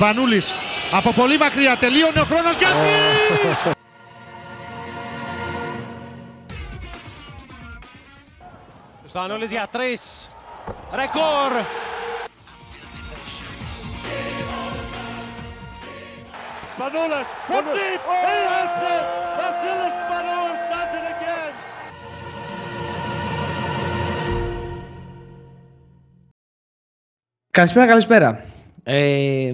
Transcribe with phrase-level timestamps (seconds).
[0.00, 0.52] Σπανούλης
[0.92, 2.68] από πολύ μακριά τελείωνε ο χρόνος για
[9.08, 10.28] Σπανούλης για τρεις.
[10.94, 11.52] Ρεκόρ.
[16.78, 18.00] Manolas from deep.
[18.24, 19.04] He hits it.
[19.38, 21.52] Vasilis Manolas does it again.
[27.50, 28.49] Καλησπέρα, καλησπέρα.
[28.92, 29.52] Ε,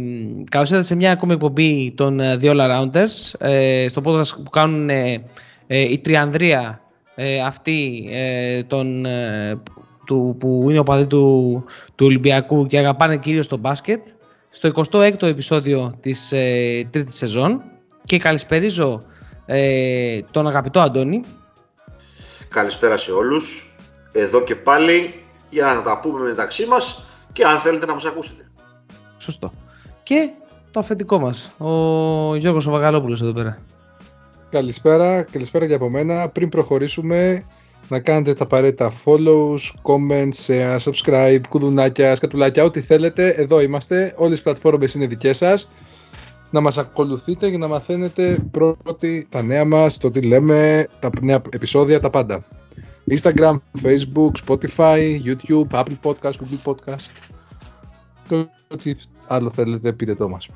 [0.51, 4.51] καλώς ήρθατε σε μια ακόμη εκπομπή των ε, The All Arounders ε, στο podcast που
[4.51, 5.25] κάνουν ε,
[5.67, 6.81] ε, η Τριανδρία
[7.15, 9.61] ε, αυτή ε, τον, ε,
[10.07, 11.65] του, που είναι ο παδί του,
[11.95, 14.07] του Ολυμπιακού και αγαπάνε κυρίως το μπάσκετ
[14.49, 17.63] στο 26ο επεισόδιο της ε, τρίτης σεζόν
[18.05, 19.01] και καλησπερίζω
[19.47, 21.21] ε, τον αγαπητό Αντώνη.
[22.49, 23.75] Καλησπέρα σε όλους.
[24.13, 28.46] Εδώ και πάλι για να τα πούμε μεταξύ μας και αν θέλετε να μας ακούσετε.
[29.27, 29.53] Σωστό.
[30.03, 30.31] Και
[30.71, 31.71] το αφεντικό μας, ο
[32.37, 33.59] Γιώργος Βαγαλόπουλος εδώ πέρα.
[34.51, 36.29] Καλησπέρα, καλησπέρα και από μένα.
[36.29, 37.45] Πριν προχωρήσουμε,
[37.89, 43.29] να κάνετε τα απαραίτητα follows, comments, share, subscribe, κουδουνάκια, σκατουλάκια, ό,τι θέλετε.
[43.29, 44.15] Εδώ είμαστε.
[44.17, 45.71] Όλες οι πλατφόρμες είναι δικές σας.
[46.51, 51.43] Να μας ακολουθείτε για να μαθαίνετε πρώτοι τα νέα μας, το τι λέμε, τα νέα
[51.51, 52.45] επεισόδια, τα πάντα.
[53.11, 57.36] Instagram, Facebook, Spotify, YouTube, Apple Podcast, Google Podcast.
[58.29, 58.95] Το ό,τι
[59.27, 60.49] άλλο θέλετε πείτε το μας.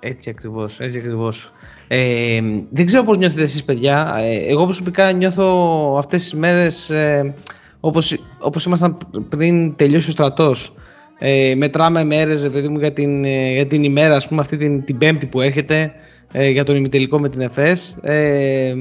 [0.00, 1.50] Έτσι ακριβώς, έτσι ακριβώς.
[1.88, 4.14] Ε, δεν ξέρω πώς νιώθετε εσείς παιδιά.
[4.18, 7.34] Ε, εγώ προσωπικά νιώθω αυτές τις μέρες ε,
[7.80, 8.96] όπως, όπως ήμασταν
[9.28, 10.74] πριν τελειώσει ο στρατός.
[11.18, 14.56] Ε, μετράμε μέρες ρε παιδί μου, για, την, ε, για την ημέρα, ας πούμε αυτή
[14.56, 15.92] την, την πέμπτη που έρχεται
[16.32, 17.96] ε, για τον ημιτελικό με την ΕΦΕΣ.
[18.02, 18.74] Ε,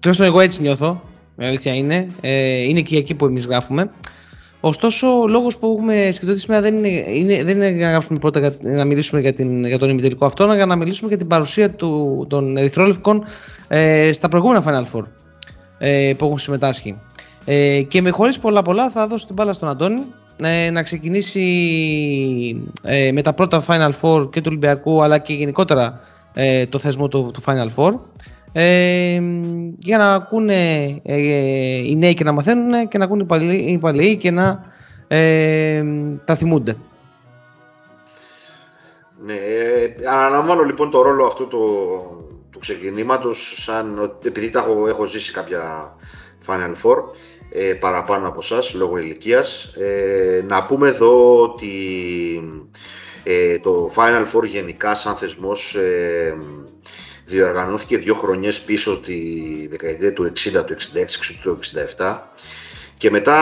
[0.00, 1.02] τουλάχιστον εγώ έτσι νιώθω,
[1.38, 2.06] η αλήθεια είναι.
[2.20, 3.90] Ε, είναι και εκεί που εμείς γράφουμε.
[4.66, 8.38] Ωστόσο, ο λόγος που έχουμε σκεφτεί σήμερα δεν είναι, είναι, δεν είναι να, γράψουμε πρώτα,
[8.40, 11.26] για- να μιλήσουμε για, την, για τον ημιτελικό αυτό, αλλά για να μιλήσουμε για την
[11.26, 13.24] παρουσία του, των Ερυθρόλευκων
[13.68, 15.02] ε, στα προηγούμενα Final Four
[15.78, 16.96] ε, που έχουν συμμετάσχει.
[17.44, 20.00] Ε, και με χωρίς πολλά πολλά θα δώσω την μπάλα στον Αντώνη
[20.42, 21.42] ε, να ξεκινήσει
[22.82, 26.00] ε, με τα πρώτα Final Four και του Ολυμπιακού αλλά και γενικότερα
[26.34, 27.92] ε, το θεσμό του, του Final Four
[28.56, 29.20] ε,
[29.78, 31.16] για να ακούνε ε,
[31.86, 34.72] οι νέοι και να μαθαίνουν και να ακούνε οι παλαιοί, οι παλαιοί και να
[35.08, 35.84] ε,
[36.24, 36.76] τα θυμούνται.
[39.24, 41.88] Ναι, ε, αναλαμβάνω λοιπόν το ρόλο αυτού του,
[42.50, 45.94] του ξεκινήματος σαν, ότι- επειδή τα έχω, έχω ζήσει κάποια
[46.46, 46.96] Final Four
[47.50, 51.72] ε, παραπάνω από εσά λόγω ηλικίας ε, να πούμε εδώ ότι
[53.22, 56.34] ε, το Final Four γενικά σαν θεσμός ε,
[57.24, 59.16] διοργανώθηκε δύο χρονιές πίσω τη
[59.70, 60.76] δεκαετία του 60, του 66
[61.26, 61.58] και του
[61.96, 62.18] 67
[62.96, 63.38] και μετά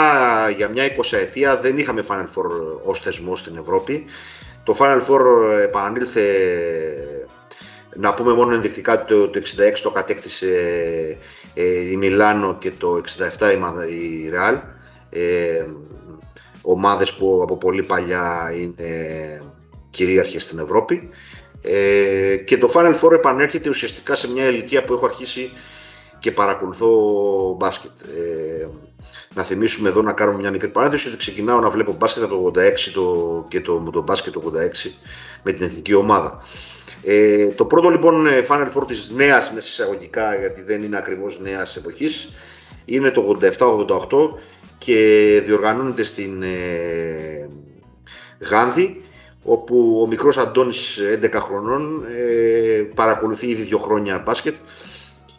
[0.56, 4.04] για μια 20 ετία δεν είχαμε Final Four ως θεσμό στην Ευρώπη.
[4.64, 5.20] Το Final Four
[5.62, 6.22] επανήλθε,
[7.96, 9.40] να πούμε μόνο ενδεικτικά, το, το
[9.74, 10.48] 66 το κατέκτησε
[11.54, 13.00] ε, η Μιλάνο και το
[13.38, 14.60] 67 η, Μα- η Real.
[15.10, 15.66] Ε,
[16.62, 18.88] ομάδες που από πολύ παλιά είναι
[19.90, 21.08] κυρίαρχες στην Ευρώπη.
[21.62, 25.50] Ε, και το Final Four επανέρχεται ουσιαστικά σε μια ηλικία που έχω αρχίσει
[26.18, 26.88] και παρακολουθώ
[27.58, 27.90] μπάσκετ.
[28.00, 28.66] Ε,
[29.34, 32.60] να θυμίσουμε εδώ να κάνουμε μια μικρή παράδοση ότι ξεκινάω να βλέπω μπάσκετ από το
[32.60, 32.64] 86
[32.94, 34.52] το, και το, το μπάσκετ το
[34.86, 34.90] 86
[35.42, 36.42] με την εθνική ομάδα.
[37.02, 41.40] Ε, το πρώτο λοιπόν ε, Final Four της νέας μέσα εισαγωγικά γιατί δεν είναι ακριβώς
[41.40, 42.32] νέας εποχής
[42.84, 44.30] είναι το 87-88
[44.78, 47.48] και διοργανώνεται στην ε,
[48.38, 49.04] Γάνδη
[49.44, 54.54] όπου ο μικρός Αντώνης 11 χρονών ε, παρακολουθεί ήδη δύο χρόνια μπάσκετ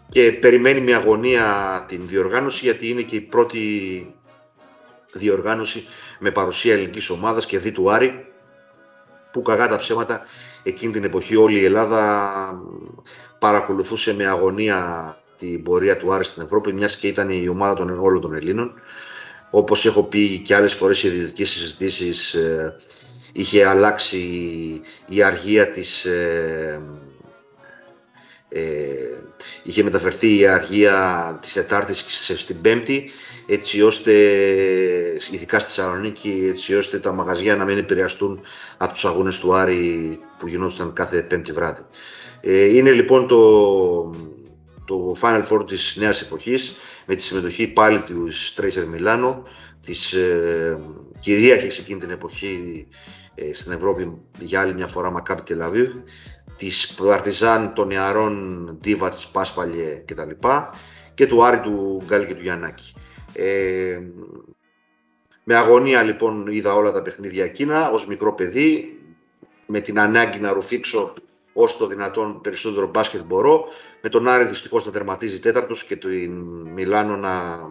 [0.09, 1.45] και περιμένει με αγωνία
[1.87, 3.59] την διοργάνωση γιατί είναι και η πρώτη
[5.13, 5.85] διοργάνωση
[6.19, 8.25] με παρουσία ελληνικής ομάδας και δι του Άρη
[9.31, 10.21] που καγά τα ψέματα
[10.63, 12.61] εκείνη την εποχή όλη η Ελλάδα
[13.39, 17.99] παρακολουθούσε με αγωνία την πορεία του Άρη στην Ευρώπη μιας και ήταν η ομάδα των
[17.99, 18.73] όλων των Ελλήνων.
[19.49, 22.75] Όπως έχω πει και άλλες φορές σε ιδιωτικές συζητήσεις ε,
[23.33, 24.17] είχε αλλάξει
[25.07, 26.81] η αργία της ε,
[28.49, 28.61] ε,
[29.63, 33.09] είχε μεταφερθεί η αργία της Τετάρτης σε- στην Πέμπτη
[33.47, 34.11] έτσι ώστε,
[35.31, 38.41] ειδικά στη Θεσσαλονίκη, έτσι ώστε τα μαγαζιά να μην επηρεαστούν
[38.77, 41.81] από τους αγώνες του Άρη που γινόταν κάθε Πέμπτη βράδυ.
[42.41, 43.39] Ε, είναι λοιπόν το,
[44.85, 46.75] το Final Four της νέας εποχής
[47.05, 49.43] με τη συμμετοχή πάλι του Tracer Μιλάνο,
[49.85, 50.79] της ε,
[51.19, 53.22] κυρίαρχης εκείνη την εποχή ε,
[53.53, 55.91] στην Ευρώπη για άλλη μια φορά Μακάπη Τελαβίβ,
[56.57, 60.29] της Παρτιζάν των νεαρών Ντίβατς, Πάσπαλιε κτλ.
[61.13, 62.93] και του Άρη του Γκάλη και του Γιαννάκη.
[63.33, 63.99] Ε,
[65.43, 68.97] με αγωνία λοιπόν είδα όλα τα παιχνίδια εκείνα ως μικρό παιδί
[69.65, 71.13] με την ανάγκη να ρουφήξω
[71.53, 73.65] όσο το δυνατόν περισσότερο μπάσκετ μπορώ.
[74.01, 76.31] Με τον Άρη δυστυχώς να τερματίζει τέταρτος και την
[76.73, 77.61] Μιλάνο να,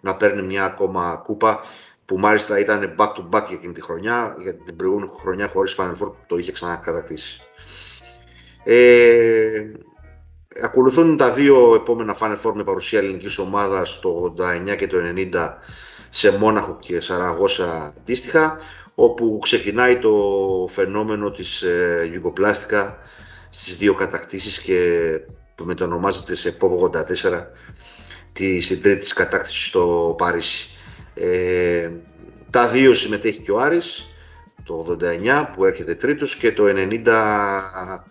[0.00, 1.60] να παίρνει μια ακόμα κούπα
[2.08, 5.76] που μάλιστα ήταν back to back για εκείνη τη χρονιά, γιατί την προηγούμενη χρονιά χωρίς
[5.78, 7.40] Final Four το είχε ξανακατακτήσει.
[8.64, 9.72] Ε,
[10.62, 14.34] ακολουθούν τα δύο επόμενα Final Four με παρουσία ελληνικής ομάδας το
[14.70, 15.58] 89 και το 90
[16.10, 18.58] σε Μόναχο και Σαραγώσα αντίστοιχα,
[18.94, 20.14] όπου ξεκινάει το
[20.70, 22.98] φαινόμενο της ε, Ιουγκοπλάστικα
[23.50, 25.10] στις δύο κατακτήσεις και
[25.54, 27.46] που μετονομάζεται σε ΠΟΠ 84
[28.32, 30.77] τη, στην τρίτη της κατάκτησης στο Παρίσι.
[31.20, 31.90] Ε,
[32.50, 34.14] τα δύο συμμετέχει και ο Άρης,
[34.64, 38.04] το 89 που έρχεται τρίτος και το 90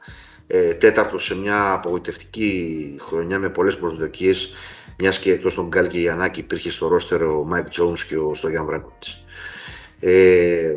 [0.48, 4.54] ε, τέταρτος σε μια απογοητευτική χρονιά με πολλές προσδοκίες
[4.98, 8.34] μιας και εκτός των Γκάλη και Γιαννάκη υπήρχε στο ρόστερ ο Μάικ Τζόουνς και ο
[8.34, 9.24] Στόγιαν Βράνκοβιτς.
[10.00, 10.76] Ε,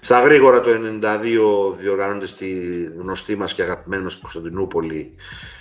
[0.00, 2.48] στα γρήγορα το 92 διοργανώνεται στη
[2.98, 5.14] γνωστή μας και αγαπημένη μας Κωνσταντινούπολη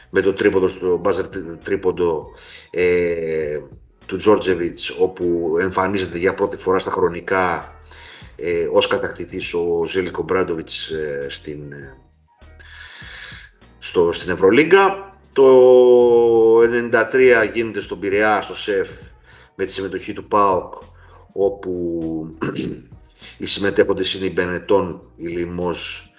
[0.09, 1.25] με το τρίποντο στο buzzer
[1.63, 2.27] τρίποντο
[2.69, 3.59] ε,
[4.12, 7.75] του Τζόρτζεβιτς όπου εμφανίζεται για πρώτη φορά στα χρονικά
[8.36, 11.98] ε, ως κατακτητής ο Ζέλικο Ομπράντοβιτς ε, στην, ε,
[13.80, 15.16] στο, στην Ευρωλίγκα.
[15.34, 15.48] Το
[16.60, 16.63] 93
[17.54, 18.90] γίνεται στον Πειραιά, στο ΣΕΦ,
[19.56, 20.74] με τη συμμετοχή του ΠΑΟΚ,
[21.34, 21.72] όπου
[23.38, 26.13] οι συμμετέχοντες είναι η Μπενετών, η Λιμός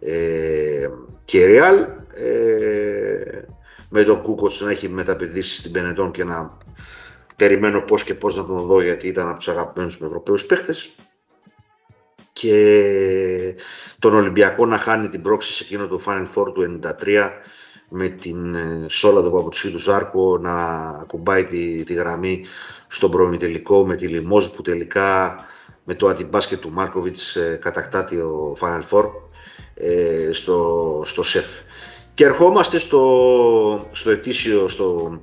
[0.00, 0.88] ε,
[1.24, 1.76] και η Ρεάλ.
[2.14, 3.42] Ε,
[3.90, 6.58] με τον Κούκοτς να έχει μεταπηδήσει στην Μπενετών και να
[7.38, 10.90] περιμένω πώς και πώς να τον δω γιατί ήταν από τους αγαπημένους με Ευρωπαίους παίχτες
[12.32, 13.54] και
[13.98, 17.30] τον Ολυμπιακό να χάνει την πρόξη σε εκείνο το Final Four του 93
[17.88, 20.54] με την ε, Σόλα του Παπουτσί του Ζάρκο να
[20.88, 22.44] ακουμπάει τη, τη γραμμή
[22.88, 25.36] στον προμητελικό με τη Λιμόζ που τελικά
[25.84, 29.10] με το αντιμπάσκετ του Μάρκοβιτς ε, κατακτάται ο Final Four
[29.74, 31.46] ε, στο, στο ΣΕΦ.
[32.14, 35.20] Και ερχόμαστε στο, στο ετήσιο, στο, ε,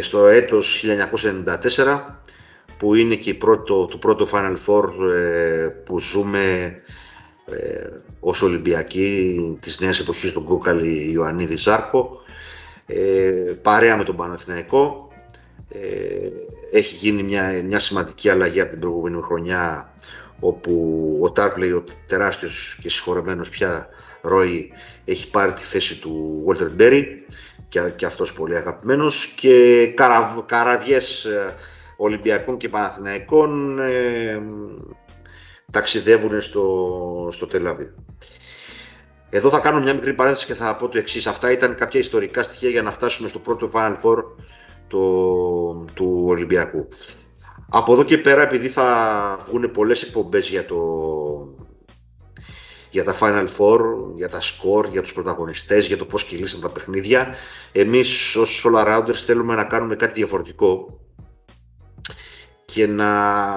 [0.00, 0.84] στο έτος
[1.76, 2.00] 1994
[2.78, 6.76] που είναι και πρώτο, το πρώτο Final Four ε, που ζούμε
[7.46, 7.86] ε,
[8.20, 12.20] ως Ολυμπιακοί της νέας εποχής του Γκούκαλη Ιωαννίδη Ζάρκο
[12.86, 15.08] ε, παρέα με τον Παναθηναϊκό.
[15.68, 15.78] Ε,
[16.72, 19.92] έχει γίνει μια, μια σημαντική αλλαγή από την προηγούμενη χρονιά
[20.40, 23.88] όπου ο Τάρπλεϊ, ο τεράστιος και συγχωρεμένος πια
[24.20, 24.72] Ρόι
[25.04, 27.04] έχει πάρει τη θέση του Walter Berry
[27.68, 31.54] και, και αυτός πολύ αγαπημένος και καραβ, καραβιές ε,
[31.96, 34.42] Ολυμπιακών και Παναθηναϊκών ε,
[35.72, 37.94] ταξιδεύουν στο, στο Τελαβή.
[39.30, 41.26] Εδώ θα κάνω μια μικρή παρένθεση και θα πω το εξής.
[41.26, 44.24] Αυτά ήταν κάποια ιστορικά στοιχεία για να φτάσουμε στο πρώτο Final Four
[44.88, 44.98] το,
[45.94, 46.88] του Ολυμπιακού.
[47.68, 50.76] Από εδώ και πέρα, επειδή θα βγουν πολλές εκπομπές για, το,
[52.90, 53.80] για τα Final Four,
[54.14, 57.34] για τα score, για τους πρωταγωνιστές, για το πώς κυλήσαν τα παιχνίδια,
[57.72, 61.00] εμείς ως All Arounders θέλουμε να κάνουμε κάτι διαφορετικό
[62.64, 63.12] και να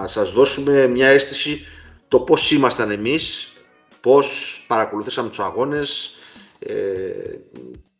[0.07, 1.61] σας δώσουμε μια αίσθηση
[2.07, 3.53] το πώς ήμασταν εμείς,
[4.01, 6.15] πώς παρακολουθήσαμε τους αγώνες,
[6.59, 6.73] ε,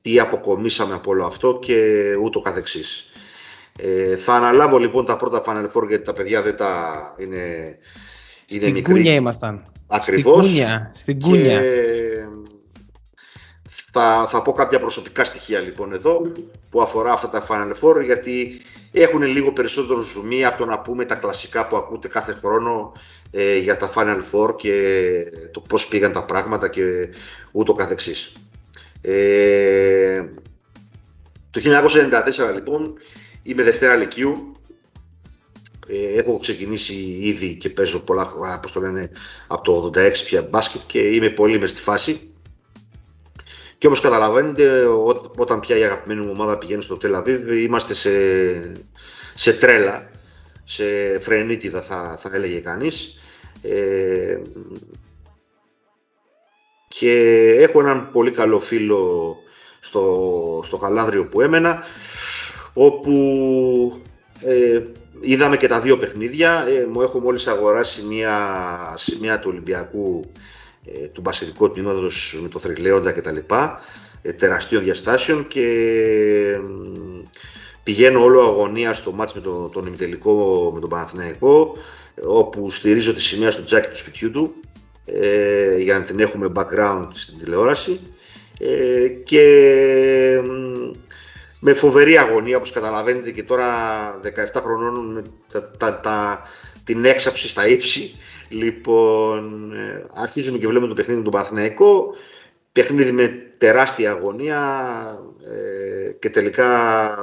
[0.01, 3.11] τι αποκομίσαμε από όλο αυτό και ούτω καθεξής.
[3.79, 7.37] Ε, θα αναλάβω λοιπόν τα πρώτα Final Four γιατί τα παιδιά δεν τα είναι,
[8.45, 8.93] είναι Στην μικρή.
[8.93, 9.70] κούνια ήμασταν.
[9.91, 10.45] Ακριβώς.
[10.45, 10.91] Στην κούνια.
[10.93, 11.59] Στην κούνια.
[11.59, 11.71] Και
[13.91, 16.21] θα, θα πω κάποια προσωπικά στοιχεία λοιπόν εδώ
[16.69, 21.05] που αφορά αυτά τα Final Four γιατί έχουν λίγο περισσότερο ζουμί από το να πούμε
[21.05, 22.91] τα κλασικά που ακούτε κάθε χρόνο
[23.31, 25.03] ε, για τα Final Four και
[25.51, 27.09] το πώς πήγαν τα πράγματα και
[27.51, 28.31] ούτω καθεξής.
[29.01, 30.23] Ε,
[31.49, 31.61] το
[32.49, 32.93] 1994 λοιπόν
[33.43, 34.50] είμαι Δευτέρα Λυκείου.
[35.91, 39.11] Ε, έχω ξεκινήσει ήδη και παίζω πολλά, όπως το λένε,
[39.47, 42.31] από το 86 πια μπάσκετ και είμαι πολύ μες στη φάση.
[43.77, 48.11] Και όπως καταλαβαίνετε, ό, όταν πια η αγαπημένη μου ομάδα πηγαίνει στο Τελαβίβ, είμαστε σε,
[49.33, 50.09] σε τρέλα,
[50.63, 50.83] σε
[51.19, 53.19] φρενίτιδα θα, θα έλεγε κανείς.
[53.61, 54.39] Ε,
[56.87, 57.13] και
[57.59, 59.35] έχω έναν πολύ καλό φίλο
[59.79, 61.83] στο, στο Χαλάνδριο που έμενα,
[62.73, 64.01] όπου
[64.41, 64.81] ε,
[65.21, 66.65] είδαμε και τα δύο παιχνίδια.
[66.67, 68.35] Ε, μου έχω μόλις αγοράσει μια
[68.97, 70.31] σημαία του Ολυμπιακού
[70.85, 73.37] ε, του μπασχετικού τμήματος με το Θρυλέοντα κτλ.
[74.21, 75.65] Ε, τεραστίων διαστάσεων και
[77.83, 81.77] πηγαίνω όλο αγωνία στο μάτς με το, τον ημιτελικό με τον Παναθηναϊκό
[82.23, 84.55] όπου στηρίζω τη σημαία στο τζάκι του σπιτιού του
[85.05, 87.99] ε, για να την έχουμε background στην τηλεόραση
[88.59, 89.43] ε, και
[91.63, 93.65] με φοβερή αγωνία όπως καταλαβαίνετε και τώρα
[94.55, 96.41] 17 χρονών τα, τα, τα,
[96.83, 98.15] την έξαψη στα ύψη
[98.51, 102.13] Λοιπόν, ε, αρχίζουμε και βλέπουμε το παιχνίδι με τον Παναθηναϊκό.
[102.71, 103.27] Παιχνίδι με
[103.57, 104.59] τεράστια αγωνία
[105.45, 106.67] ε, και τελικά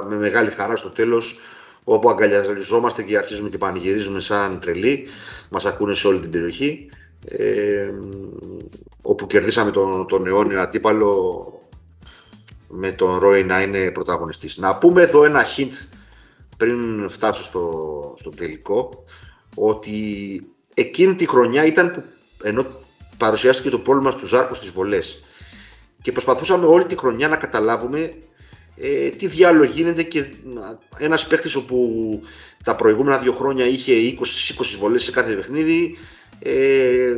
[0.09, 1.39] με μεγάλη χαρά στο τέλος
[1.85, 5.07] όπου αγκαλιαζόμαστε και αρχίζουμε και πανηγυρίζουμε σαν τρελοί.
[5.51, 6.89] Μας ακούνε σε όλη την περιοχή.
[7.29, 7.91] Ε,
[9.03, 11.53] όπου κερδίσαμε τον, τον αιώνιο αντίπαλο
[12.69, 14.57] με τον Ρόι να είναι πρωταγωνιστής.
[14.57, 15.87] Να πούμε εδώ ένα hint
[16.57, 19.05] πριν φτάσω στο, στο τελικό
[19.55, 19.97] ότι
[20.75, 22.03] εκείνη τη χρονιά ήταν που
[22.43, 22.67] ενώ
[23.17, 25.23] παρουσιάστηκε το πρόβλημα στους Ζάρκους στις βολές.
[26.03, 28.15] Και προσπαθούσαμε όλη τη χρονιά να καταλάβουμε
[28.77, 30.25] ε, τι διάλογο γίνεται και
[30.99, 32.21] ένας παίχτης όπου
[32.65, 34.25] τα προηγούμενα δύο χρόνια είχε 20-20
[34.79, 35.97] βολές σε κάθε παιχνίδι
[36.39, 37.17] ε,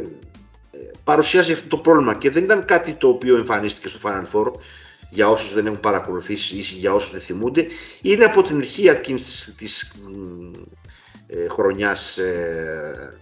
[1.05, 2.15] παρουσιάζει αυτό το πρόβλημα.
[2.15, 4.53] Και δεν ήταν κάτι το οποίο εμφανίστηκε στο Final Four
[5.11, 7.67] για όσους δεν έχουν παρακολουθήσει ή για όσους δεν θυμούνται
[8.03, 9.93] είναι από την αρχή εκείνης της, της
[11.27, 13.19] ε, χρονιάς ε,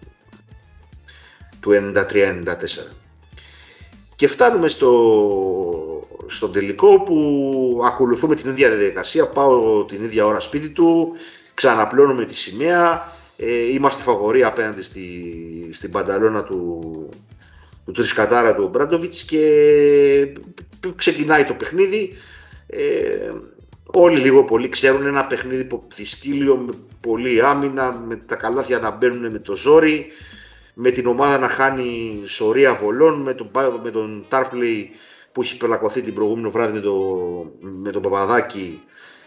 [1.61, 2.45] του 93-94
[4.17, 4.93] και φτάνουμε στο,
[6.27, 11.13] στο τελικό που ακολουθούμε την ίδια διαδικασία πάω την ίδια ώρα σπίτι του
[11.55, 17.09] ξαναπλώνουμε τη σημαία ε, είμαστε φαβοροί απέναντι στη, στην πανταλώνα του,
[17.89, 20.33] του Τρισκατάρα του Μπράντοβιτς και
[20.97, 22.13] ξεκινάει το παιχνίδι.
[22.67, 23.33] Ε,
[23.87, 25.67] όλοι λίγο πολύ ξέρουν ένα παιχνίδι
[25.97, 30.07] δυσκύλιο με πολλή άμυνα, με τα καλάθια να μπαίνουν με το ζόρι,
[30.75, 33.51] με την ομάδα να χάνει σωρία βολών, με τον,
[33.83, 34.91] με τον Τάρπλεϊ
[35.33, 36.97] που έχει πελακωθεί την προηγούμενη βράδυ με, το,
[37.61, 38.83] με τον Παπαδάκη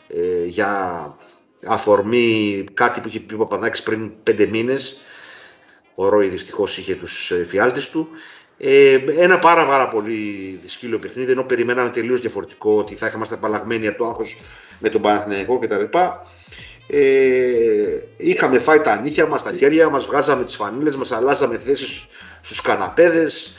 [0.08, 1.15] ε, για
[1.65, 5.01] αφορμή κάτι που είχε πει ο Παπαδάκης πριν πέντε μήνες.
[5.96, 8.10] Ο Ρόι δυστυχώς είχε τους ε, φιάλτες του.
[8.58, 13.88] Ε, ένα πάρα πάρα πολύ δυσκύλιο παιχνίδι, ενώ περιμέναμε τελείως διαφορετικό ότι θα είχαμε απαλλαγμένοι
[13.88, 14.38] από το άγχος
[14.79, 15.84] με τον Παναθηναϊκό κτλ.
[16.88, 22.08] Ε, είχαμε φάει τα νύχια μας, τα χέρια μας, βγάζαμε τις φανίλες μας, αλλάζαμε θέσεις
[22.41, 23.58] στους καναπέδες.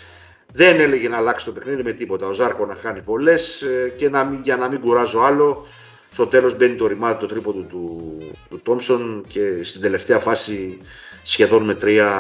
[0.52, 2.26] Δεν έλεγε να αλλάξει το παιχνίδι με τίποτα.
[2.26, 5.66] Ο Ζάρκο να χάνει πολλές ε, και να, για να μην κουράζω άλλο,
[6.12, 8.18] στο τέλος μπαίνει το ρημάδι το τρίποντο του,
[8.48, 10.78] του Τόμψον και στην τελευταία φάση
[11.22, 12.10] σχεδόν με τρία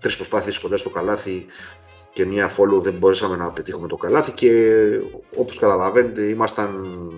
[0.00, 1.46] τρεις προσπάθειες κοντά στο καλάθι
[2.12, 4.82] και μια follow δεν μπορέσαμε να πετύχουμε το καλάθι και
[5.36, 7.10] όπως καταλαβαίνετε ήμασταν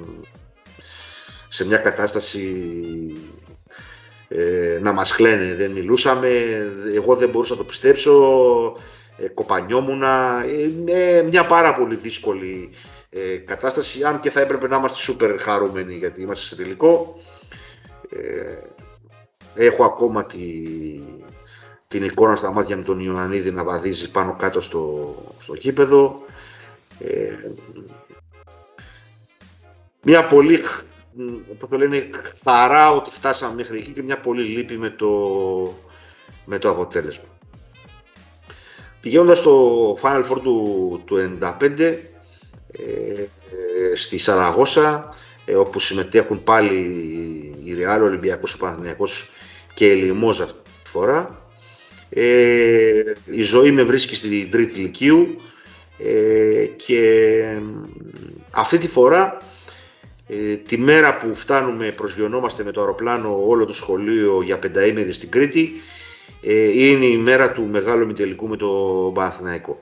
[1.49, 2.67] σε μια κατάσταση
[4.29, 6.29] ε, να μας κλαίνε, δεν μιλούσαμε,
[6.95, 8.13] εγώ δεν μπορούσα να το πιστέψω,
[9.17, 10.45] ε, κοπανιόμουνα,
[10.87, 12.71] ε, μια πάρα πολύ δύσκολη
[13.11, 17.21] ε, κατάσταση, αν και θα έπρεπε να είμαστε σούπερ χαρούμενοι γιατί είμαστε σε τελικό.
[18.11, 18.57] Ε,
[19.55, 20.39] έχω ακόμα τη,
[21.89, 26.25] την εικόνα στα μάτια με τον Ιωαννίδη να βαδίζει πάνω κάτω στο, στο κήπεδο.
[26.99, 27.33] Ε,
[30.03, 30.61] μια πολύ,
[31.53, 32.11] όπως το λένε,
[32.45, 35.09] χαρά ότι φτάσαμε μέχρι εκεί και μια πολύ λύπη με το,
[36.45, 37.25] με το αποτέλεσμα.
[39.01, 43.27] Πηγαίνοντας στο Final Four του, του 95, ε,
[43.95, 45.15] στη Σαραγώσα,
[45.45, 46.75] ε, όπου συμμετέχουν πάλι
[47.65, 49.31] η Ρεάλ, ο Ολυμπιακός, ο Παναθηναϊκός
[49.75, 51.46] και η Λιμόζα αυτή τη φορά.
[52.11, 55.41] Ε, η ζωή με βρίσκει στην τρίτη ηλικίου
[55.99, 57.43] ε, και
[58.51, 59.39] αυτή τη φορά
[60.29, 65.31] ε, τη μέρα που φτάνουμε προσγειωνόμαστε με το αεροπλάνο όλο το σχολείο για πενταήμερη στην
[65.31, 65.73] Κρήτη
[66.43, 68.67] ε, είναι η μέρα του μεγάλου μητελικού με το
[69.15, 69.81] Παναθηναϊκό.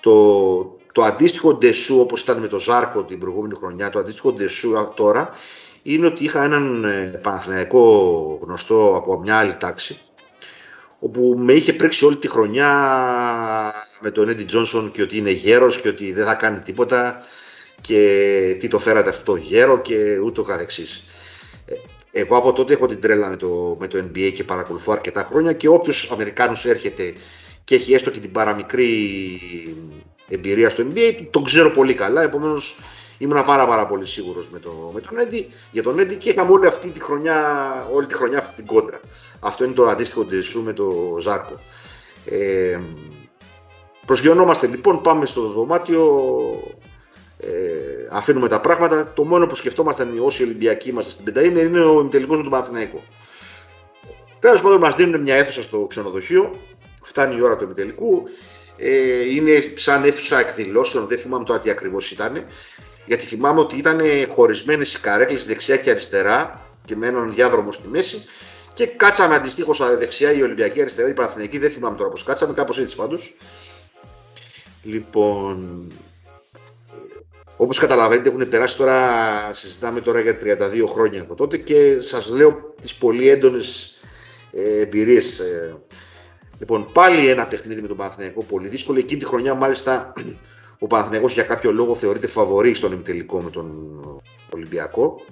[0.00, 4.92] Το, το αντίστοιχο ντεσού όπως ήταν με το Ζάρκο την προηγούμενη χρονιά, το αντίστοιχο ντεσού
[4.94, 5.30] τώρα
[5.82, 6.86] είναι ότι είχα έναν
[7.22, 10.00] Παναθηναϊκό γνωστό από μια άλλη τάξη
[11.06, 12.70] όπου με είχε πρίξει όλη τη χρονιά
[14.00, 17.22] με τον Έντι Τζόνσον και ότι είναι γέρος και ότι δεν θα κάνει τίποτα
[17.80, 21.04] και τι το φέρατε αυτό το γέρο και ούτω καθεξής.
[21.66, 21.74] Ε,
[22.20, 25.52] εγώ από τότε έχω την τρέλα με το, με το NBA και παρακολουθώ αρκετά χρόνια
[25.52, 27.12] και όποιος Αμερικάνος έρχεται
[27.64, 28.90] και έχει έστω και την παραμικρή
[30.28, 32.76] εμπειρία στο NBA, τον ξέρω πολύ καλά, επομένως
[33.18, 36.50] ήμουν πάρα, πάρα πολύ σίγουρος με, το, με τον Έντι, για τον Έντι και είχαμε
[36.50, 37.38] όλη αυτή τη χρονιά,
[37.92, 39.00] όλη τη χρονιά αυτή την κόντρα.
[39.40, 41.60] Αυτό είναι το αντίστοιχο ντεσού με το Ζάρκο.
[42.24, 42.80] Ε,
[44.06, 46.22] προσγειωνόμαστε λοιπόν, πάμε στο δωμάτιο,
[47.38, 47.50] ε,
[48.10, 49.12] αφήνουμε τα πράγματα.
[49.14, 53.02] Το μόνο που σκεφτόμασταν όσοι Ολυμπιακοί είμαστε στην πενταήμερη είναι ο τελικό με τον Παναθηναϊκό.
[54.40, 56.60] Τέλος πάντων, μας δίνουν μια αίθουσα στο ξενοδοχείο.
[57.04, 58.22] Φτάνει η ώρα του επιτελικού.
[58.76, 62.44] Ε, είναι σαν αίθουσα εκδηλώσεων, δεν θυμάμαι τώρα τι ακριβώς ήταν.
[63.06, 64.00] Γιατί θυμάμαι ότι ήταν
[64.34, 68.24] χωρισμένες οι καρέκλες δεξιά και αριστερά και με έναν διάδρομο στη μέση
[68.76, 71.58] και κάτσαμε αντιστοίχως δεξιά η Ολυμπιακή, αριστερά η Παναθηναϊκή.
[71.58, 73.36] Δεν θυμάμαι τώρα πώς κάτσαμε, κάπως έτσι πάντως.
[74.82, 75.86] Λοιπόν,
[77.56, 79.00] όπως καταλαβαίνετε, έχουν περάσει τώρα,
[79.52, 83.98] συζητάμε τώρα για 32 χρόνια από τότε και σας λέω τις πολύ έντονες
[84.80, 85.42] εμπειρίες.
[86.58, 88.98] Λοιπόν, πάλι ένα παιχνίδι με τον Παναθηναϊκό πολύ δύσκολο.
[88.98, 90.12] Εκείνη τη χρονιά, μάλιστα,
[90.84, 94.00] ο Παναθηναϊκός για κάποιο λόγο θεωρείται φαβορή στον ημιτελικό με τον
[94.50, 95.24] Ολυμπιακό.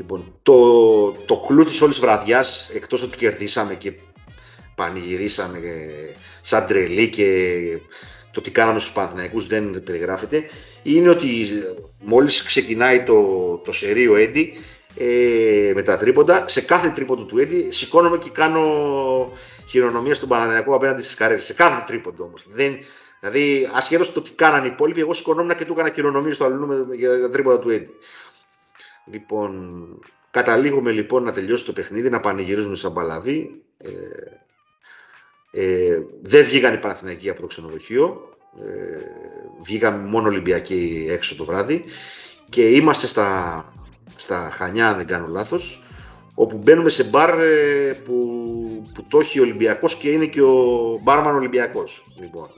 [0.00, 3.92] Λοιπόν, το, το κλου της όλης βραδιάς, εκτός ότι κερδίσαμε και
[4.74, 7.26] πανηγυρίσαμε ε, σαν τρελή και
[8.30, 10.44] το τι κάναμε στους Παναθηναϊκούς δεν περιγράφεται,
[10.82, 11.28] είναι ότι
[12.00, 13.22] μόλις ξεκινάει το,
[13.64, 14.52] το σερίο Έντι,
[14.96, 18.62] ε, με τα τρίποντα, σε κάθε τρίποντο του Έντι σηκώνομαι και κάνω
[19.68, 21.44] χειρονομία στον Παναθηναϊκό απέναντι στις καρέρες.
[21.44, 22.44] Σε κάθε τρίποντο όμως.
[22.52, 22.78] Δεν,
[23.20, 26.88] δηλαδή, ασχέτως το τι κάνανε οι υπόλοιποι, εγώ σηκωνόμουν και του έκανα χειρονομία στο αλλού
[26.92, 27.90] για τα τρίποντα του Έντι.
[29.10, 29.84] Λοιπόν,
[30.30, 33.62] καταλήγουμε λοιπόν να τελειώσει το παιχνίδι, να πανηγυρίζουμε σαν παλαβή.
[33.78, 33.90] Ε,
[35.50, 38.28] ε, δεν βγήκαν οι Παναθηναϊκοί από το ξενοδοχείο.
[38.64, 38.98] Ε,
[39.62, 41.84] βγήκαμε μόνο Ολυμπιακοί έξω το βράδυ
[42.48, 43.64] και είμαστε στα,
[44.16, 45.82] στα Χανιά, αν δεν κάνω λάθος,
[46.34, 48.14] όπου μπαίνουμε σε μπαρ ε, που,
[48.94, 52.04] που το έχει ο Ολυμπιακός και είναι και ο μπάρμαν Ολυμπιακός.
[52.20, 52.48] Λοιπόν.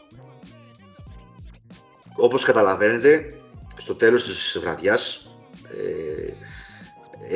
[2.17, 3.35] Όπως καταλαβαίνετε,
[3.77, 5.22] στο τέλος της βραδιάς
[5.79, 6.33] ε,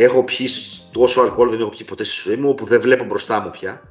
[0.05, 0.49] έχω πιει
[0.93, 3.89] τόσο αλκοόλ δεν έχω πιει ποτέ στη ζωή μου όπου δεν βλέπω μπροστά μου πια.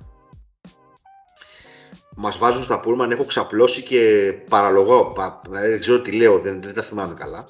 [2.15, 6.73] Μας βάζουν στα πούλμαν, έχω ξαπλώσει και παραλογώ, δηλαδή δεν ξέρω τι λέω, δεν, δεν
[6.73, 7.47] τα θυμάμαι καλά.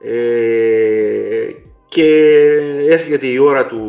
[0.00, 1.48] Ε,
[1.88, 2.06] και
[2.88, 3.82] έρχεται η ώρα του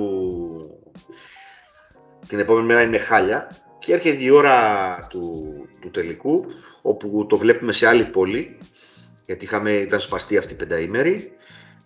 [2.28, 6.46] την επόμενη μέρα είναι χάλια και έρχεται η ώρα του, του τελικού
[6.82, 8.58] όπου το βλέπουμε σε άλλη πόλη
[9.26, 11.32] γιατί είχαμε, ήταν σπαστή αυτή η πενταήμερη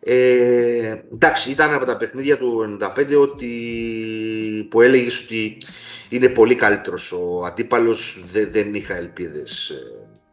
[0.05, 3.47] ε, εντάξει, ήταν από τα παιχνίδια του 95 ότι,
[4.69, 5.57] που έλεγες ότι
[6.09, 9.75] είναι πολύ καλύτερος ο αντίπαλος, δεν, δεν είχα ελπίδες ε,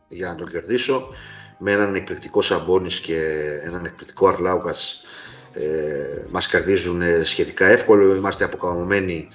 [0.09, 1.15] για να τον κερδίσω.
[1.59, 3.17] Με έναν εκπληκτικό Σαμπόνις και
[3.65, 5.05] έναν εκπληκτικό Αρλάουκας
[5.53, 9.29] ε, μας κερδίζουν σχετικά εύκολο, είμαστε αποκαμωμένοι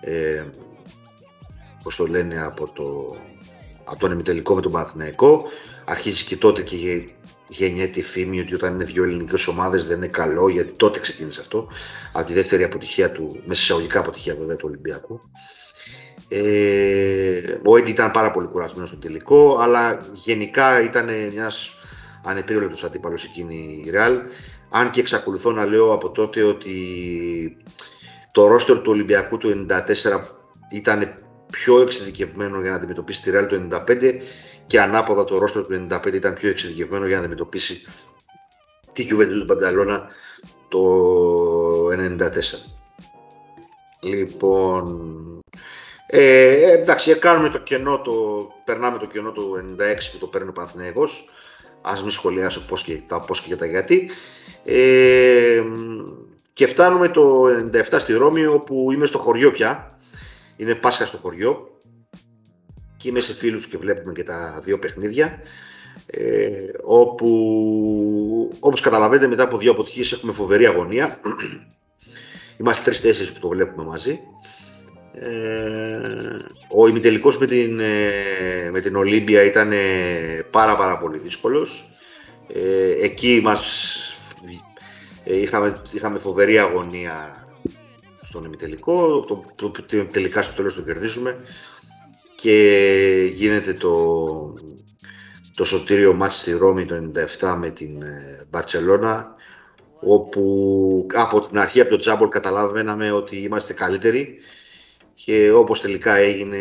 [0.00, 0.44] ε,
[1.82, 3.16] πώς το λένε από, το,
[3.84, 5.44] από τον εμιτελικό με τον Παναθηναϊκό.
[5.84, 6.76] Αρχίζει και τότε και
[7.48, 11.40] γεννιέται η φήμη ότι όταν είναι δύο ελληνικές ομάδες δεν είναι καλό, γιατί τότε ξεκίνησε
[11.40, 11.68] αυτό.
[12.12, 15.20] Από τη δεύτερη αποτυχία του, με συσσαγωγικά αποτυχία βέβαια του Ολυμπιακού.
[16.28, 21.70] Ε, ο Έντι ήταν πάρα πολύ κουρασμένος στο τελικό, αλλά γενικά ήταν μιας
[22.24, 24.20] ανεπίρρολευτο αντίπαλος εκείνη η Ρεάλ.
[24.70, 26.76] Αν και εξακολουθώ να λέω από τότε ότι
[28.32, 30.20] το ρόστερ του Ολυμπιακού του 94
[30.70, 31.14] ήταν
[31.50, 34.20] πιο εξειδικευμένο για να αντιμετωπίσει τη Ρεάλ του 95
[34.68, 37.82] και ανάποδα το ρόστρο του 95 ήταν πιο εξειδικευμένο για να αντιμετωπίσει
[38.92, 40.08] τη Juventus του Πανταλώνα
[40.68, 40.80] το
[41.88, 41.92] 94.
[44.00, 45.12] Λοιπόν,
[46.06, 48.12] ε, εντάξει, κάνουμε το κενό, το,
[48.64, 51.24] περνάμε το κενό του 96 που το παίρνει ο Παναθηναίγος.
[51.82, 54.10] Ας μην σχολιάσω πώς και, τα πώς και για τα γιατί.
[54.64, 55.62] Ε,
[56.52, 59.98] και φτάνουμε το 97 στη Ρώμη όπου είμαι στο χωριό πια.
[60.56, 61.77] Είναι Πάσχα στο χωριό
[62.98, 65.40] και είμαι σε φίλους και βλέπουμε και τα δύο παιχνίδια
[66.06, 66.50] ε,
[66.82, 67.28] όπου
[68.60, 71.20] όπως καταλαβαίνετε μετά από δύο αποτυχίες έχουμε φοβερή αγωνία.
[72.60, 74.20] Είμαστε τρεις-τέσσερις που το βλέπουμε μαζί.
[75.14, 76.36] Ε,
[76.68, 79.72] ο ημιτελικός με την, ε, με την Ολύμπια ήταν
[80.50, 81.88] πάρα πάρα πολύ δύσκολος.
[82.52, 83.96] Ε, εκεί μας
[85.24, 87.46] ε, είχαμε, είχαμε φοβερή αγωνία
[88.22, 91.36] στον ημιτελικό το, το, το, τελικά στο τέλος το κερδίζουμε
[92.40, 94.54] και γίνεται το,
[95.54, 98.02] το σωτήριο μάτς στη Ρώμη το 97 με την
[98.50, 99.34] Μπαρτσελώνα
[100.00, 104.38] όπου από την αρχή από το Τζάμπολ καταλάβαιναμε ότι είμαστε καλύτεροι
[105.14, 106.58] και όπως τελικά έγινε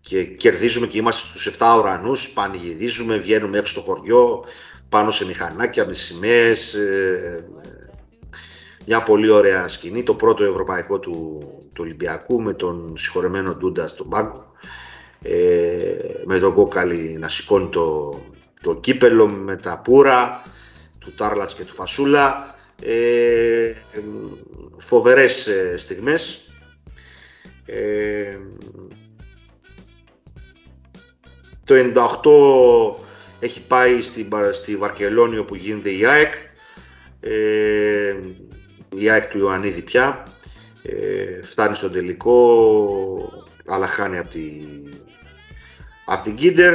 [0.00, 4.44] και κερδίζουμε και είμαστε στους 7 ουρανούς, πανηγυρίζουμε, βγαίνουμε έξω στο χωριό,
[4.88, 7.48] πάνω σε μηχανάκια με σημαίες, ε,
[8.86, 11.40] μια πολύ ωραία σκηνή, το πρώτο ευρωπαϊκό του,
[11.76, 14.52] του Ολυμπιακού με τον συγχωρεμένο Ντούντα στον πάγκο.
[15.22, 18.20] Ε, με τον Κόκαλη να σηκώνει το,
[18.60, 20.42] το κύπελο με τα πουρα
[20.98, 22.54] του Τάρλατς και του Φασούλα.
[22.82, 23.72] Ε,
[24.78, 26.50] φοβερές ε, στιγμές.
[27.66, 28.38] Ε,
[31.64, 31.74] το
[32.98, 33.04] 98
[33.38, 36.32] έχει πάει στη, στη Βαρκελόνη όπου γίνεται η ΑΕΚ.
[37.20, 38.14] Ε,
[38.96, 40.35] η ΑΕΚ του Ιωαννίδη πια.
[40.88, 43.32] Ε, φτάνει στον τελικό,
[43.66, 44.50] αλλά χάνει από, τη,
[46.04, 46.74] από την Κίντερ.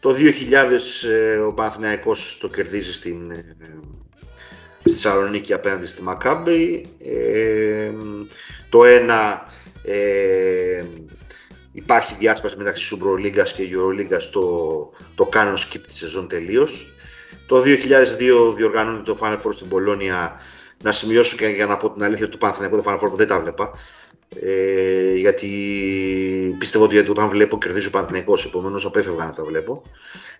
[0.00, 3.56] Το 2000 ε, ο Παναθηναϊκός το κερδίζει στην, ε,
[4.80, 6.86] στη Θεσσαλονίκη απέναντι στη Μακάμπη.
[6.98, 7.90] Ε,
[8.68, 9.46] το ένα
[9.82, 10.84] ε,
[11.72, 16.94] υπάρχει διάσπαση μεταξύ Σουμπρολίγκας και Euroligas το, το κάνουν skip της σεζόν τελείως.
[17.46, 20.40] Το 2002 διοργανώνει το Final Four στην Πολώνια
[20.82, 23.28] να σημειώσω και για να πω την αλήθεια του Παναθηναϊκού το Final Four που δεν
[23.28, 23.70] τα βλέπα.
[24.40, 25.48] Ε, γιατί
[26.58, 29.82] πιστεύω ότι όταν βλέπω κερδίζει ο Παναθηναϊκός, επομένως απέφευγα να τα βλέπω.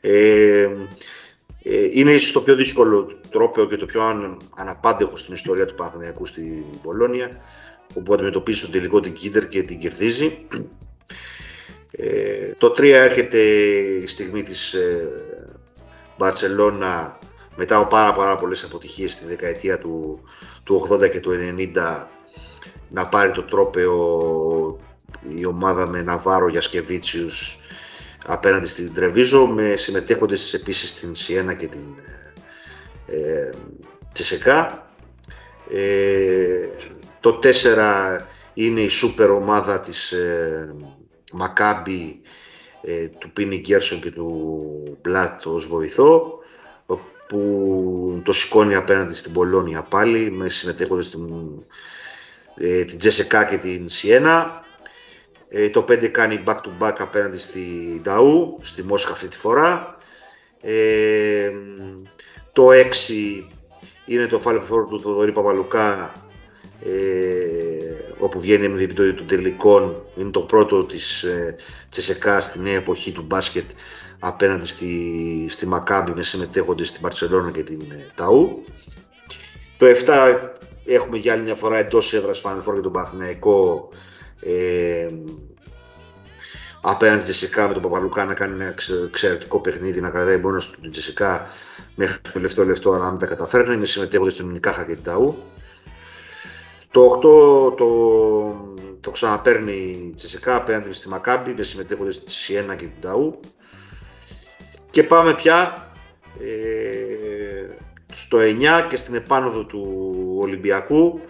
[0.00, 0.68] Ε,
[1.62, 5.74] ε, είναι ίσως το πιο δύσκολο τρόπο και το πιο αν, αναπάντεχο στην ιστορία του
[5.74, 7.40] Παναθηναϊκού στην Πολώνια,
[7.94, 10.46] όπου αντιμετωπίζει τον τελικό την Κίντερ και την κερδίζει.
[11.90, 13.38] Ε, το 3 έρχεται
[14.02, 15.08] η στιγμή της ε,
[16.18, 17.18] Μπαρτσελώνα
[17.56, 20.20] μετά από πάρα, πάρα πολλές αποτυχίες στη δεκαετία του,
[20.64, 21.30] του 80 και του
[21.74, 22.06] 90
[22.88, 24.78] να πάρει το τρόπεο
[25.36, 27.58] η ομάδα με Ναβάρο Γιασκεβίτσιους
[28.26, 31.84] απέναντι στην Τρεβίζο με συμμετέχοντες επίσης στην Σιένα και την
[33.06, 33.50] ε,
[34.12, 34.90] Τσεσεκά.
[35.70, 36.68] Ε,
[37.20, 38.18] το 4
[38.54, 40.74] είναι η σούπερ ομάδα της ε,
[41.32, 42.20] Μακάμπι
[42.82, 46.35] ε, του Πίνι Γκέρσον και του Μπλάτ ως βοηθό
[47.26, 51.20] που το σηκώνει απέναντι στην Πολώνια πάλι με συμμετέχοντες την,
[52.56, 54.64] ε, την Τζεσεκά και την Σιένα.
[55.48, 57.60] Ε, το 5 κάνει back to back απέναντι στη
[58.02, 59.96] Νταού, στη Μόσχα αυτή τη φορά.
[60.60, 61.50] Ε,
[62.52, 63.44] το 6
[64.04, 66.12] είναι το Final Four του Θοδωρή Παπαλουκά
[66.84, 67.76] ε,
[68.18, 70.02] όπου βγαίνει με επιτόριο των τελικών.
[70.16, 71.56] Είναι το πρώτο της ε,
[71.90, 73.70] Τσεσεκά στη νέα εποχή του μπάσκετ
[74.18, 78.64] απέναντι στη, στη Μακάμπη με συμμετέχοντες στην Παρσελόνα και την ε, Ταού.
[79.78, 79.92] Το 7
[80.84, 83.88] έχουμε για άλλη μια φορά εντός έδρας Final Four για τον Παθηναϊκό
[84.40, 85.08] ε,
[86.80, 88.74] απέναντι στη Τζεσικά με τον Παπαλουκά να κάνει ένα
[89.06, 91.46] εξαιρετικό παιχνίδι, να κρατάει μόνο του την Τζεσικά
[91.94, 93.74] μέχρι το τελευταίο λεπτό, αλλά να τα καταφέρνει.
[93.74, 95.36] Είναι συμμετέχοντα στην Νικάχα και την Ταού.
[96.90, 97.20] Το
[97.70, 97.88] 8 το,
[99.00, 103.40] το ξαναπαίρνει η Τσεσικά απέναντι στη Μακάμπη με συμμετέχοντα στη Σιένα και την Ταού.
[104.96, 105.90] Και πάμε πια
[106.40, 107.74] ε,
[108.12, 111.20] στο 9 και στην επάνωδο του Ολυμπιακού.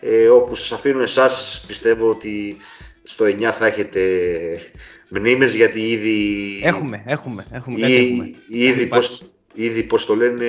[0.00, 2.56] Ε, όπου σας αφήνω εσάς πιστεύω ότι
[3.02, 4.00] στο 9 θα έχετε
[5.08, 6.18] μνήμες γιατί ήδη...
[6.64, 7.86] Έχουμε, έχουμε, έχουμε.
[7.88, 9.22] Ή, Ήδη, πώς,
[9.54, 10.44] ήδη πώς το λένε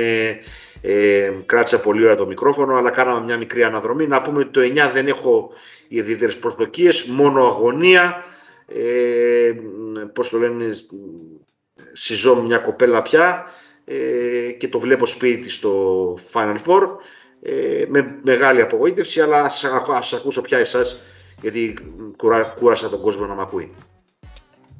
[0.81, 4.07] ε, κράτησα πολύ ώρα το μικρόφωνο αλλά κάναμε μια μικρή αναδρομή.
[4.07, 5.51] Να πούμε ότι το 9 δεν έχω
[5.87, 8.23] ιδιαίτερες προσδοκίες μόνο αγωνία.
[8.67, 9.51] Ε,
[10.13, 10.65] πώς το λένε
[11.93, 13.45] συζώ μια κοπέλα πια
[13.85, 16.87] ε, και το βλέπω σπίτι στο Final Four
[17.41, 21.01] ε, με μεγάλη απογοήτευση, αλλά σας ακούσω πια εσάς,
[21.41, 21.73] γιατί
[22.17, 23.73] κουρα, κούρασα τον κόσμο να με ακούει.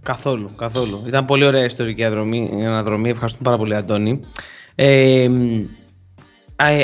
[0.04, 1.04] Καθόλου, καθόλου.
[1.08, 2.66] Ήταν πολύ ωραία ιστορική αναδρομή.
[2.66, 3.10] αναδρομή.
[3.10, 4.20] Ευχαριστούμε πάρα πολύ, Αντώνη.
[4.76, 5.30] Ε,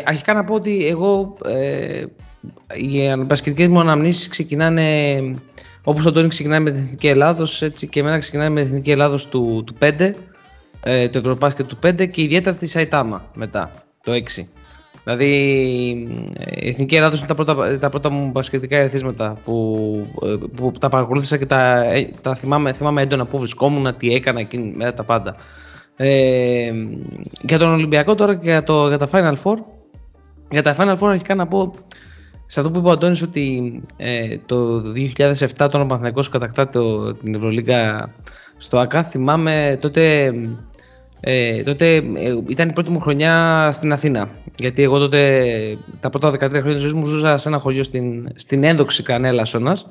[0.06, 2.06] αρχικά να πω ότι εγώ ε,
[2.74, 5.20] οι μπασκετικές μου αναμνήσεις ξεκινάνε
[5.84, 8.92] όπως ο Αντώνη ξεκινάει με την Εθνική Ελλάδος έτσι και εμένα ξεκινάει με την Εθνική
[8.92, 10.12] Ελλάδος του, του 5
[10.84, 13.72] ε, το Ευρωπάσκετ του 5 και ιδιαίτερα τη Σαϊτάμα μετά
[14.04, 14.44] το 6
[15.04, 15.26] Δηλαδή
[16.56, 20.08] η Εθνική Ελλάδα είναι τα πρώτα, τα πρώτα μου μπασκετικά ερεθίσματα που,
[20.56, 21.86] που τα παρακολούθησα και τα,
[22.22, 25.36] τα θυμάμαι, θυμάμαι έντονα που βρισκόμουν, τι έκανα εκείνη μέρα τα πάντα.
[25.96, 26.72] Ε,
[27.42, 29.56] για τον Ολυμπιακό τώρα και για, το, για τα Final Four.
[30.52, 31.74] Για τα Final Four αρχικά να πω
[32.46, 37.14] σε αυτό που είπε ο Αντώνης ότι ε, το 2007 όταν ο Παναθηναϊκός κατακτά το,
[37.14, 38.10] την Ευρωλίγκα
[38.58, 40.32] στο ΑΚΑ θυμάμαι τότε
[41.26, 44.30] ε, τότε ε, ήταν η πρώτη μου χρονιά στην Αθήνα.
[44.56, 45.42] Γιατί εγώ τότε
[46.00, 49.46] τα πρώτα 13 χρόνια της ζωής μου ζούσα σε ένα χωριό στην, στην ένδοξη Κανέλα
[49.46, 49.86] Σόνας.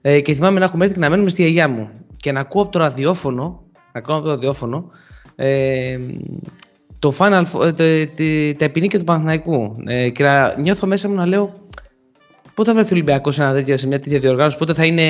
[0.00, 1.88] Ε, και θυμάμαι να έχουμε έρθει και να μένουμε στη γιαγιά μου.
[2.16, 4.90] Και να ακούω από το ραδιόφωνο, να ακούω από το ραδιόφωνο
[5.36, 5.98] ε,
[6.98, 7.44] το Final,
[7.78, 8.04] ε,
[8.52, 9.76] τα επινίκια του Παναθηναϊκού.
[9.86, 11.54] Ε, και να νιώθω μέσα μου να λέω
[12.54, 15.04] Πότε θα βρεθεί ο Ολυμπιακός σε, ένα σε μια τέτοια διοργάνωση, πότε θα είναι.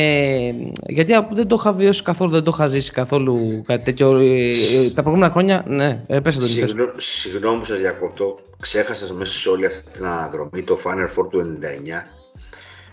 [0.86, 4.18] Γιατί δεν το είχα βιώσει καθόλου, δεν το είχα ζήσει καθόλου κάτι τέτοιο.
[4.18, 8.38] Ε, ε, τα προηγούμενα χρόνια, ναι, ε, πέσα το Συγγνώ, Συγγνώμη που σα διακόπτω.
[8.60, 12.08] Ξέχασα μέσα σε όλη αυτή την αναδρομή το Final Four του 99.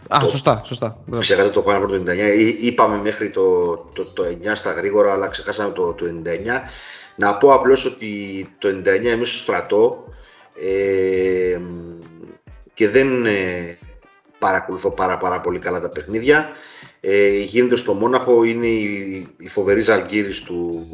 [0.08, 0.30] Α, το...
[0.30, 1.04] σωστά, σωστά.
[1.20, 2.62] Ξέχασα το Final Four του 99.
[2.62, 6.10] Είπαμε μέχρι το, το, το 9 στα γρήγορα, αλλά ξεχάσαμε το, το 99.
[7.16, 8.08] Να πω απλώς ότι
[8.58, 10.04] το 99 εμεί στο στρατό
[10.56, 11.60] ε,
[12.74, 13.08] και δεν
[14.42, 16.50] παρακολουθώ πάρα, πάρα πολύ καλά τα παιχνίδια.
[17.00, 20.88] Ε, γίνεται στο Μόναχο, είναι η, η φοβερή Ζαλγκύρης του,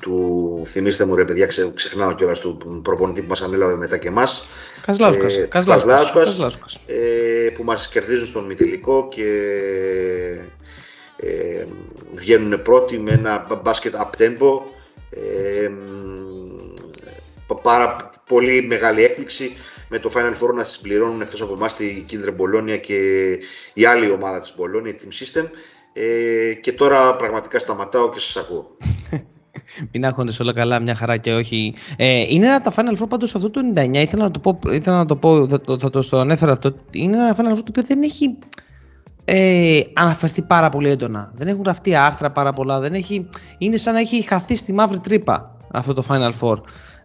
[0.00, 4.08] του θυμίστε μου ρε παιδιά, ξε, ξεχνάω κιόλας του προπονητή που μας ανέλαβε μετά και
[4.08, 4.48] εμάς.
[4.86, 9.30] Κασλάουσκας, ε, Κασλάουσκας, ε, που μας κερδίζουν στον μητελικό και
[11.16, 11.64] ε,
[12.14, 14.60] βγαίνουν πρώτοι με ένα μπάσκετ up tempo.
[15.10, 15.70] Ε,
[17.62, 19.56] πάρα πολύ μεγάλη έκπληξη
[19.88, 23.28] με το Final Four να συμπληρώνουν εκτός από εμάς τη Kindred Bologna και
[23.74, 25.48] η άλλη ομάδα της Bologna, η Team System.
[25.92, 28.76] Ε, και τώρα πραγματικά σταματάω και σας ακούω.
[29.92, 31.74] Μην άγχονται όλα καλά, μια χαρά και όχι.
[31.96, 34.96] Ε, είναι ένα τα Final Four πάντως αυτό το 99, ήθελα να το πω, ήθελα
[34.96, 37.64] να το πω θα, το, θα το στο ανέφερα αυτό, είναι ένα Final Four το
[37.68, 38.38] οποίο δεν έχει
[39.28, 41.32] ε, αναφερθεί πάρα πολύ έντονα.
[41.34, 42.80] Δεν έχουν γραφτεί άρθρα πάρα πολλά.
[42.80, 46.56] Δεν έχει, είναι σαν να έχει χαθεί στη μαύρη τρύπα αυτό το Final Four.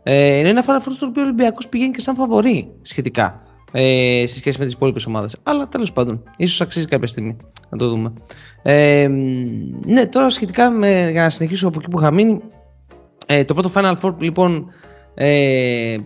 [0.04, 4.24] Ε, είναι ένα Final Four στο οποίο ο Ολυμπιακός πηγαίνει και σαν φαβορή σχετικά ε,
[4.28, 5.36] σε σχέση με τις υπόλοιπες ομάδες.
[5.44, 7.38] Αλλά τέλος πάντων, ίσως αξίζει κάποια στιγμή
[7.70, 8.14] να το δούμε.
[8.64, 9.08] Ε,
[9.86, 12.42] ναι, τώρα σχετικά με, για να συνεχίσω από εκεί που είχα μείνει,
[13.26, 14.72] ε, το πρώτο Final Four λοιπόν
[15.14, 16.00] ε, ε,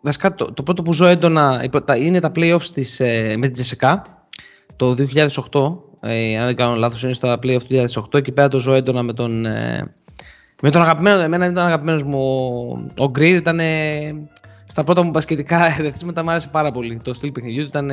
[0.00, 4.02] βασικά το, το, πρώτο που ζω έντονα είναι τα playoffs της, ε, με την Τζεσεκά
[4.76, 4.94] το
[5.52, 8.74] 2008 ε, αν δεν κάνω λάθος είναι στο playoff του 2008 εκεί πέρα το ζω
[8.74, 9.94] έντονα με τον, ε,
[10.62, 12.18] με τον αγαπημένο εμένα ήταν αγαπημένος μου.
[12.98, 13.60] Ο, ο Γκριν ήταν
[14.66, 17.00] στα πρώτα μου μπασκετικά ερεθίσματα μου άρεσε πάρα πολύ.
[17.02, 17.90] Το στυλ παιχνιδιού ήταν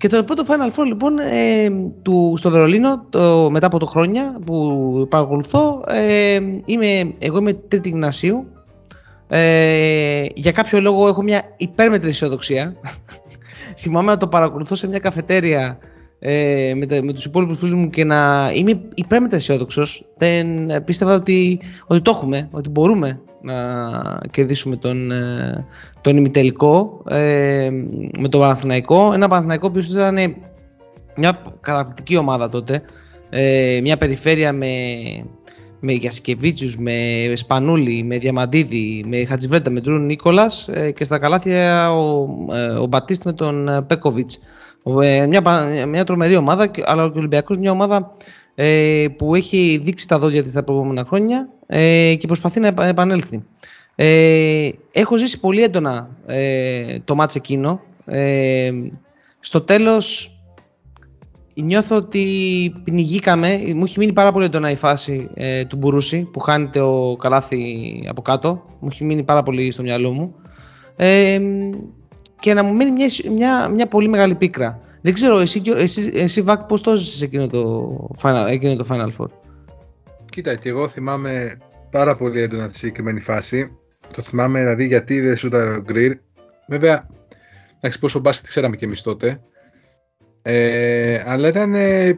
[0.00, 1.70] και το πρώτο Final Four λοιπόν ε,
[2.02, 7.88] του, στο Βερολίνο το, μετά από το χρόνια που παρακολουθώ ε, είμαι, εγώ είμαι τρίτη
[7.88, 8.46] γυμνασίου.
[9.28, 12.76] Ε, για κάποιο λόγο έχω μια υπέρμετρη αισιοδοξία.
[13.80, 15.78] Θυμάμαι να το παρακολουθώ σε μια καφετέρια
[16.22, 20.04] ε, με, με τους υπόλοιπους φίλους μου και να είμαι υπέρμετρα αισιόδοξος.
[20.16, 20.46] Δεν
[20.84, 23.54] πίστευα ότι, ότι το έχουμε, ότι μπορούμε να
[24.30, 25.66] κερδίσουμε τον, ε,
[26.00, 27.68] τον ημιτελικό ε,
[28.18, 29.10] με τον Παναθηναϊκό.
[29.14, 30.34] Ένα Παναθηναϊκό που ήταν
[31.16, 32.82] μια καταπληκτική ομάδα τότε.
[33.30, 34.68] Ε, μια περιφέρεια με
[35.80, 41.92] με Γιασκεβίτσιους, με Σπανούλη, με Διαμαντίδη, με Χατζιβέντα, με Ντρούν Νίκολας ε, και στα καλάθια
[41.92, 44.38] ο, ε, ο Μπατίστ με τον ε, Πέκοβιτς.
[45.28, 48.16] Μια, μια τρομερή ομάδα, αλλά ο Ολυμπιακός μια ομάδα
[48.54, 53.44] ε, που έχει δείξει τα δόντια της τα προηγούμενα χρόνια ε, και προσπαθεί να επανέλθει.
[53.94, 56.08] Ε, έχω ζήσει πολύ έντονα
[57.04, 57.80] το μάτς εκείνο.
[59.40, 60.34] στο τέλος
[61.54, 62.24] νιώθω ότι
[62.84, 63.62] πνιγήκαμε.
[63.74, 68.04] Μου έχει μείνει πάρα πολύ έντονα η φάση ε, του Μπουρούση που χάνεται ο καλάθι
[68.08, 68.62] από κάτω.
[68.80, 70.34] Μου έχει μείνει πάρα πολύ στο μυαλό μου.
[70.96, 71.40] Ε,
[72.40, 74.80] και να μου μείνει μια, μια, μια πολύ μεγάλη πίκρα.
[75.00, 79.10] Δεν ξέρω, εσύ, εσύ, εσύ Βάκ, πώς το ζήσεις εκείνο το, final, εκείνο το Final
[79.18, 79.28] Four;
[80.30, 81.58] Κοίτα, και εγώ θυμάμαι
[81.90, 83.76] πάρα πολύ έντονα τη συγκεκριμένη φάση.
[84.14, 86.20] Το θυμάμαι δηλαδή γιατί δεν σου ο Γκριν.
[86.68, 87.06] Βέβαια,
[87.76, 89.40] εντάξει, πόσο μπάσκετ ξέραμε και εμείς τότε.
[90.42, 92.16] Ε, αλλά ήταν ε,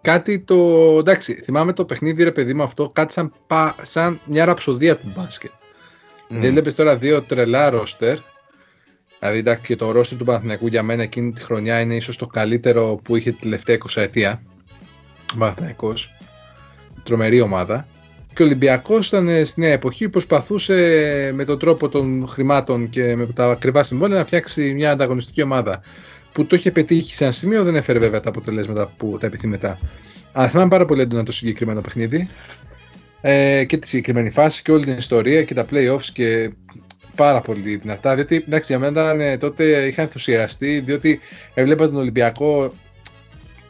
[0.00, 0.56] κάτι το.
[0.98, 3.32] Εντάξει, θυμάμαι το παιχνίδι, ρε παιδί μου, αυτό κάτι σαν,
[3.82, 5.50] σαν μια ραψοδία του μπάσκετ.
[5.50, 5.54] Mm.
[6.28, 8.18] Δεν έβλεπε τώρα δύο τρελά ρόστερ.
[9.22, 12.26] Δηλαδή, εντάξει, και το ρόστερ του Παναθηναϊκού για μένα εκείνη τη χρονιά είναι ίσως το
[12.26, 14.42] καλύτερο που είχε τη τελευταία 20 ετία.
[15.34, 16.14] Ο Παναθηναϊκός.
[17.02, 17.86] Τρομερή ομάδα.
[18.34, 23.26] Και ο Ολυμπιακός ήταν στην νέα εποχή προσπαθούσε με τον τρόπο των χρημάτων και με
[23.26, 25.82] τα ακριβά συμβόλαια να φτιάξει μια ανταγωνιστική ομάδα
[26.32, 29.78] που το είχε πετύχει σε ένα σημείο, δεν έφερε βέβαια τα αποτελέσματα που τα επιθυμητά.
[30.32, 32.28] Αλλά θυμάμαι πάρα πολύ έντονα το συγκεκριμένο παιχνίδι
[33.20, 36.52] ε, και τη συγκεκριμένη φάση και όλη την ιστορία και τα playoffs και
[37.16, 38.14] πάρα πολύ δυνατά.
[38.14, 41.20] Διότι εντάξει, για μένα ε, τότε είχα ενθουσιαστεί, διότι
[41.54, 42.72] έβλεπα τον Ολυμπιακό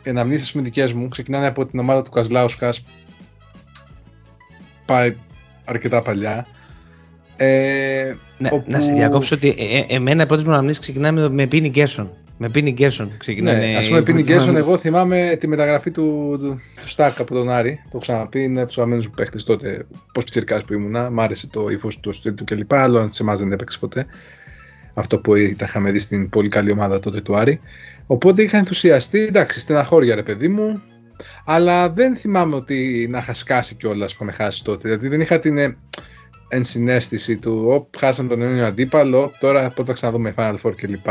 [0.07, 1.09] αναμνήσεις με δικέ μου.
[1.09, 2.75] Ξεκινάνε από την ομάδα του Κασλάουσκα.
[4.87, 5.17] Πάει
[5.65, 6.47] αρκετά παλιά.
[7.37, 8.71] Ε, ναι, όπου...
[8.71, 11.69] Να σε διακόψω ότι ε, ε εμένα οι πρώτε μου αναμνήσεις ξεκινάνε με, με Πίνι
[11.69, 12.11] Γκέρσον.
[12.43, 13.67] Με Πίνι Γκέρσον ξεκινάνε.
[13.67, 17.49] Ναι, ας πούμε, Πίνι Γκέρσον, εγώ θυμάμαι τη μεταγραφή του, του, του Στάκ από τον
[17.49, 17.81] Άρη.
[17.83, 19.87] Το έχω ξαναπεί, είναι από τους αγαπημένους μου παίχτες τότε.
[20.13, 22.75] Πώς πιτσυρικά που ήμουνα, μ' άρεσε το ύφος του, το στυλ του κλπ.
[22.75, 24.07] Αλλά σε εμάς δεν έπαιξε ποτέ.
[24.95, 27.61] Αυτό που τα είχαμε δει στην πολύ καλή ομάδα τότε του Άρη.
[28.07, 30.83] Οπότε είχα ενθουσιαστεί, εντάξει, στεναχώρια ρε παιδί μου.
[31.45, 34.89] Αλλά δεν θυμάμαι ότι να είχα σκάσει κιόλας που είχαμε χάσεις τότε.
[34.89, 35.77] Δηλαδή δεν είχα την ε,
[36.49, 41.07] ενσυναίσθηση του, Ωπ, χάσαμε τον έναν αντίπαλο, τώρα πότε θα ξαναδούμε Final Four κλπ.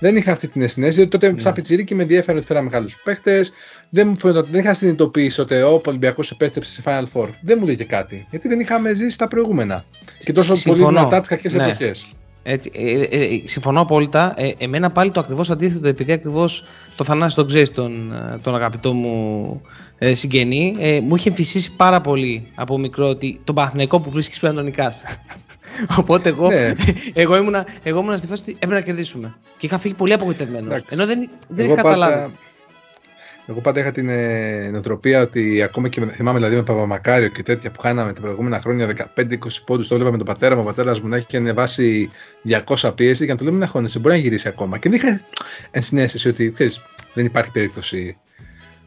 [0.00, 1.08] Δεν είχα αυτή την συνέστηση.
[1.08, 1.40] Τότε, ναι.
[1.40, 3.44] σαν πιτσιρίκι, με ενδιαφέρον ότι φέραμε μεγάλους παίχτε.
[3.90, 7.28] Δεν, δεν είχα συνειδητοποιήσει ότι ο Ολυμπιακός επέστρεψε σε Final Four.
[7.42, 8.26] Δεν μου λέει και κάτι.
[8.30, 9.84] Γιατί δεν είχαμε ζήσει τα προηγούμενα.
[10.18, 10.84] Και τόσο Συμφωνώ.
[10.84, 11.64] πολύ δυνατά τις κακές ναι.
[11.64, 12.14] εποχές.
[12.42, 14.34] Έτσι, ε, ε, ε, συμφωνώ απόλυτα.
[14.36, 16.64] Ε, εμένα πάλι το ακριβώς αντίθετο, επειδή ακριβώς
[16.96, 19.60] το Θανάση τον ξέρεις τον, ε, τον αγαπητό μου
[19.98, 24.38] ε, συγγενή, ε, μου είχε εμφυσίσει πάρα πολύ από μικρό ότι τον Παναθηναϊκό που βρίσκεις
[24.38, 25.02] πρέπει να τον νικάς.
[25.98, 26.72] Οπότε εγώ, ναι.
[27.12, 29.34] εγώ, ήμουνα, εγώ ήμουνα στη φάση ότι έπρεπε να κερδίσουμε.
[29.58, 30.80] Και είχα φύγει πολύ απογοητευμένος.
[30.88, 32.32] Ενώ δεν, δεν είχα καταλάβει.
[33.46, 37.70] Εγώ πάντα είχα την ε, νοοτροπία ότι ακόμα και θυμάμαι δηλαδή με Παπαμακάριο και τέτοια
[37.70, 39.88] που χάναμε τα προηγούμενα χρόνια 15-20 πόντους.
[39.88, 40.60] Το έβλεπα με τον πατέρα μου.
[40.60, 42.10] Ο πατέρας μου να έχει ανεβάσει
[42.76, 43.98] 200 πίεση και να του λέμε να χώνεσαι.
[43.98, 44.78] Μπορεί να γυρίσει ακόμα.
[44.78, 45.20] Και δεν είχα
[45.70, 46.82] ενσυναίσθηση ότι ξέρεις,
[47.14, 48.16] δεν υπάρχει περίπτωση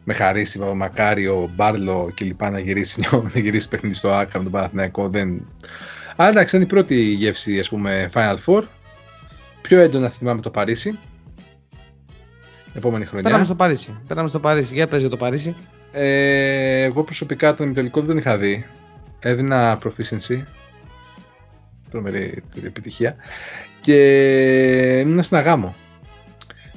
[0.04, 2.42] με χαρίσει Παπαμακάριο, Μπάρλο κλπ.
[2.42, 3.00] να γυρίσει,
[3.34, 5.08] να γυρίσει παιχνίδι στο Άκα με τον Παναθηναϊκό.
[5.08, 5.46] Δεν...
[6.16, 8.62] Αλλά εντάξει, ήταν η πρώτη γεύση ας πούμε Final Four.
[9.60, 10.98] Πιο έντονα θυμάμαι το Παρίσι
[12.74, 13.28] επόμενη χρονιά.
[13.28, 14.00] Πέραμε στο Παρίσι.
[14.06, 14.74] Πέραμε στο Παρίσι.
[14.74, 15.54] Για πες για το Παρίσι.
[15.92, 18.66] Ε, εγώ προσωπικά τον τελικό δεν είχα δει.
[19.18, 20.42] Έδινα proficiency.
[21.90, 23.16] Τρομερή επιτυχία.
[23.80, 25.74] Και ήμουν στην αγάμο.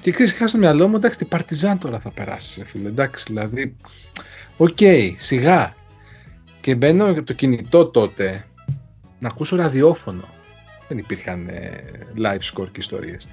[0.02, 2.88] Και ξέρεις, είχα στο μυαλό μου, εντάξει, την Παρτιζάν τώρα θα περάσει, φίλε.
[2.88, 3.76] Εντάξει, δηλαδή.
[4.58, 4.78] Οκ,
[5.16, 5.76] σιγά.
[6.62, 8.46] Και παίρνω το κινητό τότε
[9.20, 10.28] να ακούσω ραδιόφωνο.
[10.88, 11.84] Δεν υπήρχαν ε,
[12.18, 13.28] live score και ιστορίες.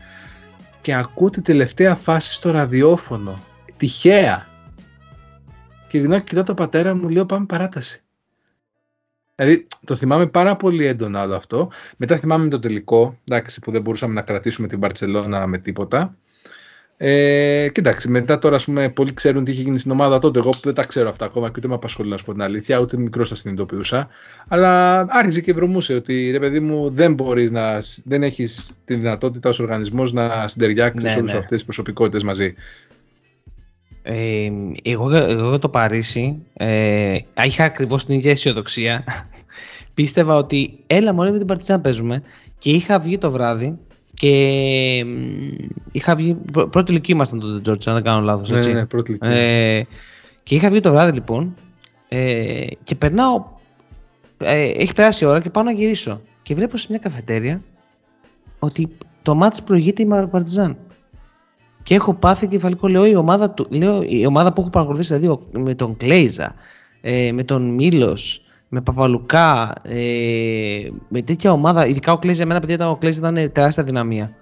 [0.81, 3.39] Και ακούω τη τελευταία φάση στο ραδιόφωνο.
[3.77, 4.47] Τυχαία.
[5.89, 8.05] Και γυρνάω και κοιτάω τον πατέρα μου, λέω πάμε παράταση.
[9.35, 11.71] Δηλαδή το θυμάμαι πάρα πολύ έντονα όλο αυτό.
[11.97, 16.17] Μετά θυμάμαι το τελικό, εντάξει, που δεν μπορούσαμε να κρατήσουμε την Μπαρτσελώνα με τίποτα.
[16.97, 20.39] Ε, κοιτάξτε, μετά τώρα ας πούμε, πολλοί ξέρουν τι είχε γίνει στην ομάδα τότε.
[20.39, 22.43] Εγώ που δεν τα ξέρω αυτά ακόμα και ούτε με απασχολεί να σου πω την
[22.43, 24.09] αλήθεια, ούτε μικρός τα συνειδητοποιούσα.
[24.49, 27.79] Αλλά άρχιζε και βρωμούσε ότι ρε παιδί μου δεν μπορείς να.
[28.05, 31.39] δεν έχεις τη δυνατότητα ως οργανισμός να συντεριάξεις Ναι, όλες ναι.
[31.39, 32.55] αυτές τις προσωπικότητες μαζί.
[34.03, 34.51] Ε,
[34.83, 39.05] εγώ, εγώ για το Παρίσι ε, είχα ακριβώς την ίδια αισιοδοξία.
[39.95, 42.23] Πίστευα ότι έλα μωρέ με την Παρτιζάν παίζουμε
[42.59, 43.79] και είχα βγει το βράδυ
[44.15, 48.57] και μ, είχα βγει, πρω- πρώτη ηλικία ήμασταν τότε Τζόρτζ, αν δεν κάνω λάθος Ναι,
[48.57, 48.73] έτσι.
[48.73, 49.31] ναι, ναι, πρώτη ηλικία.
[49.31, 49.87] Ε,
[50.43, 51.55] και είχα βγει το βράδυ λοιπόν
[52.09, 53.45] ε, και περνάω,
[54.39, 57.61] ε, έχει περάσει η ώρα και πάω να γυρίσω και βλέπω σε μια καφετέρια
[58.59, 58.89] ότι
[59.23, 60.77] το μάτς προηγείται η Παρτιζάν.
[61.83, 62.89] Και έχω πάθει κεφαλικό.
[62.89, 66.55] Λέω η ομάδα, του, λέω, η ομάδα που έχω παρακολουθήσει δηλαδή ο- με τον Κλέιζα,
[67.01, 68.19] ε, με τον Μήλο,
[68.75, 71.87] με Παπαλουκά, ε, με τέτοια ομάδα.
[71.87, 74.33] Ειδικά ο Κλέιζα, εμένα παιδιά ήταν ο Κλέιζα ήταν τεράστια δυναμία.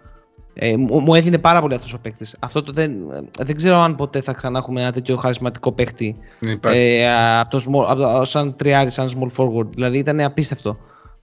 [0.55, 2.37] Ε, μου, μου έδινε πάρα πολύ αυτός ο παίκτης.
[2.41, 2.93] Αυτό το δεν,
[3.39, 6.79] δεν ξέρω αν ποτέ θα ξανά έχουμε ένα τέτοιο χαρισματικό παίκτη Υπάρχει.
[6.79, 9.67] ε, από το small, από το- σαν τριάρι, σαν small forward.
[9.71, 10.77] Δηλαδή ήταν απίστευτο.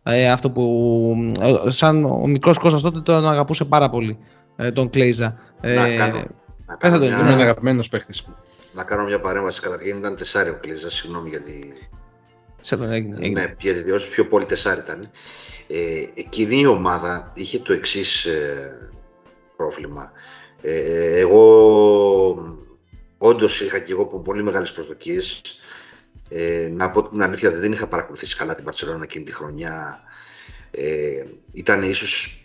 [0.04, 4.18] Ε, αυτό που ε, σαν ο μικρός Κώστας τότε τον αγαπούσε πάρα πολύ
[4.56, 5.36] ε, τον Κλέιζα.
[5.62, 6.18] Ε, Να κάνω,
[6.66, 8.20] να πες κάνω, το, Είναι μια, ένα αγαπημένος παίχτη.
[8.74, 9.62] να κάνω μια παρέμβαση.
[9.62, 11.74] Καταρχήν ήταν τεσσάρι ο Κλέζας, συγγνώμη γιατί.
[12.62, 13.42] Σε, έγινε, έγινε.
[13.42, 15.12] Ναι, γιατί διότι πιο πολύ τεσσάρι ήταν.
[15.68, 18.28] Ε, εκείνη η ομάδα είχε το εξής
[19.56, 20.12] πρόβλημα.
[20.62, 22.58] Ε, εγώ
[23.18, 25.42] όντως είχα και εγώ πολύ μεγάλες προσδοκίες.
[26.30, 30.00] Ε, να πω την αλήθεια, δεν είχα παρακολουθήσει καλά την Παρσελόνα εκείνη τη χρονιά.
[30.72, 32.44] Ε, ήταν ίσως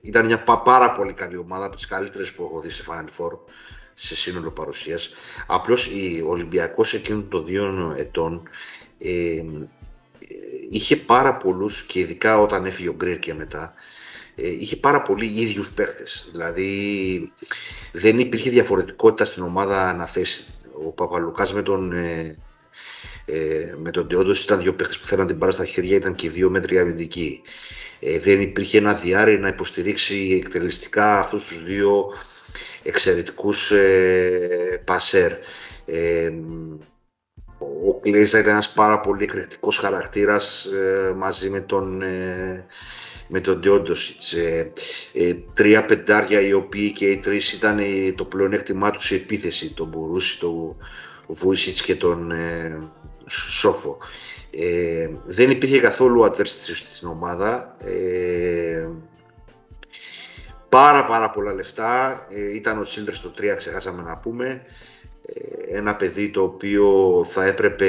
[0.00, 3.04] ήταν μια πα- πάρα πολύ καλή ομάδα από τις καλύτερες που έχω δει σε Final
[3.24, 3.38] Four
[3.94, 5.14] σε σύνολο παρουσίας.
[5.46, 8.42] Απλώς η- ο Ολυμπιακός εκείνων των δύο ετών
[8.98, 9.42] ε, ε,
[10.70, 13.74] είχε πάρα πολλούς και ειδικά όταν έφυγε ο Γκρέρ και μετά
[14.34, 16.28] ε, είχε πάρα πολύ ίδιους παίχτες.
[16.30, 17.32] Δηλαδή
[17.92, 20.44] δεν υπήρχε διαφορετικότητα στην ομάδα αναθέσει.
[20.86, 22.36] Ο Παπαλουκάς με τον, ε,
[23.24, 26.30] ε, με τον Τεόντος ήταν δύο παίχτες που θέλαν την πάρα στα χέρια, ήταν και
[26.30, 27.42] δύο μέτρια αμυντικοί.
[28.00, 32.12] Ε, δεν υπήρχε ένα διάρρη να υποστηρίξει εκτελεστικά αυτούς τους δύο
[32.82, 35.32] εξαιρετικούς ε, πασέρ.
[35.84, 36.32] Ε,
[37.58, 42.66] ο Κλέζα ήταν ένας πάρα πολύ εκρηκτικός χαρακτήρας ε, μαζί με τον, ε,
[43.28, 44.32] με τον Ντιόντοσιτς.
[44.32, 44.72] Ε,
[45.12, 49.72] ε, τρία πεντάρια οι οποίοι και οι τρεις ήταν ε, το πλεονέκτημά τους σε επίθεση.
[49.74, 50.76] Τον Μπουρούση, τον
[51.28, 52.78] Βούισιτς και τον ε,
[53.26, 53.98] Σόφο.
[54.50, 57.76] Ε, δεν υπήρχε καθόλου adversity στην ομάδα.
[57.78, 58.88] Ε,
[60.68, 62.26] πάρα πάρα πολλά λεφτά.
[62.30, 64.62] Ε, ήταν ο Σίλτερ στο 3, ξεχάσαμε να πούμε.
[65.34, 66.86] Ε, ένα παιδί το οποίο
[67.30, 67.86] θα έπρεπε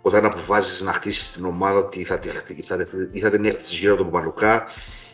[0.00, 3.78] όταν αποφάσισες να χτίσεις την ομάδα ότι θα, τη χτί- θα, ή θα την έχτισες
[3.78, 4.68] γύρω από τον Παλουκά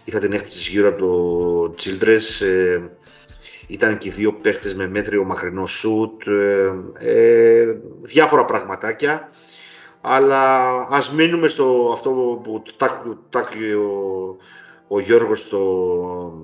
[0.05, 2.47] ή θα την έχτισες γύρω από το Childress.
[2.47, 2.81] Ε,
[3.67, 9.31] ήταν και οι δύο παίχτες με μέτριο μακρινό σουτ, ε, ε, διάφορα πραγματάκια.
[10.01, 12.63] Αλλά ας μείνουμε στο αυτό που
[13.31, 14.37] τάκει ο,
[14.93, 15.65] ο Γιώργος στο,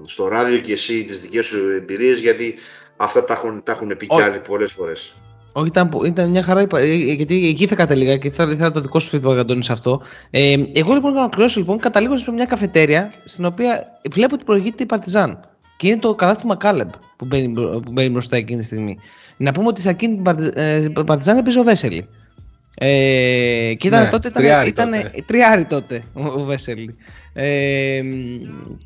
[0.05, 2.55] στο ράδιο και εσύ τις δικές σου εμπειρίες γιατί
[2.97, 4.23] αυτά τα έχουν, τα έχουν πει κι Όχι.
[4.29, 5.15] άλλοι πολλές φορές.
[5.53, 8.81] Όχι, ήταν, ήταν μια χαρά, είπα, ε, γιατί εκεί θα κατέληγα και θα ήθελα το
[8.81, 10.01] δικό σου feedback, Αντώνη, σε αυτό.
[10.31, 14.83] Ε, εγώ λοιπόν, να ολοκληρώσω, λοιπόν, καταλήγω σε μια καφετέρια στην οποία βλέπω ότι προηγείται
[14.83, 15.41] η Παρτιζάν.
[15.77, 18.99] Και είναι το καλάθι του Μακάλεμπ που μπαίνει, μπρο- που μπαίνει μπροστά εκείνη τη στιγμή.
[19.37, 22.09] Να πούμε ότι σε εκείνη την Παρτι- ε, Παρτιζάν έπαιζε ο Βέσελι.
[22.79, 25.11] Ε, και ήταν, Ναι, τότε ήταν, τριάρι ήταν τότε.
[25.27, 26.97] τριάρι τότε ο, ο Βέσελι.
[27.39, 28.01] Ε,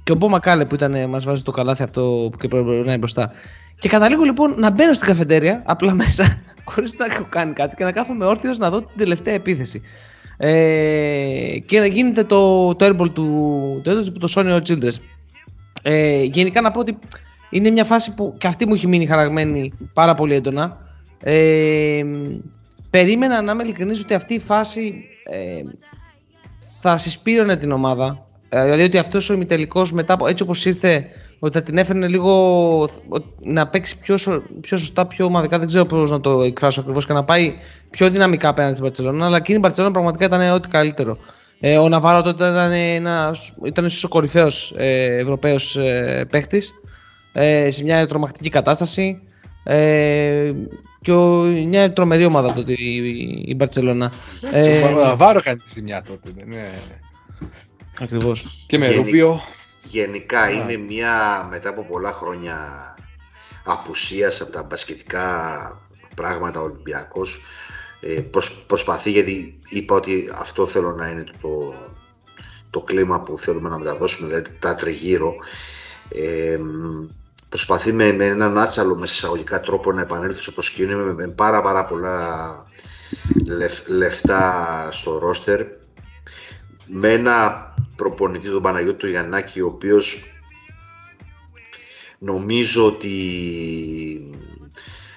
[0.02, 2.74] και ο Μπο Μακάλεμπ που ήταν, μας βάζει το καλάθι αυτό που και πρέπει να
[2.74, 3.32] είναι μπροστά.
[3.78, 7.84] Και καταλήγω λοιπόν να μπαίνω στην καφετέρια, απλά μέσα, χωρίς να έχω κάνει κάτι και
[7.84, 9.82] να κάθομαι όρθιος να δω την τελευταία επίθεση.
[10.36, 14.94] Ε, και να γίνεται το, το airball του το, έντος, το Sony Childress.
[15.82, 16.98] Ε, γενικά να πω ότι
[17.50, 20.78] είναι μια φάση που και αυτή μου έχει μείνει χαραγμένη πάρα πολύ έντονα.
[21.22, 22.04] Ε,
[22.90, 25.62] περίμενα να είμαι ειλικρινής ότι αυτή η φάση ε,
[26.74, 28.28] θα συσπήρωνε την ομάδα.
[28.52, 31.04] Ε, δηλαδή ότι αυτός ο ημιτελικός μετά από έτσι όπως ήρθε
[31.38, 32.32] ότι θα την έφερνε λίγο
[32.82, 35.58] ο- να παίξει πιο, σω- πιο σωστά, πιο ομαδικά.
[35.58, 37.54] Δεν ξέρω πώς να το εκφράσω ακριβώς και να πάει
[37.90, 39.26] πιο δυναμικά απέναντι στην Παρσελόνα.
[39.26, 41.16] Αλλά εκείνη η Παρσελόνα πραγματικά ήταν ό,τι καλύτερο.
[41.60, 46.72] Ε, ο Ναβάρο τότε ήταν, ένας, ήταν ίσως ο κορυφαίος ε, Ευρωπαίος ε, παίχτης.
[47.32, 49.22] ε, σε μια τρομακτική κατάσταση.
[49.64, 50.52] Ε,
[51.02, 54.12] και ο, μια τρομερή ομάδα τότε η, η Μπαρτσελώνα.
[54.52, 56.44] Ε, ο Ναβάρο κάνει τη ζημιά τότε.
[56.46, 56.68] Ναι.
[57.98, 58.64] Ακριβώς.
[58.66, 59.40] Και με Γενι- Ρούμπιο.
[59.82, 62.56] Γενικά είναι μια μετά από πολλά χρόνια
[63.64, 65.78] απουσίας από τα μπασκετικά
[66.14, 67.40] πράγματα ο Ολυμπιακός
[68.00, 71.74] ε, προσ- προσπαθεί γιατί είπα ότι αυτό θέλω να είναι το,
[72.70, 75.34] το κλίμα που θέλουμε να μεταδώσουμε δηλαδή τα τριγύρω
[76.08, 77.06] ε, μ,
[77.48, 81.62] προσπαθεί με, με έναν άτσαλο με εισαγωγικά τρόπο να επανέλθει στο προσκήνιο με, με πάρα
[81.62, 82.48] πάρα πολλά
[83.46, 85.66] λεφ- λεφτά στο ρόστερ
[86.90, 90.24] με ένα προπονητή τον Παναγιώτη του Γιαννάκη ο οποίος
[92.18, 93.14] νομίζω ότι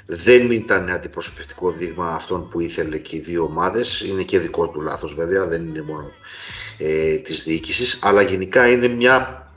[0.06, 4.02] δεν ήταν αντιπροσωπευτικό δείγμα αυτών που ήθελε και οι δύο ομάδες.
[4.02, 6.12] Είναι και δικό του λάθος βέβαια δεν είναι μόνο
[6.78, 9.48] ε, της διοίκησης αλλά γενικά είναι μια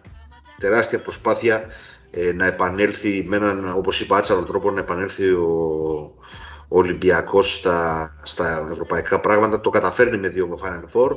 [0.59, 1.67] τεράστια προσπάθεια
[2.11, 6.15] ε, να επανέλθει με έναν όπως είπα άτσαλο τρόπο να επανέλθει ο,
[6.69, 9.61] ο Ολυμπιακός στα, στα ευρωπαϊκά πράγματα.
[9.61, 11.17] Το καταφέρνει με δύο Final Four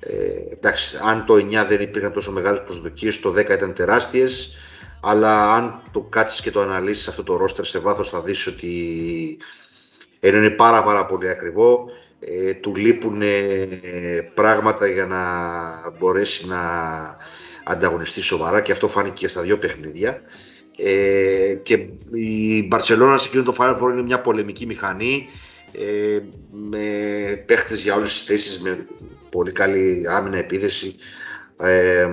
[0.00, 4.52] ε, εντάξει, αν το 9 δεν υπήρχαν τόσο μεγάλες προσδοκίες, το 10 ήταν τεράστιες,
[5.00, 9.38] αλλά αν το κάτσεις και το αναλύσεις αυτό το ρόστερ σε βάθος θα δεις ότι
[10.20, 11.84] ενώ είναι πάρα πάρα πολύ ακριβό,
[12.20, 13.66] ε, του λείπουν ε,
[14.34, 15.20] πράγματα για να
[15.98, 16.60] μπορέσει να
[17.64, 20.22] ανταγωνιστεί σοβαρά και αυτό φάνηκε και στα δύο παιχνίδια.
[20.76, 25.28] Ε, και η Μπαρσελόνα σε εκείνο το Final Four είναι μια πολεμική μηχανή
[25.72, 26.18] ε,
[26.50, 26.80] με
[27.46, 28.86] παίχτες για όλες τις θέσεις, με
[29.30, 30.94] πολύ καλή άμυνα επίθεση
[31.60, 32.08] ε,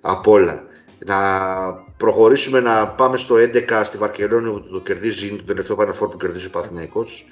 [0.00, 0.64] απ' όλα.
[1.06, 1.16] Να
[1.96, 6.10] προχωρήσουμε να πάμε στο 11 στη Βαρκελόνη που το κερδίζει, είναι το τελευταίο Final Four
[6.10, 7.26] που κερδίζει ο Παθηναϊκός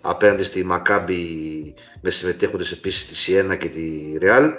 [0.00, 1.24] απέναντι στη Μακάμπη
[2.00, 4.52] με συμμετέχοντες επίσης τη Σιένα και τη Ρεάλ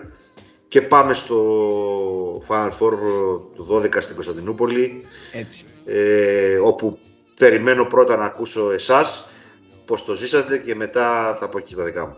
[0.67, 2.93] και πάμε στο Final Four
[3.55, 5.65] του 12 στην Κωνσταντινούπολη Έτσι.
[5.85, 6.97] ε, όπου
[7.39, 9.29] περιμένω πρώτα να ακούσω εσάς
[9.85, 12.15] πώς το ζήσατε και μετά θα πω και τα δικά μου.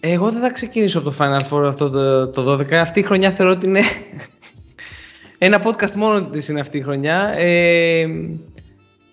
[0.00, 2.72] Εγώ δεν θα ξεκινήσω από το Final Four αυτό το, το 12.
[2.72, 3.80] Αυτή η χρονιά θεωρώ ότι είναι
[5.38, 7.34] ένα podcast μόνο της είναι αυτή η χρονιά.
[7.38, 8.06] Ε,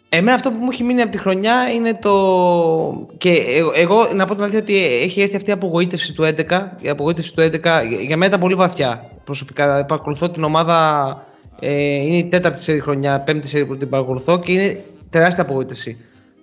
[0.09, 3.07] εμένα αυτό που μου έχει μείνει από τη χρονιά είναι το...
[3.17, 6.61] Και εγώ, εγώ να πω την αλήθεια ότι έχει έρθει αυτή η απογοήτευση του 11.
[6.81, 9.85] Η απογοήτευση του 11 για- για μένα ήταν πολύ βαθιά προσωπικά.
[9.85, 11.09] Παρακολουθώ την ομάδα,
[11.59, 15.97] ε, είναι η τέταρτη σερή χρονιά, πέμπτη σερή που την παρακολουθώ και είναι τεράστια απογοήτευση.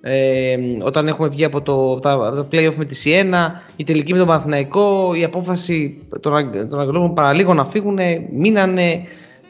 [0.06, 3.84] Ε, όταν έχουμε βγει από το, από τα, από τα play-off με τη Σιένα, η
[3.84, 7.98] τελική με τον Παναθηναϊκό, η απόφαση των, Αγ- των Αγγλών παραλίγο να φύγουν,
[8.32, 9.02] μείνανε,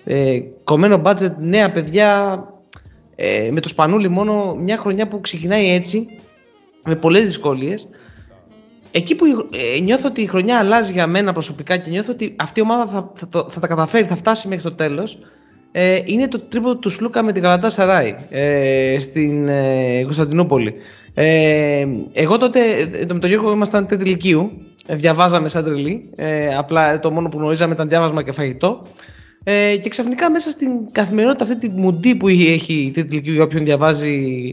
[0.05, 2.39] ε, κομμένο budget, νέα παιδιά,
[3.17, 6.07] ε, με το Σπανούλι μόνο μια χρονιά που ξεκινάει έτσι,
[6.85, 7.89] με πολλές δυσκολίες.
[8.91, 12.61] Εκεί που ε, νιώθω ότι η χρονιά αλλάζει για μένα προσωπικά και νιώθω ότι αυτή
[12.61, 15.19] η ομάδα θα, θα, το- θα τα καταφέρει, θα φτάσει μέχρι το τέλος,
[15.77, 20.75] ε, είναι το τρίποδο του Σλούκα με την Γαλατά Σαράι ε, στην ε, Κωνσταντινούπολη.
[21.15, 24.51] Ε, εγώ τότε ε, με τον Γιώργο ήμασταν τρίτη ηλικίου,
[24.87, 28.83] ε, διαβάζαμε σαν τρελή, ε, απλά το μόνο που γνωρίζαμε ήταν διάβασμα και φαγητό.
[29.45, 33.43] Ε, και ξαφνικά μέσα στην καθημερινότητα αυτή τη μουντή που έχει η τρίτη ηλικίου για
[33.43, 34.45] όποιον διαβάζει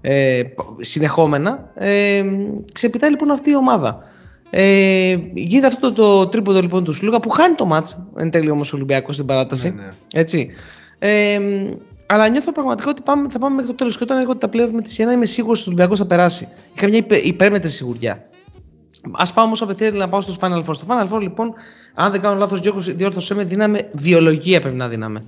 [0.00, 0.42] ε,
[0.80, 2.24] συνεχόμενα, ε,
[2.72, 4.09] ξεπιτάει λοιπόν αυτή η ομάδα.
[4.50, 8.50] Ε, γίνεται αυτό το, το τρίποδο λοιπόν του Σλούκα που χάνει το μάτς εν τέλει
[8.50, 9.68] όμως ο Ολυμπιακός στην παράταση.
[9.70, 9.88] Ναι, ναι.
[10.12, 10.50] Έτσι.
[10.98, 11.38] Ε,
[12.06, 13.96] αλλά νιώθω πραγματικά ότι πάμε, θα πάμε μέχρι το τέλος.
[13.98, 16.48] Και όταν έρχονται τα πλέον με τη Σιένα, είμαι σίγουρος ότι ο Ολυμπιακός θα περάσει.
[16.76, 18.22] Είχα μια υπε, υπέρμετρη σιγουριά.
[19.12, 20.74] Α πάω όμως απευθείας να πάω στο Final Four.
[20.74, 21.52] Στο Final Four, λοιπόν,
[21.94, 25.22] αν δεν κάνω λάθος, Γιώργος, διόρθωσέ με, δίναμε βιολογία πρέπει να δίναμε.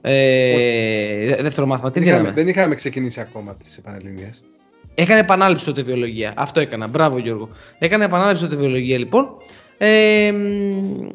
[0.00, 1.90] Ε, δε- δεύτερο μάθημα.
[1.90, 2.40] Τι Δεν είχαμε, δίναμε.
[2.42, 4.30] δεν είχαμε ξεκινήσει ακόμα τις επανελληνίε.
[4.98, 6.32] Έκανε επανάληψη τότε βιολογία.
[6.36, 6.86] Αυτό έκανα.
[6.86, 7.48] Μπράβο Γιώργο.
[7.78, 9.26] Έκανε επανάληψη τότε βιολογία λοιπόν.
[9.78, 11.08] Ε, μ,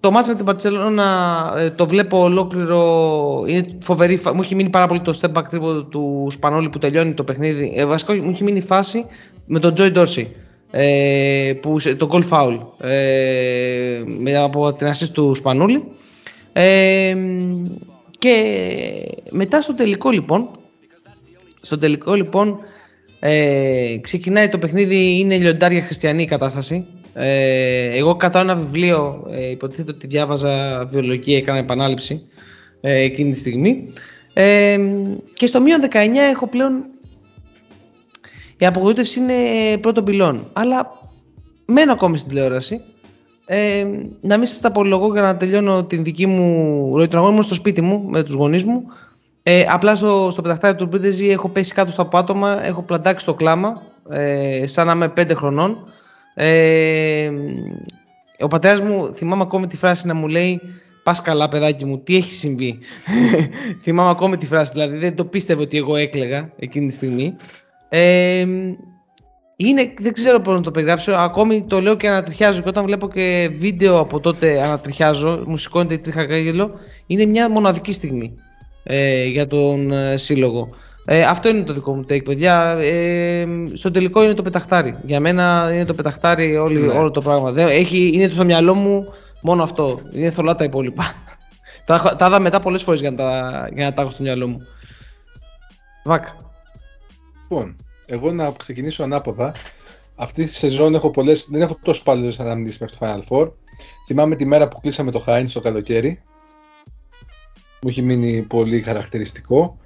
[0.00, 1.04] το μάτς με την Παρτσελώνα
[1.56, 3.44] ε, το βλέπω ολόκληρο.
[3.46, 4.16] Είναι φοβερή.
[4.16, 7.24] φα- Μου έχει μείνει πάρα πολύ το step back τρίποδο του Σπανόλη που τελειώνει το
[7.24, 7.72] παιχνίδι.
[7.76, 9.04] Ε, βασικά μου έχει μείνει η φάση
[9.46, 10.26] με τον Joy Dorsey.
[10.70, 15.82] Ε, που, σε- το goal foul ε, με, από την assist του Σπανούλη
[16.52, 17.62] ε, μ,
[18.18, 18.34] και
[19.30, 20.48] μετά στο τελικό λοιπόν
[21.60, 22.58] στο τελικό λοιπόν
[23.20, 26.86] ε, ξεκινάει το παιχνίδι, είναι λιοντάρια χριστιανή η κατάσταση.
[27.14, 32.22] Ε, εγώ κατά ένα βιβλίο, ε, υποτίθεται ότι διάβαζα βιολογία, έκανα επανάληψη
[32.80, 33.92] ε, εκείνη τη στιγμή.
[34.32, 34.78] Ε,
[35.32, 35.94] και στο μείον 19
[36.32, 36.84] έχω πλέον
[38.58, 39.34] η απογοήτευση είναι
[39.80, 40.46] πρώτον πυλών.
[40.52, 40.90] Αλλά
[41.66, 42.80] μένω ακόμη στην τηλεόραση.
[43.46, 43.86] Ε,
[44.20, 47.42] να μην σας τα απολογώ για να τελειώνω την δική μου ροή των αγώνων ήμουν
[47.42, 48.82] στο σπίτι μου με τους γονείς μου.
[49.48, 53.34] Ε, απλά στο, στο πεταχτάρι του Μπρίτεζι έχω πέσει κάτω στα πάτωμα, έχω πλαντάξει το
[53.34, 55.92] κλάμα, ε, σαν να είμαι πέντε χρονών.
[56.34, 57.30] Ε,
[58.40, 60.60] ο πατέρας μου, θυμάμαι ακόμη τη φράση να μου λέει
[61.02, 62.78] πας καλά, παιδάκι μου, τι έχει συμβεί;
[63.82, 67.36] Θυμάμαι ακόμη τη φράση, δηλαδή δεν το πίστευε ότι εγώ έκλαιγα εκείνη τη στιγμή.
[67.88, 68.46] Ε,
[69.56, 73.08] είναι, δεν ξέρω πώς να το περιγράψω, ακόμη το λέω και ανατριχιάζω και όταν βλέπω
[73.08, 76.70] και βίντεο από τότε ανατριχιάζω, μου σηκώνεται η τρίχα γέλιο,
[77.06, 78.36] είναι μια μοναδική στιγμή
[78.88, 80.68] ε, για τον ε, σύλλογο.
[81.04, 82.76] Ε, αυτό είναι το δικό μου take, παιδιά.
[82.80, 84.96] Ε, στο τελικό είναι το πεταχτάρι.
[85.04, 86.92] Για μένα είναι το πεταχτάρι όλη, Ναι.
[86.92, 87.50] όλο το πράγμα.
[87.52, 89.04] Δεν, έχει, είναι στο μυαλό μου
[89.42, 89.98] μόνο αυτό.
[90.12, 91.12] Είναι θολά τα υπόλοιπα.
[91.86, 94.22] τα, έχω- τα είδα μετά πολλές φορές για να τα, για να τα έχω στο
[94.22, 94.60] μυαλό μου.
[96.04, 96.26] Βακ.
[97.42, 97.76] Λοιπόν,
[98.06, 99.52] εγώ να ξεκινήσω ανάποδα.
[100.14, 103.50] Αυτή τη σεζόν έχω πολλές, δεν έχω τόσο πάλι αναμνήσεις μέχρι το Final Four.
[104.06, 106.22] Θυμάμαι τη μέρα που κλείσαμε το Heinz το καλοκαίρι.
[107.86, 109.78] Μου έχει μείνει πολύ χαρακτηριστικό.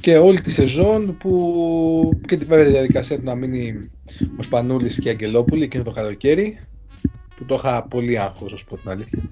[0.00, 3.90] Και όλη τη σεζόν που και τη βέβαια τη διαδικασία του να μείνει
[4.38, 6.58] ο Σπανούλης και η Αγγελόπουλη εκείνο το καλοκαίρι
[7.36, 9.22] που το είχα πολύ άγχος, να σου πω την αλήθεια.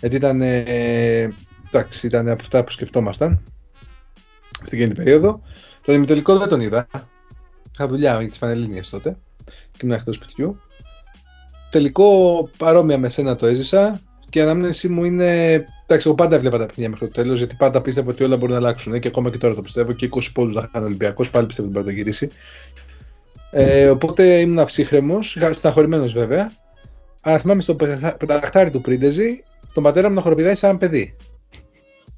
[0.00, 1.34] Γιατί ήταν, ε,
[1.68, 3.42] εντάξει, ήταν από αυτά που σκεφτόμασταν
[4.62, 5.42] στην εκείνη την περίοδο.
[5.84, 6.86] Τον ημιτελικό δεν τον είδα.
[7.72, 10.60] Είχα δουλειά για τις Πανελλήνιες τότε και ήμουν εκτός σπιτιού.
[11.70, 14.00] Τελικό παρόμοια με σένα το έζησα
[14.32, 15.52] και η ανάμνηση μου είναι.
[15.86, 18.54] Εντάξει, εγώ πάντα έβλεπα τα παιχνίδια μέχρι το τέλος γιατί πάντα πίστευα ότι όλα μπορούν
[18.54, 21.30] να αλλάξουν και ακόμα και τώρα το πιστεύω και 20 πόντους θα κάνει ο Ολυμπιακός.
[21.30, 22.30] Πάλι πιστεύω ότι μπορεί να το γυρίσει.
[23.50, 26.52] Ε, οπότε ήμουν αψύχρεμο, στεναχωρημένος βέβαια.
[27.22, 31.16] Αλλά θυμάμαι στο πετα- πεταχτάρι του Πρίντεζη τον πατέρα μου να χοροπηδάει σαν παιδί.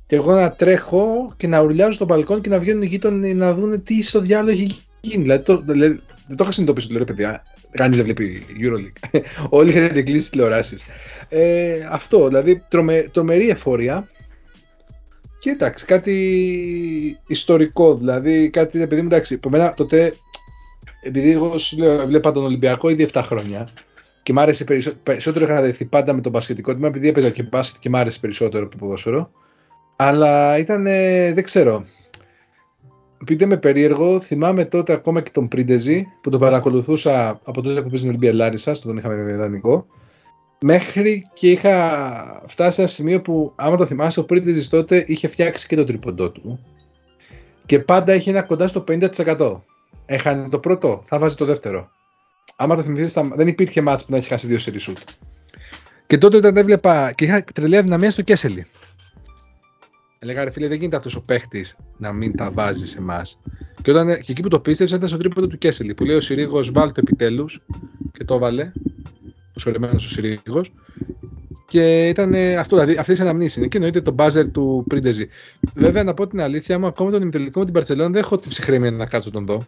[0.07, 3.55] Και εγώ να τρέχω και να ουρλιάζω στο μπαλκόν και να βγαίνουν οι γείτονε να
[3.55, 5.23] δουν τι στο διάλογο έχει γίνει.
[5.23, 7.43] Δηλαδή, το, δηλαδή, δεν το είχα συνειδητοποιήσει, το λέω ρε παιδιά.
[7.75, 9.21] Κανείς δεν βλέπει Euroleague.
[9.59, 10.83] Όλοι είχαν κλείσει τηλεοράσεις.
[11.29, 14.09] Ε, αυτό, δηλαδή τρομε, τρομερή εφορία.
[15.39, 20.15] Και εντάξει, κάτι ιστορικό, δηλαδή κάτι, επειδή μου εντάξει, από μένα τότε,
[21.03, 23.69] επειδή εγώ σου λέω, έβλεπα τον Ολυμπιακό ήδη 7 χρόνια
[24.23, 27.43] και μ' άρεσε περισσότερο, περισσότερο είχα δεθεί πάντα με τον μπασκετικό τμήμα, επειδή έπαιζα και
[27.43, 29.31] μπάσκετ και μ' άρεσε περισσότερο από το ποδόσφαιρο.
[29.97, 31.85] Αλλά ήταν, ε, δεν ξέρω.
[33.27, 37.83] Επειδή είμαι περίεργο, θυμάμαι τότε ακόμα και τον Πρίντεζη που τον παρακολουθούσα από τότε που
[37.83, 39.87] παίζει στην Ολυμπία Λάρισα, στον τον είχαμε βέβαια ιδανικό.
[40.61, 45.29] Μέχρι και είχα φτάσει σε ένα σημείο που, άμα το θυμάσαι, ο Πρίντεζης τότε είχε
[45.29, 46.59] φτιάξει και το τρίποντό του.
[47.67, 49.63] Και πάντα είχε ένα κοντά στο 50%.
[50.07, 51.91] Έχανε το πρώτο, θα βάζει το δεύτερο.
[52.57, 54.99] Άμα το θυμηθείς, θα- δεν υπήρχε μάτς που να έχει χάσει δύο σερί σουτ.
[56.07, 58.67] Και τότε όταν έβλεπα και είχα τρελή αδυναμία στο Κέσελι.
[60.25, 63.41] Έλεγα ρε φίλε, δεν γίνεται αυτός ο παίχτης να μην τα βάζει σε εμάς.
[63.83, 66.21] Και, όταν, και εκεί που το πίστεψα ήταν στο τρίποντο του Κέσελι που λέει ο
[66.21, 67.63] Συρίγος βάλ το επιτέλους
[68.13, 68.73] και το έβαλε.
[69.57, 70.73] Ο σωρεμένο ο Συρίγος.
[71.69, 73.67] Και ήταν ε, αυτό, δηλαδή αυτέ τι αναμνήσεις είναι.
[73.67, 75.29] Και εννοείται το μπάζερ του Πρίντεζη.
[75.75, 78.51] Βέβαια, να πω την αλήθεια μου, ακόμα τον ημιτελικό με την Παρσελόνα δεν έχω την
[78.51, 79.65] ψυχραιμία να κάτσω τον δω.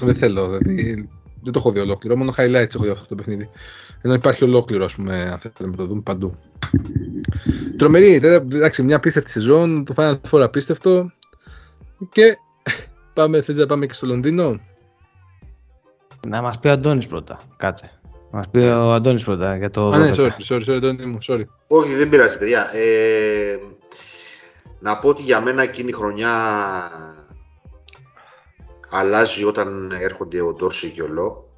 [0.00, 1.08] Δεν θέλω, δηλαδή.
[1.50, 2.16] Δεν το έχω δει ολόκληρο.
[2.16, 3.48] Μόνο highlights έχω δει αυτό το παιχνίδι.
[4.02, 6.36] Ενώ υπάρχει ολόκληρο, ας πούμε, αν θέλουμε να το δούμε παντού.
[7.76, 11.10] Τρομερή, τε- εντάξει, μια απίστευτη σεζόν, το Final Four απίστευτο.
[12.12, 12.38] Και
[13.14, 14.60] πάμε, θες να πάμε και στο Λονδίνο;
[16.28, 17.40] Να μας πει ο Αντώνης πρώτα.
[17.56, 18.00] Κάτσε.
[18.30, 20.14] Να μας πει ο Αντώνης πρώτα για το Α, ναι, 12.
[20.16, 21.44] sorry, sorry, sorry, Αντώνη μου, sorry.
[21.66, 22.70] Όχι, δεν πειράζει, παιδιά.
[22.74, 23.58] Ε,
[24.80, 26.30] να πω ότι για μένα εκείνη η χρονιά
[28.90, 31.48] αλλάζει όταν έρχονται ο Ντόρση και ο Λό.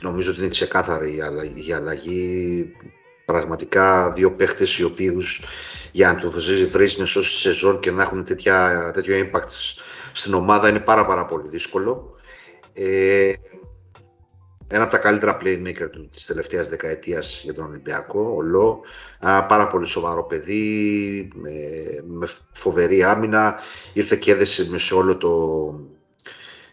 [0.00, 1.68] Νομίζω ότι είναι ξεκάθαρη η αλλαγή.
[1.68, 2.72] Η αλλαγή.
[3.24, 5.44] Πραγματικά δύο παίχτες οι οποίους
[5.92, 9.48] για να τους βρει να σώσει τη σεζόν και να έχουν τέτοια, τέτοιο impact
[10.12, 12.14] στην ομάδα είναι πάρα πάρα πολύ δύσκολο.
[12.72, 13.32] Ε,
[14.68, 18.80] ένα από τα καλύτερα playmaker του της τελευταίας δεκαετίας για τον Ολυμπιακό, ο Λό.
[19.20, 21.50] Ένα πάρα πολύ σοβαρό παιδί, με,
[22.06, 23.58] με φοβερή άμυνα.
[23.92, 25.30] Ήρθε και έδεσε με σε όλο το,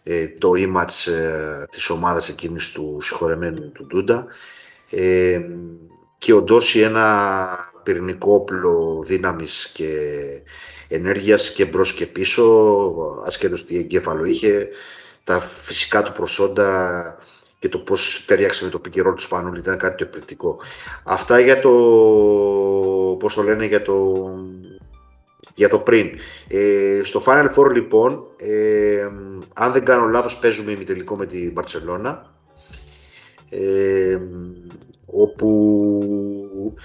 [0.04, 4.26] ε, το image ε, της ομάδας εκείνης του συγχωρεμένου του Ντούντα.
[4.90, 5.42] Ε,
[6.18, 7.48] και ο Ντόρση ένα
[7.84, 9.92] πυρηνικό όπλο δύναμης και
[10.88, 12.44] ενέργειας και μπρος και πίσω,
[13.26, 14.68] ασχέτως τι εγκέφαλο είχε,
[15.24, 17.18] τα φυσικά του προσόντα
[17.60, 20.58] και το πώς ταιριάξε με το πικερό τους Σπανούλη ήταν κάτι το εκπληκτικό.
[21.04, 21.70] Αυτά για το,
[23.20, 24.26] πώς το λένε, για το,
[25.56, 26.10] για το πριν.
[26.48, 29.08] Ε, στο Final Four λοιπόν, ε,
[29.54, 32.34] αν δεν κάνω λάθος παίζουμε ημιτελικό με την Μπαρτσελώνα.
[33.50, 34.20] Ε,
[35.06, 36.76] όπου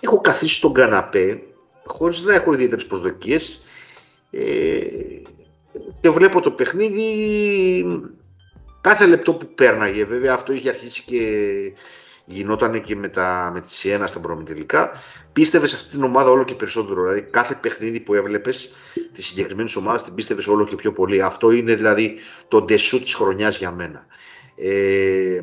[0.00, 1.42] έχω καθίσει στον καναπέ
[1.84, 3.62] χωρίς να έχω ιδιαίτερες προσδοκίες
[4.30, 4.80] ε,
[6.00, 7.06] και βλέπω το παιχνίδι
[8.80, 11.22] κάθε λεπτό που πέρναγε βέβαια αυτό είχε αρχίσει και
[12.24, 14.90] γινόταν και με, τα, με τη Σιένα στα προμητελικά
[15.32, 17.02] πίστευες σε αυτή την ομάδα όλο και περισσότερο.
[17.02, 18.74] Δηλαδή κάθε παιχνίδι που έβλεπες
[19.12, 21.22] της συγκεκριμένης ομάδας την πίστευες όλο και πιο πολύ.
[21.22, 22.18] Αυτό είναι δηλαδή
[22.48, 24.06] το ντεσού της χρονιάς για μένα.
[24.56, 25.40] Ε,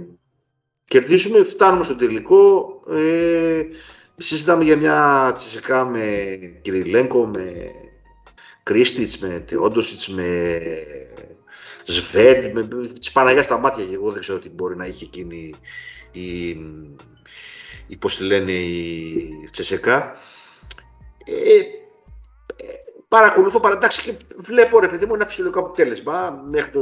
[0.86, 2.74] κερδίζουμε, φτάνουμε στο τελικό.
[2.90, 3.64] Ε,
[4.18, 6.28] συζητάμε για μια τσεσικά με
[6.62, 7.72] Κυριλέγκο, με
[8.64, 10.60] Κρίστιτς, με Όντοσιτς, με
[11.86, 15.54] Σβέντ, με της Παναγιάς στα μάτια και εγώ δεν ξέρω τι μπορεί να είχε εκείνη
[16.12, 16.50] η,
[17.88, 20.16] η πώς τη λένε η Τσεσεκά.
[21.26, 21.66] Ε, ε,
[23.08, 26.82] παρακολουθώ παρατάξει και βλέπω ρε παιδί μου ένα φυσιολογικό αποτέλεσμα μέχρι το,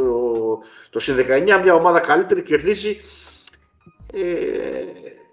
[0.90, 3.02] το συν 19 μια ομάδα καλύτερη κερδίζει
[4.14, 4.84] ε,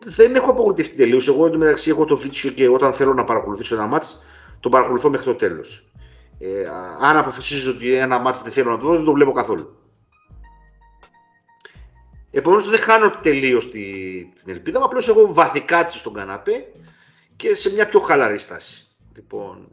[0.06, 1.28] δεν έχω απογοητευτεί τελείως.
[1.28, 4.26] Εγώ εντωμεταξύ έχω το βίτσιο και όταν θέλω να παρακολουθήσω ένα μάτς
[4.60, 5.90] το παρακολουθώ μέχρι το τέλος.
[6.38, 6.68] Ε,
[7.00, 9.76] αν αποφασίζω ότι ένα μάτς δεν θέλω να το δω, δεν το βλέπω καθόλου.
[12.30, 14.84] Επομένως δεν χάνω τελείως την ελπίδα μου.
[14.84, 16.66] Απλώς εγώ βαθικάτsi στον καναπέ
[17.36, 18.88] και σε μια πιο χαλαρή στάση.
[19.14, 19.68] Λοιπόν,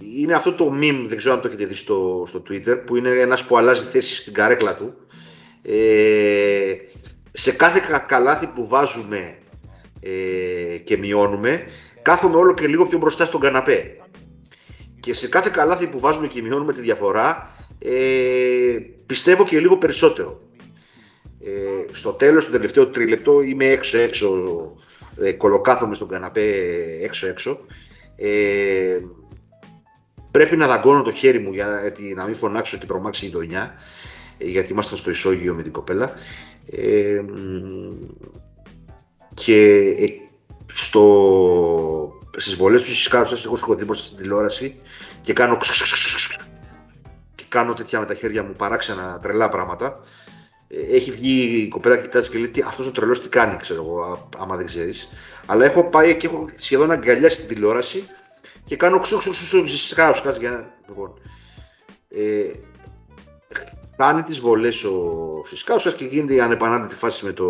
[0.00, 3.08] είναι αυτό το meme, δεν ξέρω αν το έχετε δει στο, στο Twitter, που είναι
[3.08, 4.94] ένας που αλλάζει θέση στην καρέκλα του.
[5.62, 6.74] Ε,
[7.30, 9.38] σε κάθε καλάθι που βάζουμε
[10.00, 11.66] ε, και μειώνουμε,
[12.02, 13.96] κάθομαι όλο και λίγο πιο μπροστά στον καναπέ.
[15.00, 20.40] Και σε κάθε καλάθι που βάζουμε και μειώνουμε τη διαφορά, ε, πιστεύω και λίγο περισσότερο.
[21.44, 24.28] Ε, στο τέλος, το τελευταίο τρίλεπτο, είμαι έξω-έξω,
[25.20, 26.42] ε, κολοκάθομαι στον καναπέ
[27.02, 27.58] έξω-έξω.
[28.16, 29.00] Ε,
[30.30, 33.74] πρέπει να δαγκώνω το χέρι μου για να μην φωνάξω και τρομάξει η γειτονιά,
[34.38, 36.12] ε, γιατί ήμασταν στο ισόγειο με την κοπέλα.
[36.70, 37.24] Ε,
[39.34, 40.06] και ε,
[40.66, 44.76] στο, στις βολές τους σας έχω σηκωθεί μπροστά στην τηλεόραση
[45.20, 45.58] και κάνω
[47.34, 50.00] και κάνω τέτοια με τα χέρια μου παράξενα τρελά πράγματα.
[50.68, 53.56] Ε, έχει βγει η κοπέλα και κοιτάζει και λέει τι, αυτός ο τρελός τι κάνει,
[53.56, 55.08] ξέρω εγώ, άμα δεν ξέρεις.
[55.46, 58.08] Αλλά έχω πάει και έχω σχεδόν αγκαλιάσει την τηλεόραση
[58.64, 61.20] και κάνω ξου ξου ξου ξου για λοιπόν.
[62.08, 62.52] Ε,
[63.96, 67.46] κάνει τις βολές ο Σισκάουσας και γίνεται η ανεπανάληπτη φάση με το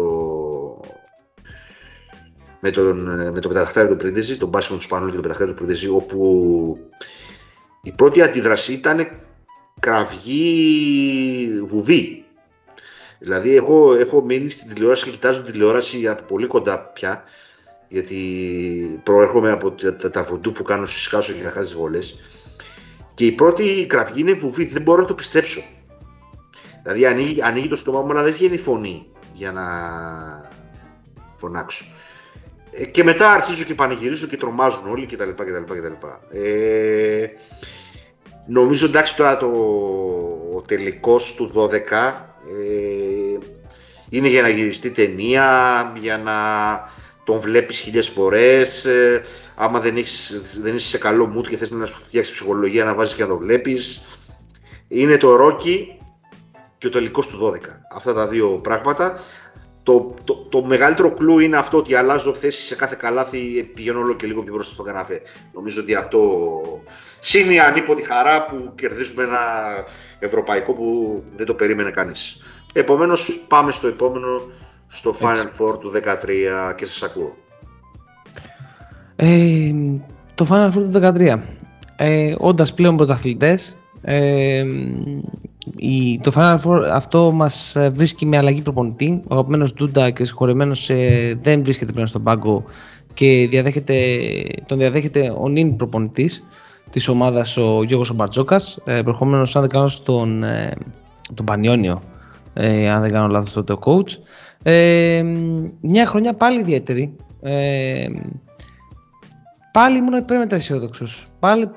[2.60, 2.98] με τον,
[3.32, 6.78] με το πεταχτάρι του Πρίντεζη, τον πάσιμο τους Σπανούλη και τον πεταχτάρι του Πρίντεζη, όπου
[7.82, 9.08] η πρώτη αντίδραση ήταν
[9.80, 12.24] κραυγή βουβή.
[13.18, 17.22] Δηλαδή, εγώ έχω μείνει στην τηλεόραση και κοιτάζω την τηλεόραση από πολύ κοντά πια,
[17.88, 18.20] γιατί
[19.02, 22.20] προέρχομαι από τα, τα βοντού που κάνω στις κάσο και να χάσει βολές.
[23.14, 25.62] Και η πρώτη κραυγή είναι βουβή, δεν μπορώ να το πιστέψω.
[26.82, 29.62] Δηλαδή ανοίγει, ανοίγει το στόμα μου, αλλά δεν βγαίνει φωνή για να
[31.36, 31.84] φωνάξω.
[32.70, 35.30] Ε, και μετά αρχίζω και πανηγυρίζω και τρομάζουν όλοι κτλ.
[35.30, 36.06] κτλ, κτλ.
[36.30, 37.26] Ε,
[38.46, 39.46] νομίζω εντάξει τώρα το
[40.54, 43.38] ο τελικός του 12 ε,
[44.08, 45.46] είναι για να γυριστεί ταινία,
[46.00, 46.34] για να
[47.24, 49.22] τον βλέπεις χίλιες φορές, ε,
[49.54, 52.94] άμα δεν, έχεις, δεν είσαι σε καλό mood και θες να σου φτιάξεις ψυχολογία να
[52.94, 54.02] βάζεις και να το βλέπεις.
[54.88, 55.98] Είναι το Ρόκι
[56.78, 57.58] και ο τελικός του 12.
[57.94, 59.20] Αυτά τα δύο πράγματα
[59.90, 64.14] το, το, το, μεγαλύτερο κλου είναι αυτό ότι αλλάζω θέση σε κάθε καλάθι, πηγαίνω όλο
[64.14, 65.22] και λίγο πιο μπροστά στον καναπέ.
[65.52, 66.18] Νομίζω ότι αυτό
[67.34, 69.38] είναι η ανίποτη χαρά που κερδίζουμε ένα
[70.18, 72.42] ευρωπαϊκό που δεν το περίμενε κανείς.
[72.72, 74.42] Επομένως πάμε στο επόμενο,
[74.88, 77.36] στο Final Four του 13 και σας ακούω.
[79.16, 79.72] Ε,
[80.34, 81.40] το Final Four του 13.
[81.96, 84.64] Ε, όντας πλέον πρωταθλητές, ε,
[85.76, 89.20] η, το Final Four αυτό μας ε, βρίσκει με αλλαγή προπονητή.
[89.28, 92.64] Ο αγαπημένος Ντούντα και συγχωρεμένος ε, δεν βρίσκεται πλέον στον πάγκο
[93.14, 93.94] και διαδέχεται,
[94.66, 96.44] τον διαδέχεται ο νυν προπονητής
[96.90, 100.76] της ομάδας ο Γιώργος Μπαρτζόκας ε, προχωμένος αν δεν κάνω στον ε,
[101.34, 102.02] τον Πανιόνιο
[102.54, 104.12] ε, αν δεν κάνω λάθος τότε ο coach.
[104.62, 105.24] Ε,
[105.80, 107.16] μια χρονιά πάλι ιδιαίτερη.
[107.42, 108.06] Ε,
[109.72, 110.58] πάλι ήμουν υπέρμετρα
[111.38, 111.70] πάλι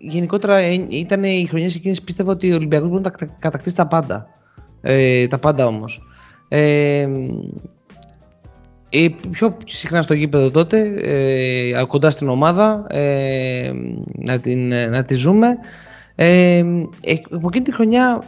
[0.00, 4.26] γενικότερα ήταν οι χρονιές εκείνες πίστευα ότι ο Ολυμπιακός μπορεί να κατακτήσει τα πάντα.
[4.80, 6.02] Ε, τα πάντα όμως.
[6.48, 7.08] Ε,
[8.90, 13.70] ε, πιο συχνά στο γήπεδο τότε, ε, κοντά στην ομάδα, ε,
[14.18, 15.48] να, την, να τη ζούμε.
[16.14, 16.56] Ε,
[17.00, 18.22] ε, από εκείνη τη χρονιά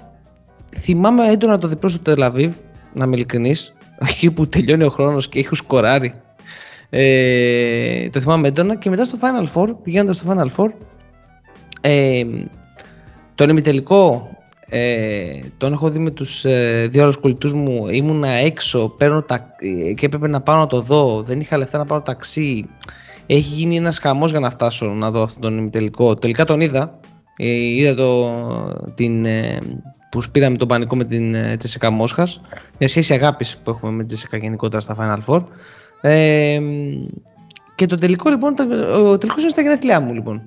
[0.76, 2.54] θυμάμαι έντονα το διπλό στο Τελαβίβ,
[2.94, 3.74] να είμαι ειλικρινής,
[4.10, 6.14] εκεί που τελειώνει ο χρόνος και έχω σκοράρει.
[6.90, 10.68] Ε, το θυμάμαι έντονα και μετά στο Final Four, πηγαίνοντας στο Final Four,
[11.80, 12.24] ε,
[13.34, 14.28] τον ημιτελικό
[14.70, 17.88] ε, τον έχω δει με τους ε, δύο άλλους κολλητούς μου.
[17.88, 21.22] Ήμουνα έξω παίρνω τα, ε, και έπρεπε να πάω να το δω.
[21.22, 22.68] Δεν είχα λεφτά να πάρω ταξί.
[23.26, 26.14] Έχει γίνει ένας χαμός για να φτάσω να δω αυτόν τον ημιτελικό.
[26.14, 27.00] Τελικά τον είδα.
[27.36, 28.32] Ε, είδα το,
[28.94, 29.58] την, ε,
[30.10, 32.40] που σπήραμε τον πανικό με την ε, Τζεσικά Μόσχας.
[32.78, 35.44] Μια σχέση αγάπης που έχουμε με την Τζεσικά γενικότερα στα Final Four.
[36.00, 36.60] Ε,
[37.74, 38.62] και το τελικό λοιπόν το,
[39.10, 40.42] ο τελικός είναι στα γενέθλιά μου λοιπόν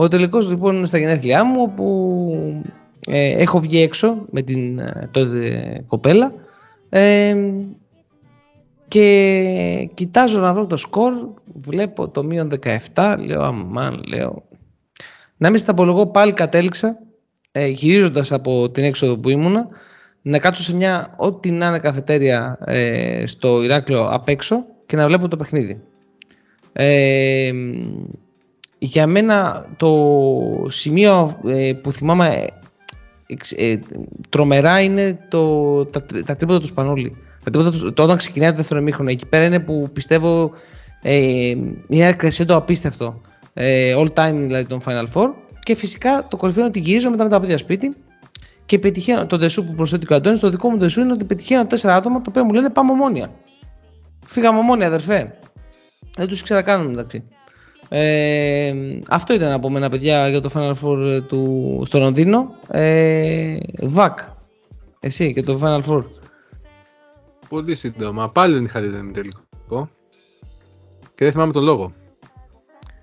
[0.00, 2.64] ο τελικός λοιπόν είναι στα γενέθλιά μου όπου
[3.06, 6.32] ε, έχω βγει έξω με την ε, τότε κοπέλα
[6.88, 7.36] ε,
[8.88, 11.12] και κοιτάζω να δω το σκορ,
[11.54, 12.52] βλέπω το μείον
[12.94, 14.42] 17, λέω αμάν, λέω.
[15.36, 16.98] Να μην στα απολογώ, πάλι κατέληξα,
[17.52, 19.68] ε, γυρίζοντας από την έξοδο που ήμουνα,
[20.22, 25.06] να κάτσω σε μια ό,τι να είναι καφετέρια ε, στο Ηράκλειο απ' έξω και να
[25.06, 25.80] βλέπω το παιχνίδι.
[26.72, 27.50] Ε,
[28.78, 32.46] για μένα το σημείο ε, που θυμάμαι
[33.56, 33.78] ε,
[34.28, 37.16] τρομερά είναι το, τα, τα τρίποτα του Σπανούλη.
[37.44, 39.10] Τα τρίποτα, το, όταν ξεκινάει το δεύτερο μήχρονο.
[39.10, 40.50] Εκεί πέρα είναι που πιστεύω
[41.02, 41.54] ε,
[41.86, 43.20] είναι κρεσέντο απίστευτο.
[43.54, 45.28] Ε, all time δηλαδή τον Final Four.
[45.62, 47.96] Και φυσικά το κορυφαίο είναι ότι γυρίζω μετά με τα πόδια σπίτι
[48.66, 50.40] και πετυχαίνω το δεσού που προσθέτει ο Αντώνης.
[50.40, 53.30] Το δικό μου δεσού είναι ότι πετυχαίνω τέσσερα άτομα τα οποία μου λένε πάμε ομόνια.
[54.26, 55.38] Φύγαμε ομόνια, αδερφέ.
[56.16, 57.24] Δεν τους ήξερα καν μεταξύ.
[57.88, 58.72] Ε,
[59.08, 62.54] αυτό ήταν από μένα, παιδιά, για το Final Four του, στο Λονδίνο.
[62.70, 64.18] Ε, Βακ,
[65.00, 66.04] εσύ και το Final Four.
[67.48, 68.30] Πολύ σύντομα.
[68.30, 69.88] Πάλι δεν είχα δει το τελικό.
[71.14, 71.92] Και δεν θυμάμαι τον λόγο.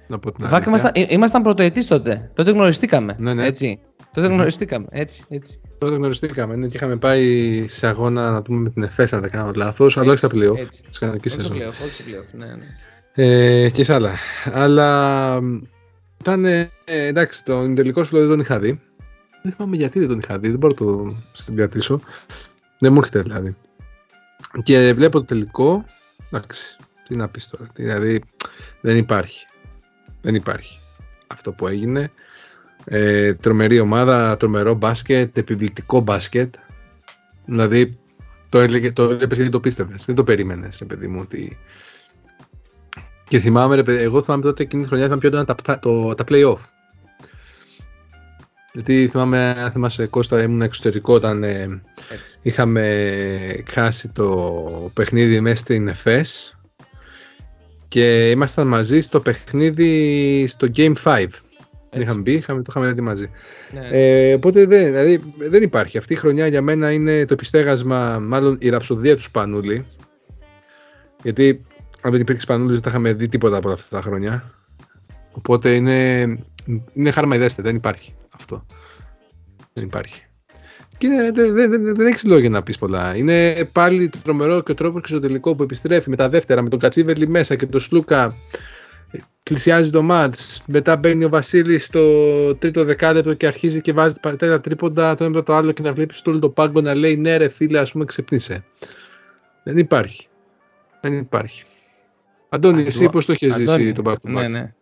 [0.07, 2.31] Να πω την Βακ, ήμασταν, ήμασταν πρωτοετής τότε.
[2.33, 3.15] Τότε γνωριστήκαμε.
[3.19, 3.45] Ναι, ναι.
[3.45, 3.79] Έτσι.
[4.13, 4.85] Τότε γνωριστήκαμε.
[4.89, 5.59] Έτσι, έτσι.
[5.77, 6.55] Τότε γνωριστήκαμε.
[6.55, 9.97] Ναι, και είχαμε πάει σε αγώνα να δούμε με την ΕΦΕΣ, αν δεν κάνω λάθος,
[9.97, 10.55] αλλά όχι στα πλοίο.
[10.89, 11.51] Της κανονικής σεζόν.
[11.51, 12.65] Όχι στα ναι, ναι.
[13.15, 14.15] Ε, και σ' άλλα.
[14.45, 15.39] Αλλά
[16.19, 16.45] ήταν.
[16.45, 18.79] Ε, εντάξει, τον τελικό σου δεν τον είχα δει.
[19.41, 22.01] Δεν θυμάμαι γιατί δεν τον είχα δει, δεν μπορώ να το συγκρατήσω.
[22.79, 23.55] Δεν μου έρχεται δηλαδή.
[24.63, 25.85] Και βλέπω το τελικό.
[26.31, 27.69] Εντάξει, τι να πεις τώρα.
[27.73, 28.23] Δηλαδή
[28.81, 29.45] δεν υπάρχει.
[30.21, 30.79] Δεν υπάρχει
[31.27, 32.11] αυτό που έγινε.
[32.85, 36.55] Ε, τρομερή ομάδα, τρομερό μπάσκετ, επιβλητικό μπάσκετ.
[37.45, 37.97] Δηλαδή
[38.49, 40.05] το έλεγε, το έλεγες και το πίστευες.
[40.05, 41.57] Δεν το περίμενες, ρε παιδί μου, ότι
[43.27, 46.23] και θυμάμαι, ρε, εγώ θυμάμαι τότε εκείνη τη χρονιά ήταν πιο έντονα τα, το, τα
[46.27, 46.59] play-off.
[48.73, 51.81] Γιατί θυμάμαι, αν θυμάσαι Κώστα, ήμουν εξωτερικό όταν ε,
[52.41, 56.57] είχαμε χάσει το παιχνίδι μέσα στην ΕΦΕΣ
[57.87, 61.25] και ήμασταν μαζί στο παιχνίδι στο Game 5.
[61.89, 63.29] Δεν είχαμε μπει, είχαμε, το είχαμε δει μαζί.
[63.71, 63.87] Ναι.
[63.91, 65.97] Ε, οπότε δεν, δηλαδή, δεν υπάρχει.
[65.97, 69.85] Αυτή η χρονιά για μένα είναι το επιστέγασμα, μάλλον η ραψοδία του Σπανούλη.
[71.23, 71.65] Γιατί
[72.05, 74.51] αν δεν υπήρχε Σπανούλη, δεν θα είχαμε δει τίποτα από αυτά τα χρόνια.
[75.31, 76.21] Οπότε είναι,
[76.93, 78.65] είναι χάρμα ιδέστε, δεν υπάρχει αυτό.
[79.73, 80.25] Δεν υπάρχει.
[80.97, 83.15] Και δεν, δεν, δεν, δεν έχεις λόγια να πεις πολλά.
[83.15, 86.69] Είναι πάλι τρομερό και ο τρόπος και στο τελικό που επιστρέφει με τα δεύτερα, με
[86.69, 88.35] τον Κατσίβελη μέσα και τον Σλούκα.
[89.43, 90.63] Πλησιάζει το μάτς.
[90.65, 95.43] Μετά μπαίνει ο Βασίλης στο τρίτο δεκάλεπτο και αρχίζει και βάζει τα τρίποντα το ένα
[95.43, 98.05] το άλλο και να βλέπεις όλο το πάγκο να λέει ναι, ρε φίλε, ας πούμε,
[98.05, 98.65] ξεπνήσε.
[99.63, 100.27] Δεν υπάρχει.
[101.01, 101.65] Δεν υπάρχει.
[102.49, 104.73] Αντώνη, εσύ πώς το έχεις ζήσει το back to back; Ναι, ναι.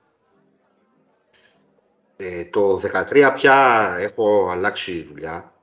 [2.16, 5.53] Ε, το 2013 πια έχω αλλάξει δουλειά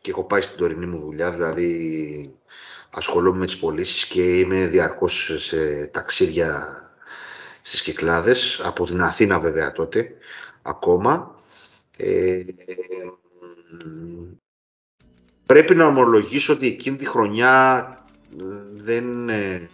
[0.00, 2.34] και έχω πάει στην τωρινή μου δουλειά, δηλαδή
[2.90, 6.78] ασχολούμαι με τις πωλήσεις και είμαι διαρκώς σε ταξίδια
[7.62, 10.14] στις Κυκλάδες, από την Αθήνα βέβαια τότε,
[10.62, 11.40] ακόμα.
[11.96, 12.42] Ε,
[15.46, 17.88] πρέπει να ομολογήσω ότι εκείνη τη χρονιά
[18.72, 19.68] δεν, ε,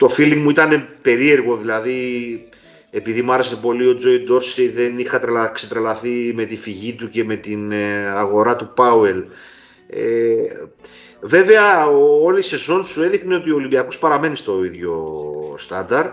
[0.00, 1.98] το feeling μου ήταν περίεργο, δηλαδή
[2.90, 7.08] επειδή μου άρεσε πολύ ο Τζόι Ντόρσι δεν είχα τρελα, ξετρελαθεί με τη φυγή του
[7.08, 9.24] και με την ε, αγορά του Πάουελ.
[9.86, 10.00] Ε,
[11.20, 11.86] βέβαια
[12.22, 14.94] όλη η σεζόν σου έδειχνε ότι ο Ολυμπιακός παραμένει στο ίδιο
[15.58, 16.06] στάνταρ.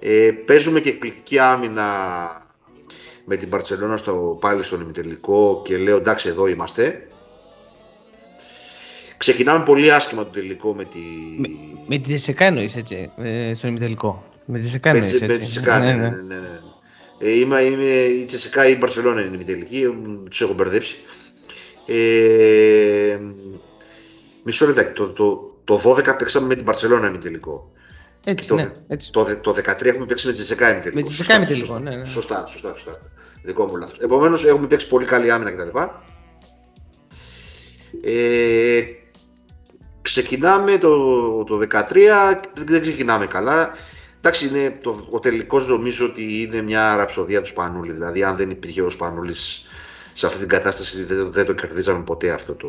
[0.00, 1.86] Ε, παίζουμε και εκπληκτική άμυνα
[3.24, 7.06] με την Παρτσελώνα στο, πάλι στον ημιτελικό και λέω εντάξει εδώ είμαστε.
[9.16, 10.98] Ξεκινάμε πολύ άσχημα το τελικό με τη...
[11.38, 11.48] Με,
[11.86, 14.24] με τη Τζεσεκά εννοείς έτσι, ε, στον ημιτελικό.
[14.44, 15.26] Με τη Τζεσεκά εννοείς έτσι.
[15.26, 16.08] Με τη Τζεσεκά, ναι, ναι, ναι.
[16.08, 16.60] ναι, ναι.
[17.18, 19.86] Ε, είμαι, είμαι, η Τζεσεκά ή η Μπαρσελόνα είναι η ημιτελική,
[20.28, 20.96] τους έχω μπερδέψει.
[21.86, 23.18] Ε,
[24.42, 27.70] μισό λεπτάκι, το, το, το 12 παίξαμε με την Μπαρσελόνα ημιτελικό.
[28.24, 29.10] Έτσι, το, ναι, έτσι.
[29.12, 30.96] Το, το, 13 έχουμε παίξει με τη Τζεσεκά ημιτελικό.
[30.96, 32.04] Με τη Τζεσεκά ημιτελικό, ναι, ναι.
[32.04, 32.98] Σωστά, σωστά, σωστά.
[33.42, 33.98] Δικό μου λάθος.
[33.98, 35.78] Επομένως έχουμε παίξει πολύ καλή άμυνα κτλ.
[38.02, 38.82] Ε,
[40.06, 41.84] Ξεκινάμε το, το 13,
[42.64, 43.70] δεν ξεκινάμε καλά.
[44.16, 47.92] Εντάξει, είναι το, ο τελικός νομίζω ότι είναι μια ραψοδία του Σπανούλη.
[47.92, 49.68] Δηλαδή, αν δεν υπήρχε ο Σπανούλης
[50.12, 52.68] σε αυτή την κατάσταση, δεν, δεν το κερδίζαμε ποτέ αυτό το,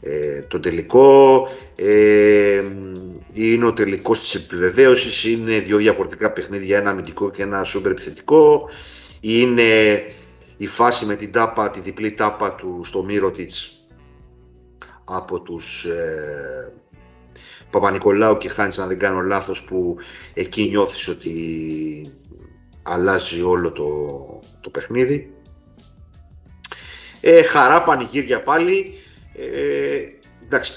[0.00, 1.48] ε, το τελικό.
[1.76, 2.62] Ε,
[3.32, 8.68] είναι ο τελικός της επιβεβαίωσης, είναι δύο διαφορετικά παιχνίδια, ένα αμυντικό και ένα σούπερ επιθετικό.
[9.20, 10.02] Είναι
[10.56, 13.79] η φάση με την τάπα, τη διπλή τάπα του στο Μύρωτιτς
[15.10, 16.72] από τους ε,
[17.70, 19.96] Παπα-Νικολάου και Χάνης αν δεν κάνω λάθος που
[20.34, 21.34] εκεί νιώθεις ότι
[22.82, 23.88] αλλάζει όλο το,
[24.60, 25.34] το παιχνίδι.
[27.20, 28.94] Ε, χαρά, πανηγύρια πάλι.
[29.34, 29.98] Ε,
[30.44, 30.72] εντάξει,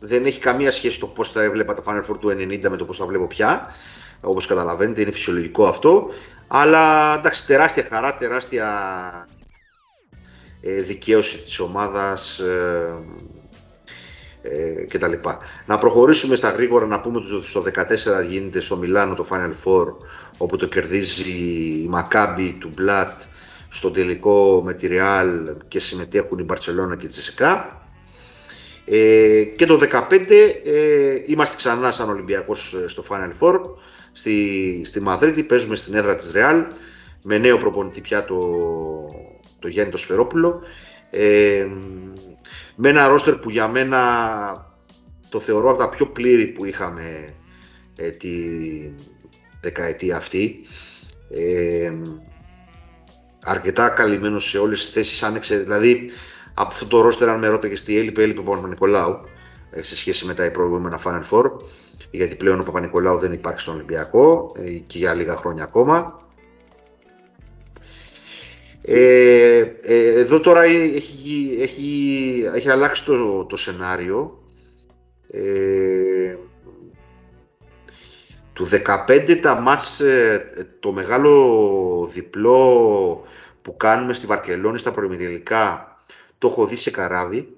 [0.00, 2.84] δεν έχει καμία σχέση το πώς θα έβλεπα τα Final Four του 90 με το
[2.84, 3.74] πώς τα βλέπω πια.
[4.20, 6.08] Όπως καταλαβαίνετε είναι φυσιολογικό αυτό.
[6.46, 8.66] Αλλά εντάξει τεράστια χαρά, τεράστια
[9.28, 9.37] ε,
[10.60, 12.94] δικαίωση της ομάδας ε,
[14.42, 15.12] ε, κτλ.
[15.66, 17.64] Να προχωρήσουμε στα γρήγορα να πούμε ότι στο
[18.20, 19.86] 14 γίνεται στο Μιλάνο το Final Four
[20.36, 23.20] όπου το κερδίζει η Maccabi του Μπλατ
[23.68, 27.82] στο τελικό με τη Real και συμμετέχουν η Μπαρτσελώνα και η Τσεσικά.
[28.84, 29.80] Ε, και το
[30.10, 30.26] 15
[30.64, 33.60] ε, είμαστε ξανά σαν Ολυμπιακός ε, στο Final Four
[34.12, 36.64] στη, στη Μαδρίτη, παίζουμε στην έδρα της Real
[37.22, 38.38] με νέο προπονητή πια το,
[39.58, 40.60] το Γιάννη το Σφερόπουλο
[41.10, 41.66] ε,
[42.76, 44.00] με ένα ρόστερ που για μένα
[45.28, 47.34] το θεωρώ από τα πιο πλήρη που είχαμε
[47.96, 48.30] ε, τη
[49.60, 50.60] δεκαετία αυτή.
[51.30, 51.92] Ε,
[53.44, 56.10] αρκετά καλυμμένος σε όλες τις θέσεις άνοιξε, δηλαδή
[56.54, 59.18] από αυτό το ρόστερ αν με ρώταγες τι έλειπε, έλειπε ο Παπα-Νικολάου
[59.70, 61.50] ε, σε σχέση με τα προηγούμενα Final Four.
[62.10, 66.27] Γιατί πλέον ο Παπα-Νικολάου δεν υπάρχει στον Ολυμπιακό ε, και για λίγα χρόνια ακόμα
[68.90, 74.42] ε, ε, εδώ τώρα έχει, έχει, έχει αλλάξει το, το σενάριο.
[75.30, 76.36] Ε,
[78.52, 78.68] του
[79.06, 83.24] 15 τα μάτς, ε, το μεγάλο διπλό
[83.62, 85.96] που κάνουμε στη Βαρκελόνη στα προημιτελικά
[86.38, 87.56] το έχω δει σε καράβι.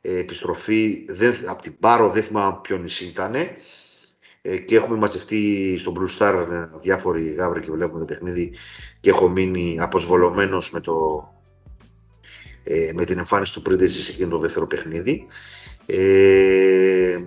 [0.00, 3.34] Ε, επιστροφή, δεν, από την Πάρο δεν θυμάμαι ποιο νησί ήταν.
[4.42, 8.54] Ε, και έχουμε μαζευτεί στον Blue Star ε, διάφοροι γάβροι και βλέπουμε το παιχνίδι
[9.02, 11.28] και έχω μείνει αποσβολωμένος με, το,
[12.64, 15.26] ε, με την εμφάνιση του Πρίντεζη σε εκείνο το δεύτερο παιχνίδι.
[15.86, 17.18] Ε,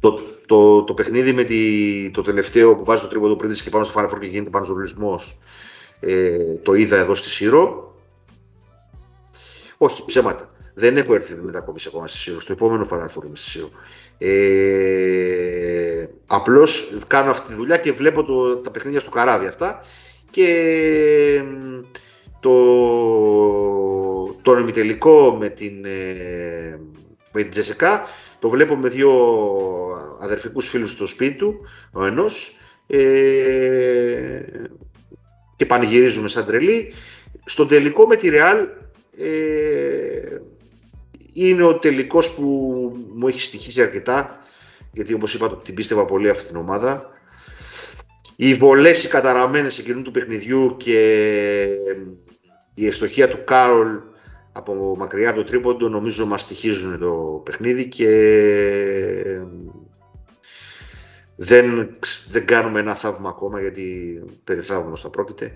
[0.00, 3.70] το, το, το παιχνίδι με τη, το τελευταίο που βάζει το τρίπο του Πρίντεζη και
[3.70, 4.74] πάνω στο Final και γίνεται πάνω στο
[6.00, 7.94] ε, το είδα εδώ στη Σύρο.
[9.76, 10.54] Όχι, ψέματα.
[10.74, 12.40] Δεν έχω έρθει μετακόμιση ακόμα στη Σύρο.
[12.40, 13.70] Στο επόμενο Final Four είμαι στη Σύρο.
[14.22, 19.84] Ε, απλώς κάνω αυτή τη δουλειά και βλέπω το, τα παιχνίδια στο καράβι αυτά
[20.30, 21.42] και
[22.40, 22.54] το,
[24.42, 26.80] το ημιτελικό με την, ε,
[27.32, 28.06] με την Τζεσεκά
[28.38, 29.10] το βλέπω με δύο
[30.20, 31.60] αδερφικούς φίλους στο σπίτι του,
[31.92, 32.56] ο ενός
[32.86, 34.40] ε,
[35.56, 36.92] και πανηγυρίζουμε σαν τρελή.
[37.44, 38.68] Στον τελικό με τη Ρεάλ
[39.18, 40.09] ε,
[41.32, 42.44] είναι ο τελικός που
[43.14, 44.38] μου έχει στοιχήσει αρκετά
[44.92, 47.10] γιατί όπως είπα την πίστευα πολύ αυτή την ομάδα.
[48.36, 50.98] Οι βολές οι καταραμένες εκείνου του παιχνιδιού και
[52.74, 54.00] η ευστοχία του Κάρολ
[54.52, 58.08] από μακριά το τρίποντο νομίζω μας στοιχίζουν το παιχνίδι και
[61.36, 61.96] δεν,
[62.28, 65.54] δεν κάνουμε ένα θαύμα ακόμα γιατί περί θαύματος θα πρόκειται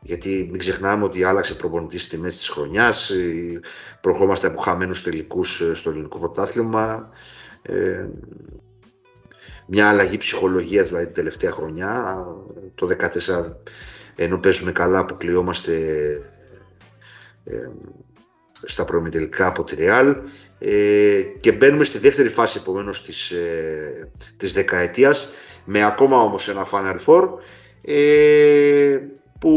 [0.00, 3.12] γιατί μην ξεχνάμε ότι άλλαξε προπονητής στη μέση της χρονιάς,
[4.00, 7.10] προχώμαστε από χαμένους τελικούς ε, στο ελληνικό πρωτάθλημα,
[7.62, 8.06] ε,
[9.66, 12.24] μια αλλαγή ψυχολογίας δηλαδή την τελευταία χρονιά,
[12.74, 13.56] το 2014
[14.16, 15.72] ενώ παίζουμε καλά που κλειόμαστε
[17.44, 17.70] ε,
[18.64, 20.16] στα προημιτελικά από τη Real
[20.58, 25.30] ε, και μπαίνουμε στη δεύτερη φάση επομένως της, ε, της δεκαετίας
[25.64, 27.28] με ακόμα όμως ένα Final Four.
[27.82, 28.98] Ε,
[29.38, 29.52] που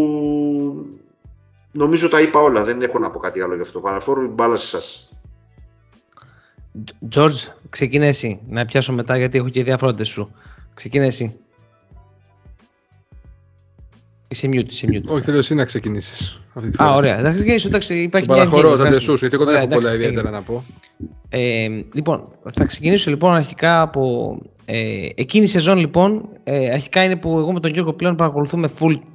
[1.72, 3.80] νομίζω τα είπα όλα, δεν έχω να πω κάτι άλλο για αυτό.
[3.80, 5.14] Παναφόρου, μπάλα σε εσάς.
[7.16, 8.40] George, ξεκινά εσύ.
[8.50, 10.32] Να πιάσω μετά γιατί έχω και διάφορα σου.
[10.74, 11.36] Ξεκινά εσύ.
[14.28, 15.04] Είσαι mute, είσαι mute.
[15.08, 16.42] Όχι, θέλω εσύ να ξεκινήσεις.
[16.82, 17.20] Α, ωραία.
[17.22, 17.68] Θα ξεκινήσω.
[17.68, 20.64] Εντάξει, υπάρχει μια Παραχωρώ, θα σου, γιατί εγώ δεν έχω πολλά ιδιαίτερα να πω.
[21.30, 24.38] Ε, λοιπόν, θα ξεκινήσω λοιπόν αρχικά από.
[24.66, 28.70] Ε, εκείνη η σεζόν λοιπόν, ε, αρχικά είναι που εγώ με τον Γιώργο πλέον παρακολουθούμε
[28.80, 29.11] full ε,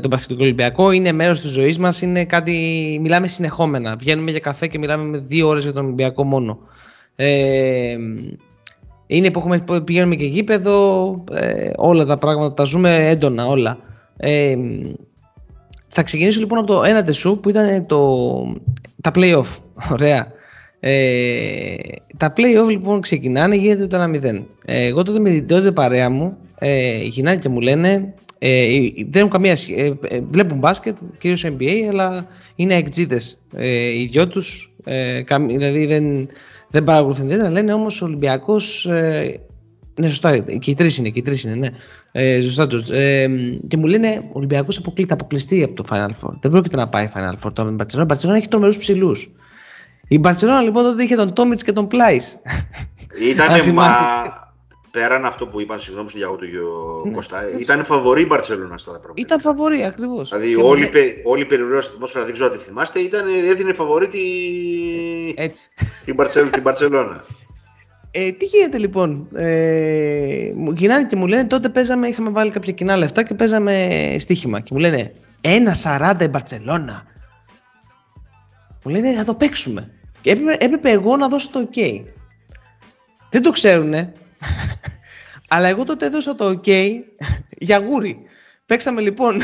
[0.00, 0.90] τον Παχτικό Ολυμπιακό.
[0.90, 2.02] Είναι μέρος της ζωής μας.
[2.02, 2.52] Είναι κάτι.
[3.00, 3.96] Μιλάμε συνεχόμενα.
[3.96, 6.58] Βγαίνουμε για καφέ και μιλάμε με δύο ώρες για τον Ολυμπιακό μόνο.
[7.16, 7.96] Ε,
[9.06, 11.24] είναι που έχουμε, πηγαίνουμε και γήπεδο.
[11.32, 13.78] Ε, όλα τα πράγματα τα ζούμε έντονα όλα.
[14.16, 14.56] Ε,
[15.88, 18.22] θα ξεκινήσω λοιπόν από το ένα τεσού που ήταν το,
[19.00, 19.56] τα play-off.
[19.92, 20.26] Ωραία.
[20.80, 21.74] Ε,
[22.16, 24.44] τα play-off λοιπόν ξεκινάνε, γίνεται το 1-0.
[24.64, 28.14] Ε, εγώ τότε με την τότε παρέα μου, ε, γυναίκια μου λένε
[28.48, 29.98] ε, δεν έχουν καμία σχέση.
[30.00, 32.26] Ε, ε, βλέπουν μπάσκετ, κυρίως NBA, αλλά
[32.56, 34.72] είναι εκτζίτες ε, οι δυο τους.
[34.84, 36.28] Ε, δηλαδή δεν,
[36.70, 37.50] δεν παρακολουθούν ιδιαίτερα.
[37.50, 38.86] Λένε όμως ο Ολυμπιακός...
[38.86, 39.40] Ε,
[40.00, 41.68] ναι, σωστά, και οι τρεις είναι, και οι τρεις είναι, ναι.
[42.12, 43.26] Ε, σωστά, ε,
[43.68, 46.34] και μου λένε ο Ολυμπιακός αποκλεί, αποκλειστεί από το Final Four.
[46.40, 48.02] Δεν πρόκειται να πάει Final Four τώρα με την Μπαρσελόνα.
[48.02, 49.30] Η Μπαρσελόνα έχει τρομερούς ψηλούς.
[50.08, 52.36] Η Μπαρσελόνα λοιπόν τότε είχε τον Τόμιτς και τον Πλάις.
[53.30, 53.86] Ήταν μα
[54.96, 57.14] πέραν αυτό που είπαν, συγγνώμη στον Γιάννη του ναι.
[57.14, 59.14] Κωστά, ήταν φαβορή η Μπαρσελόνα στα πράγματα.
[59.16, 60.28] Ήταν φαβορή, ακριβώς.
[60.28, 60.90] Δηλαδή, όλη,
[61.24, 64.20] όλη η περιοχή ατμόσφαιρα, δεν ξέρω αν τη θυμάστε, ήταν, έδινε φαβορή τη,
[65.42, 65.68] Έτσι.
[66.04, 67.24] την, Μπαρσελ, την Μπαρσελόνα.
[68.10, 72.72] Ε, τι γίνεται λοιπόν, ε, μου γυρνάνε και μου λένε τότε παίζαμε, είχαμε βάλει κάποια
[72.72, 77.04] κοινά λεφτά και παίζαμε στοίχημα και μου λένε 1-40 η Μπαρτσελώνα.
[78.82, 79.90] Μου λένε θα το παίξουμε.
[80.20, 82.02] Και έπρεπε, έπρεπε εγώ να δώσω το ok.
[83.30, 84.12] Δεν το ξέρουνε.
[85.48, 86.70] Αλλά εγώ τότε έδωσα το ok
[87.58, 88.20] για γούρι.
[88.66, 89.40] Παίξαμε λοιπόν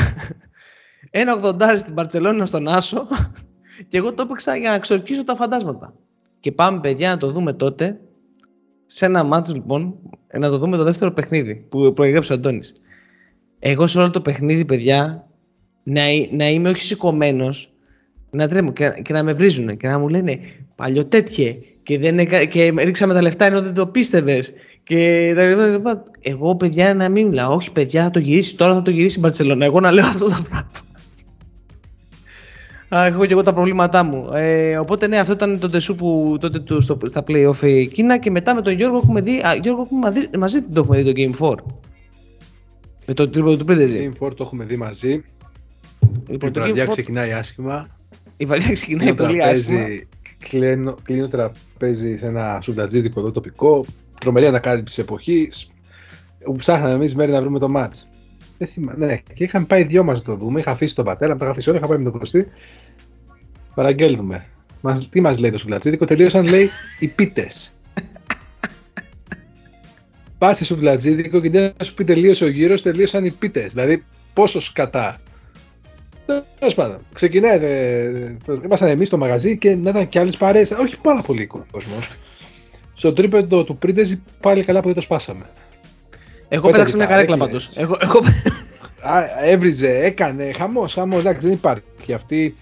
[1.09, 3.07] ένα 80 στην Μπαρτσελώνα στον Άσο
[3.87, 5.93] και εγώ το έπαιξα για να ξορκίσω τα φαντάσματα.
[6.39, 7.99] Και πάμε παιδιά να το δούμε τότε
[8.85, 9.95] σε ένα μάτς λοιπόν
[10.33, 12.73] να το δούμε το δεύτερο παιχνίδι που προηγρέψε ο Αντώνης.
[13.59, 15.27] Εγώ σε όλο το παιχνίδι παιδιά
[15.83, 16.01] να,
[16.31, 17.73] να είμαι όχι σηκωμένος,
[18.29, 20.39] να τρέμω και, και, να με βρίζουν και να μου λένε
[20.75, 24.53] παλιοτέτιε και, δεν έκα, και ρίξαμε τα λεφτά ενώ δεν το πίστευες.
[24.83, 25.33] Και
[26.21, 27.55] εγώ παιδιά να μην μιλάω.
[27.55, 29.65] Όχι παιδιά θα το γυρίσει τώρα, θα το γυρίσει η Μπαρσελόνα.
[29.65, 30.71] Εγώ να λέω αυτό το πράγμα.
[33.07, 34.29] Έχω και εγώ τα προβλήματά μου.
[34.33, 38.31] Ε, οπότε ναι, αυτό ήταν το τεσού που τότε του στο, στα playoff εκείνα και
[38.31, 39.39] μετά με τον Γιώργο έχουμε δει.
[39.39, 41.55] Α, Γιώργο έχουμε μαζί, μαζί το έχουμε δει το Game 4.
[43.05, 44.11] Με το τρίποδο του Πρίντεζι.
[44.19, 45.23] Game 4 το έχουμε δει μαζί.
[46.27, 47.87] Λοιπόν, η το βραδιά Game 4 ξεκινάει άσχημα.
[48.37, 49.85] Η βαριά ξεκινάει Κλείνω πολύ τραπέζι- άσχημα.
[50.49, 53.85] Κλείνω- Κλείνω τραπέζι σε ένα σουντατζίδικο εδώ τοπικό.
[54.19, 55.71] Τρομερή ανακάλυψη εποχής.
[56.57, 57.91] Ψάχναμε εμείς μέρη να βρούμε το match.
[58.57, 59.05] Δεν θυμάμαι.
[59.05, 60.59] Ναι, και είχαμε πάει δυο μας να το δούμε.
[60.59, 61.77] Είχα αφήσει τον πατέρα, μου τα είχα αφήσει όλα.
[61.77, 62.47] Είχα πάει με τον Κωστή.
[63.75, 64.45] Παραγγέλνουμε.
[64.81, 66.69] Μας, τι μας λέει το σουβλατζίδικο, τελείωσαν λέει
[66.99, 67.73] οι πίτες.
[70.37, 73.73] Πας σε σουβλατζίδικο και δεν να σου πει τελείωσε ο γύρος, τελείωσαν οι πίτες.
[73.73, 75.21] Δηλαδή πόσος σκατά.
[76.59, 77.59] Τέλος πάντων, ξεκινάει.
[77.61, 80.71] ε, Ήμασταν εμείς στο μαγαζί και να ήταν και άλλες παρέες.
[80.71, 82.07] Όχι πάρα πολύ κόσμος.
[82.93, 85.49] Στο τρίπεδο του Πρίντεζι πάλι καλά που δεν το σπάσαμε.
[86.47, 87.65] Εγώ Πέτα πέταξα μια καρέκλα καρέκλες.
[87.65, 87.77] πάντως.
[87.77, 88.19] Εγώ, εγώ...
[89.15, 91.19] Α, έβριζε, έκανε χαμός, χαμός.
[91.19, 92.55] Εντάξει, δεν υπάρχει αυτή.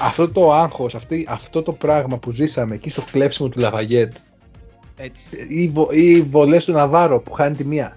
[0.00, 4.12] Αυτό το άγχος, αυτή, αυτό το πράγμα που ζήσαμε εκεί στο κλέψιμο του Λαφαγέτ
[4.96, 5.28] Έτσι.
[5.48, 7.96] ή, βο, ή βολές του Ναβάρο που χάνει τη μία.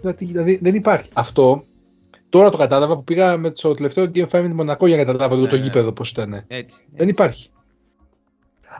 [0.00, 1.08] Δηλαδή, δηλαδή δεν υπάρχει.
[1.12, 1.64] Αυτό
[2.38, 5.04] τώρα το κατάλαβα που πήγα με το τελευταίο Game 5 με τη Μονακό για να
[5.04, 5.62] καταλάβω Ναι, το ναι.
[5.62, 6.44] γήπεδο πώς ήταν.
[6.46, 6.84] Έτσι.
[6.96, 7.48] Δεν υπάρχει.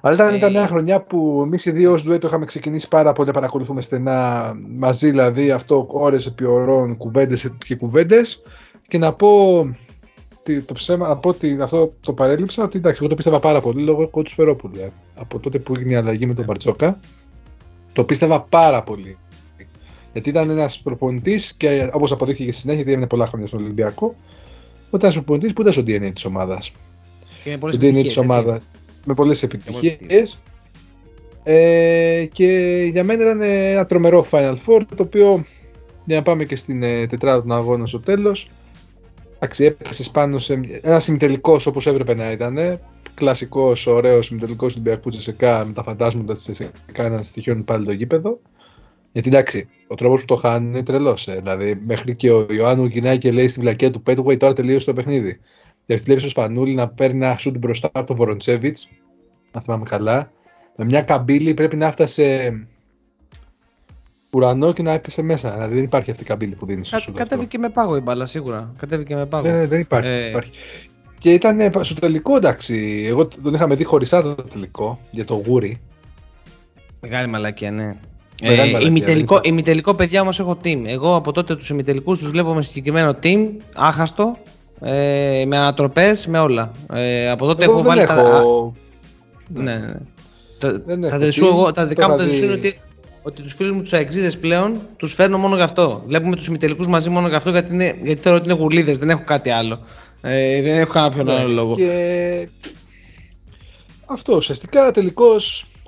[0.00, 3.12] Αλλά ήταν, ήταν Ε, μια χρονιά που εμείς οι δύο ως ντουέτο είχαμε ξεκινήσει πάρα
[3.12, 8.42] πολύ να παρακολουθούμε στενά μαζί, δηλαδή αυτό ώρες επί ωρών, κουβέντες και κουβέντες.
[8.88, 9.28] Και να πω
[10.42, 13.60] τι- το ψέμα, να πω ότι αυτό το παρέλειψα, ότι εντάξει, εγώ το πίστευα πάρα
[13.60, 14.78] πολύ λόγω του Σφερόπουλου.
[14.80, 14.90] ε.
[15.14, 16.98] Από τότε που έγινε η αλλαγή με τον Μπαρτζόκα,
[17.92, 19.16] το πίστευα πάρα πολύ.
[20.14, 24.14] Γιατί ήταν ένας προπονητής και όπως αποδείχθηκε στη συνέχεια, γιατί έμεινε πολλά χρόνια στον Ολυμπιακό,
[24.88, 26.72] ήταν ένας προπονητής που ήταν στο DNA της ομάδας
[27.44, 28.30] Και με πολλές το DNA επιτυχίες, της έτσι.
[28.30, 28.62] ομάδας
[29.06, 29.92] με πολλές επιτυχίες.
[29.92, 30.42] επιτυχίες
[31.42, 35.44] ε, και για μένα ήταν ένα τρομερό Final Four το οποίο
[36.04, 38.50] για να πάμε και στην ε, τετράδα των αγώνων στο τέλος
[39.36, 42.80] εντάξει έπεσε πάνω σε ένα συμμετελικός όπως έπρεπε να ήταν
[43.14, 47.92] κλασικός, ωραίος συμμετελικός του Ολυμπιακού Τσεσεκά με τα φαντάσματα της Τσεσεκά να στοιχειώνει πάλι το
[47.92, 48.40] γήπεδο
[49.14, 51.28] γιατί εντάξει, ο τρόπος που το χάνει είναι τρελός.
[51.28, 51.34] Ε.
[51.36, 54.92] Δηλαδή, μέχρι και ο Ιωάννου γυρνάει και λέει στη βλακία του Πέτουγκουεϊ τώρα τελείωσε το
[54.92, 55.40] παιχνίδι.
[55.86, 58.90] Και βλέπει ο Σπανούλη να παίρνει ένα σουτ μπροστά από τον Βοροντσέβιτς,
[59.50, 60.30] αν θυμάμαι καλά.
[60.76, 62.52] Με μια καμπύλη πρέπει να έφτασε
[64.30, 65.52] ουρανό και να έπεσε μέσα.
[65.52, 67.14] Δηλαδή, δεν υπάρχει αυτή η καμπύλη που δίνεις στο Κα- σουτ.
[67.14, 67.28] αυτό.
[67.28, 68.72] Κατέβηκε με πάγο η μπάλα σίγουρα.
[68.76, 69.46] Κατέβηκε με πάγο.
[69.48, 70.10] Ναι, ναι, δεν υπάρχει.
[70.10, 70.18] Ε.
[70.18, 70.50] δεν υπάρχει.
[71.18, 73.04] Και ήταν ε, στο τελικό εντάξει.
[73.08, 75.80] Εγώ τον είχαμε δει χωριστά το τελικό για το γούρι.
[77.00, 77.96] Μεγάλη μαλακία, ναι.
[78.42, 79.48] Μεγάλη Ε, μαλακία, ημιτελικό, δεν υπάρχει.
[79.48, 80.82] ημιτελικό, παιδιά όμως έχω team.
[80.86, 84.38] Εγώ από τότε τους ημιτελικούς τους βλέπω με συγκεκριμένο team, άχαστο,
[84.80, 86.70] ε, με ανατροπές, με όλα.
[86.92, 88.14] Ε, από τότε Εγώ έχω δεν βάλει τα.
[88.20, 88.74] έχω.
[89.48, 89.76] Ναι, ναι.
[89.78, 89.92] ναι.
[90.58, 92.44] Τα, Δεν τα, έχω δεσού team, εγώ, τα το δικά μου είχα τα δεσού δει.
[92.44, 92.78] είναι ότι,
[93.22, 96.02] ότι τους φίλους μου τους αεξίδες πλέον τους φέρνω μόνο γι' αυτό.
[96.06, 99.10] Βλέπουμε τους ημιτελικούς μαζί μόνο γι' αυτό γιατί, είναι, γιατί θεωρώ ότι είναι γουρλίδε, δεν
[99.10, 99.78] έχω κάτι άλλο.
[100.20, 101.68] Ε, δεν έχω κάποιον άλλο λόγο.
[101.68, 102.48] Ναι, Και
[104.06, 105.36] αυτό ουσιαστικά τελικώ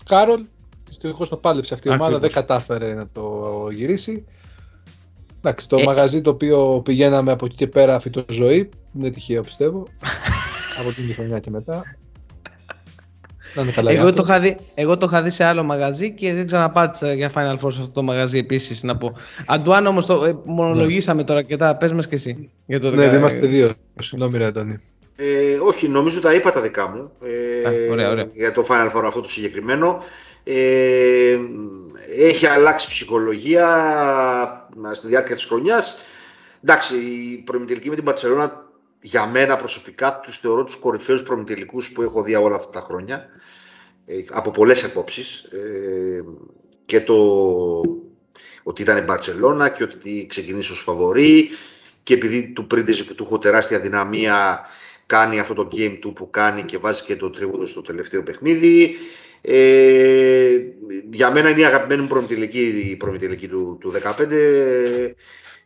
[0.09, 0.40] Κάρολ
[0.89, 2.32] δυστυχώς το πάλεψε αυτή η ομάδα, Ακριβώς.
[2.32, 3.22] δεν κατάφερε να το
[3.72, 4.24] γυρίσει.
[5.39, 5.82] Εντάξει, το Ε.
[5.84, 8.59] μαγαζί το οποίο πηγαίναμε από εκεί και πέρα φυτό ζωή,
[8.93, 9.87] δεν είναι τυχαίο πιστεύω.
[10.80, 11.82] από την χρονιά και μετά.
[13.55, 13.93] Να είναι καλά.
[13.93, 14.30] οι Εγώ το, άνθρωποι.
[14.30, 17.72] είχα δει, εγώ το είχα δει σε άλλο μαγαζί και δεν ξαναπάτησα για Final Four
[17.72, 19.12] σε αυτό το μαγαζί επίσης να πω.
[19.47, 22.51] Αντουάν όμως το ε, μονολογήσαμε τώρα και τα πες μας και εσύ.
[22.66, 23.72] Για το Ναι, δεκα- δεν είμαστε δύο.
[24.01, 24.78] Συγγνώμη, ρε Αντώνη.
[25.16, 25.24] Ε,
[25.66, 27.11] όχι, νομίζω τα είπα τα δικά μου.
[27.64, 28.28] Ε, Α, ωραία, ωραία.
[28.34, 30.03] Για το Final Four αυτό το συγκεκριμένο.
[30.49, 31.38] Ε,
[32.16, 33.68] έχει αλλάξει ψυχολογία
[34.90, 35.99] ε, στη διάρκεια της χρονιάς.
[36.64, 38.70] Εντάξει, η προημιτελική με την Παρσελόνα
[39.01, 43.28] για μένα προσωπικά τους θεωρώ τους κορυφαίους προημιτελικούς που έχω δει όλα αυτά τα χρόνια.
[44.07, 45.38] Ε, από πολλές απόψεις.
[45.38, 46.24] Ε,
[46.84, 47.14] και το
[48.62, 51.49] ότι ήταν η Μπαρσελόνα και ότι ξεκινήσει ως φαβορή
[52.03, 54.61] και επειδή του πρίντεζε που του έχω τεράστια δυναμία
[55.07, 58.97] κάνει αυτό το game του που κάνει και βάζει και το τρίποντο στο τελευταίο παιχνίδι.
[59.49, 60.59] Ε,
[61.11, 64.30] για μένα είναι η αγαπημένη μου προμηθελική, η προμηθελική του, του 15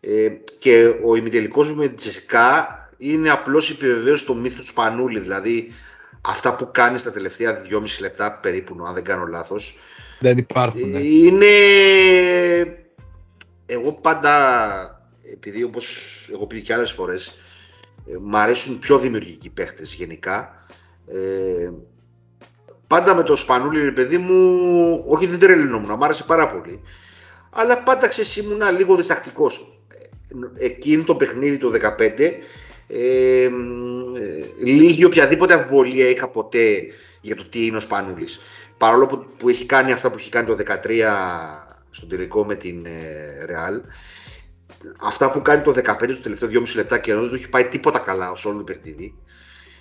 [0.00, 0.28] ε,
[0.58, 5.72] και ο ημιτελικός μου με την Τσεσικά είναι απλώς επιβεβαίωση του μύθου του Σπανούλη, δηλαδή
[6.20, 9.78] αυτά που κάνεις στα τελευταία 2,5 λεπτά περίπου, αν δεν κάνω λάθος.
[10.18, 10.90] Δεν υπάρχουν.
[10.90, 10.98] Ναι.
[10.98, 11.46] Είναι...
[13.66, 14.32] Εγώ πάντα,
[15.32, 17.38] επειδή όπως έχω πει και άλλες φορές,
[18.06, 20.64] ε, μ' αρέσουν πιο δημιουργικοί παίχτες γενικά.
[21.12, 21.70] Ε,
[22.90, 26.80] πάντα με το Σπανούλη, ρε παιδί μου, όχι δεν τρελαινόμουν, μου άρεσε πάρα πολύ.
[27.50, 29.80] Αλλά πάντα ξέρεις ήμουνα λίγο διστακτικός.
[30.56, 32.32] Ε, εκείνη το παιχνίδι το 15
[32.86, 33.48] ε,
[34.64, 36.82] λίγη οποιαδήποτε αμφιβολία είχα ποτέ
[37.20, 38.40] για το τι είναι ο Σπανούλης.
[38.78, 41.00] Παρόλο που, που έχει κάνει αυτά που έχει κάνει το 13
[41.90, 43.80] στον τελικό με την ε, Real,
[45.00, 45.80] αυτά που κάνει το 15
[46.12, 48.64] στο τελευταίο 2,5 λεπτά και ενώ δεν του έχει πάει τίποτα καλά ως όλο το
[48.64, 49.14] παιχνίδι,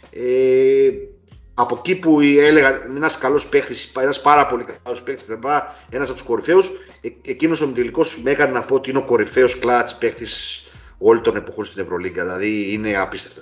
[0.10, 0.89] ε,
[1.62, 5.38] από εκεί που έλεγα ένας καλός παίχτης, ένας πάρα πολύ καλός παίχτης
[5.89, 9.03] ένας από τους κορυφαίους, ε, εκείνος ο τελικό με έκανε να πω ότι είναι ο
[9.03, 10.64] κορυφαίος κλατς παίχτης
[10.97, 12.24] όλων των εποχών στην Ευρωλίγκα.
[12.24, 13.41] Δηλαδή είναι απίστευτο.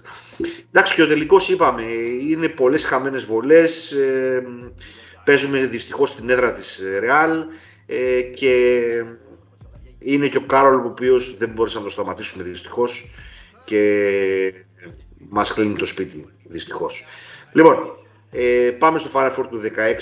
[0.72, 1.84] Εντάξει, και ο τελικός είπαμε,
[2.30, 3.92] είναι πολλές χαμένες βολές.
[3.92, 4.44] Ε,
[5.24, 7.44] παίζουμε δυστυχώς στην έδρα της Ρεάλ
[7.86, 8.84] ε, και
[10.00, 13.12] είναι και ο Κάρολ ο οποίος δεν μπορούσε να το σταματήσουμε δυστυχώς
[13.66, 14.54] και
[15.30, 17.06] μας κλείνει το σπίτι δυστυχώς.
[17.54, 17.98] Λοιπόν,
[18.32, 19.62] ε, πάμε στο Final Four του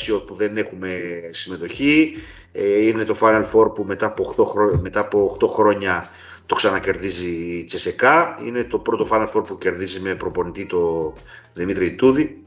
[0.10, 1.00] 16 όπου δεν έχουμε
[1.32, 2.14] συμμετοχή.
[2.52, 4.36] Ε, είναι το Final Four που μετά από
[4.74, 6.10] 8, μετά από 8 χρόνια
[6.46, 8.40] το ξανακερδίζει η Τσεσεκά.
[8.46, 11.14] Είναι το πρώτο Final Four που κερδίζει με προπονητή το
[11.54, 12.44] Δημήτρη Τούδη.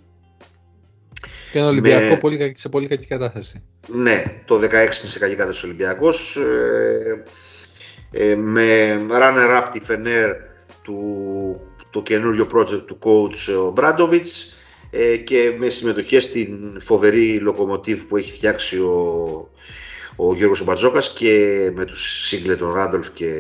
[1.53, 2.18] Και ένα Ολυμπιακό με...
[2.18, 3.62] πολύ, σε πολύ κακή κατάσταση.
[3.87, 6.37] Ναι, το 16 είναι σε κακή κατάσταση ο Ολυμπιακός.
[6.37, 7.24] Ε,
[8.11, 10.37] ε, με runner-up τη Φενέρ
[10.83, 11.61] του
[11.91, 14.53] το καινούριο project του coach ο Μπράντοβιτς
[14.91, 19.51] ε, και με συμμετοχή στην φοβερή λοκομοτίβ που έχει φτιάξει ο,
[20.16, 23.32] ο Γιώργος Μπαρτζόκας και με τους Σίγκλετον Ράντολφ και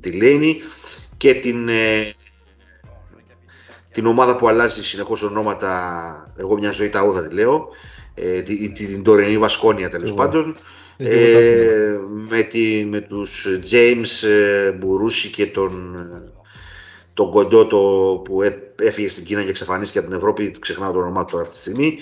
[0.00, 0.60] τη Λένη
[1.16, 2.12] και την, ε,
[3.90, 7.68] την ομάδα που αλλάζει συνεχώς ονόματα, εγώ μια ζωή τα όδα τη λέω,
[8.14, 10.56] ε, την, την τωρινή Βασκόνια τέλος πάντων,
[10.96, 11.98] ε,
[12.28, 15.96] με, τη, με τους James ε, Μπουρούση και τον,
[17.14, 17.78] τον κοντό το,
[18.24, 18.42] που
[18.76, 21.98] έφυγε στην Κίνα και εξαφανίστηκε από την Ευρώπη, ξεχνάω το όνομά του αυτή τη στιγμή.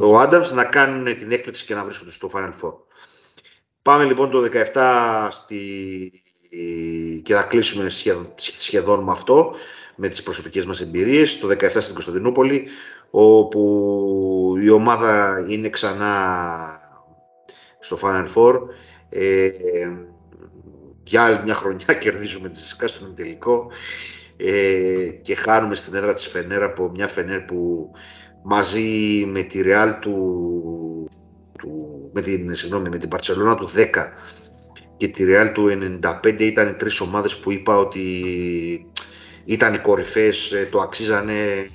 [0.00, 0.50] Ο Άνταμς.
[0.52, 2.74] να κάνουν την έκπληξη και να βρίσκονται στο Final Four.
[3.82, 6.22] Πάμε λοιπόν το 17 στη...
[7.22, 9.54] και θα κλείσουμε σχεδόν, σχεδόν με αυτό,
[9.96, 11.38] με τις προσωπικές μας εμπειρίες.
[11.38, 12.68] Το 17 στην Κωνσταντινούπολη,
[13.10, 16.14] όπου η ομάδα είναι ξανά
[17.78, 18.60] στο Final Four.
[19.08, 19.50] Ε,
[21.10, 23.70] για άλλη μια χρονιά κερδίζουμε τη Ζεσικά στον τελικό
[24.36, 27.90] ε, και χάνουμε στην έδρα της Φενέρ από μια Φενέρ που
[28.42, 30.14] μαζί με τη Ρεάλ του
[32.12, 33.86] με την, συγγνώμη, με την Παρσελώνα του 10
[34.96, 38.02] και τη Real του 95 ήταν οι τρεις ομάδες που είπα ότι
[39.44, 41.68] ήταν οι κορυφές, ε, το αξίζανε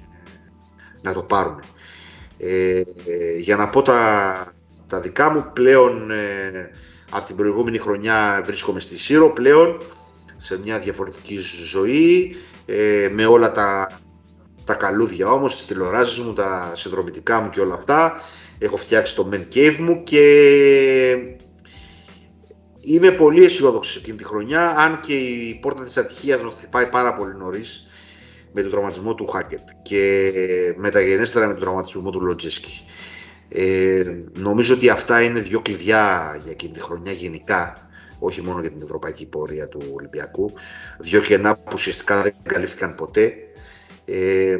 [1.01, 1.59] να το πάρουν.
[2.37, 2.81] Ε,
[3.37, 4.53] για να πω τα,
[4.87, 6.69] τα δικά μου, πλέον ε,
[7.09, 9.81] από την προηγούμενη χρονιά βρίσκομαι στη Σύρο, πλέον
[10.37, 12.35] σε μια διαφορετική ζωή,
[12.65, 13.99] ε, με όλα τα,
[14.65, 18.21] τα καλούδια όμως, τις τηλεοράσεις μου, τα συνδρομητικά μου και όλα αυτά
[18.57, 20.21] έχω φτιάξει το Men Cave μου και
[22.79, 27.15] είμαι πολύ αισιόδοξος εκείνη τη χρονιά, αν και η πόρτα της ατυχίας μας χτυπάει πάρα
[27.15, 27.87] πολύ νωρίς
[28.51, 30.31] με τον τραυματισμό του Χάκετ και
[30.77, 32.85] μεταγενέστερα με τον τραυματισμό του Λοτζέσκι.
[33.49, 34.03] Ε,
[34.37, 37.89] νομίζω ότι αυτά είναι δύο κλειδιά για εκείνη τη χρονιά γενικά,
[38.19, 40.53] όχι μόνο για την ευρωπαϊκή πορεία του Ολυμπιακού.
[40.99, 43.33] Δύο κενά που ουσιαστικά δεν καλύφθηκαν ποτέ.
[44.05, 44.57] Ε,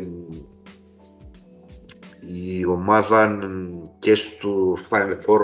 [2.28, 3.40] η ομάδα
[4.00, 5.40] και στο Final Four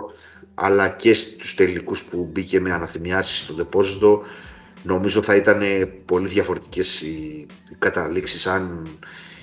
[0.54, 4.22] αλλά και στους τελικούς που μπήκε με αναθυμιάσεις στο δεπόζιτο
[4.84, 5.62] νομίζω θα ήταν
[6.06, 8.88] πολύ διαφορετικές οι, οι καταλήξεις αν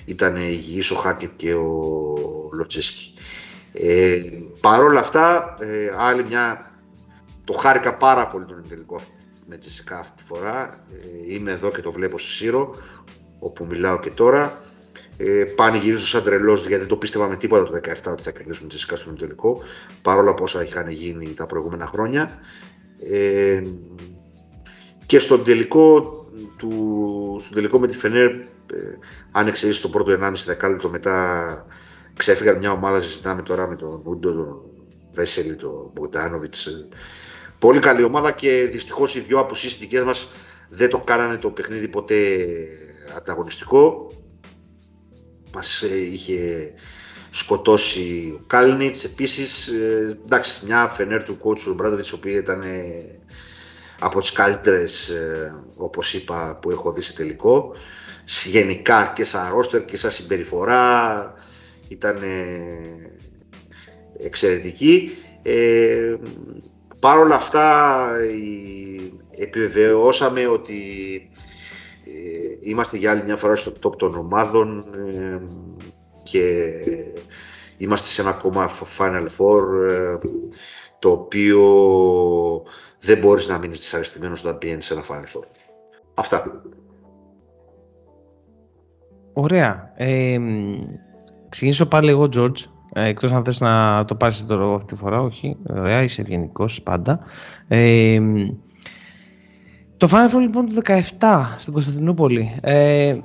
[0.05, 3.13] ήταν υγιής ο Χάκετ και ο Λοτσέσκι.
[3.73, 4.21] Ε,
[4.61, 6.71] Παρ' όλα αυτά, ε, άλλη μια,
[7.43, 9.01] το χάρηκα πάρα πολύ τον τελικό
[9.45, 10.83] με Τσεσικά αυτή τη φορά.
[10.93, 12.75] Ε, είμαι εδώ και το βλέπω στη Σύρο,
[13.39, 14.61] όπου μιλάω και τώρα.
[15.17, 18.31] Ε, πάνε γυρίζω σαν τρελός γιατί δεν το πίστευα με τίποτα το 17 ότι θα
[18.31, 19.61] κερδίσουν τη Τσέσικα στον τελικό
[20.01, 22.39] παρόλα πόσα είχαν γίνει τα προηγούμενα χρόνια.
[23.11, 23.63] Ε,
[25.05, 26.01] και στον τελικό,
[26.57, 28.45] του, στον τελικό με τη Φενέρ, ε,
[29.31, 31.65] αν εξαιρέσει το πρώτο 1,5 δεκάλεπτο μετά
[32.19, 34.61] ξέφυγαν μια ομάδα, συζητάμε τώρα με τον Ούντο, τον
[35.11, 36.55] Βέσελη, τον Μπογκδάνοβιτ.
[37.59, 40.27] Πολύ καλή ομάδα και δυστυχώς οι δυο αποσύσει δικές μας
[40.69, 42.17] δεν το κάνανε το παιχνίδι ποτέ
[43.17, 44.11] ανταγωνιστικό.
[45.53, 46.73] Μας ε, είχε
[47.29, 49.67] σκοτώσει ο Κάλνιτς επίσης.
[49.67, 53.19] Ε, εντάξει μια φενέρ του κότσου Μπράντοβιτς η οποία ήταν ε,
[53.99, 57.75] από τις καλύτερες ε, όπως είπα που έχω δει σε τελικό.
[58.45, 61.33] Γενικά και σαν ρόστερ και σαν συμπεριφορά
[61.89, 63.17] ήταν ε,
[64.17, 65.09] εξαιρετική
[65.43, 66.15] ε,
[67.01, 70.81] Παρ' όλα αυτά η- επιβεβαιώσαμε ότι
[72.05, 74.85] ε, είμαστε για άλλη μια φορά στο top των ομάδων
[75.17, 75.41] ε,
[76.23, 76.73] και
[77.77, 80.17] είμαστε σε ένα ακόμα Final Four ε,
[80.99, 81.63] το οποίο
[82.99, 85.43] δεν μπορείς να μείνεις δυσαρεστημένος όταν πηγαίνεις σε ένα Final Four.
[86.13, 86.61] Αυτά.
[89.33, 89.93] Ωραία.
[89.95, 90.79] Ε, μ,
[91.49, 92.63] ξεκινήσω πάλι εγώ, George.
[92.93, 95.55] Ε, εκτός αν θες να το πάρεις τώρα αυτή τη φορά, όχι.
[95.69, 97.19] Ωραία, είσαι ευγενικός πάντα.
[97.67, 98.49] Ε, μ,
[99.97, 102.59] το Final Four λοιπόν του 17 στην Κωνσταντινούπολη.
[102.61, 103.17] Ε,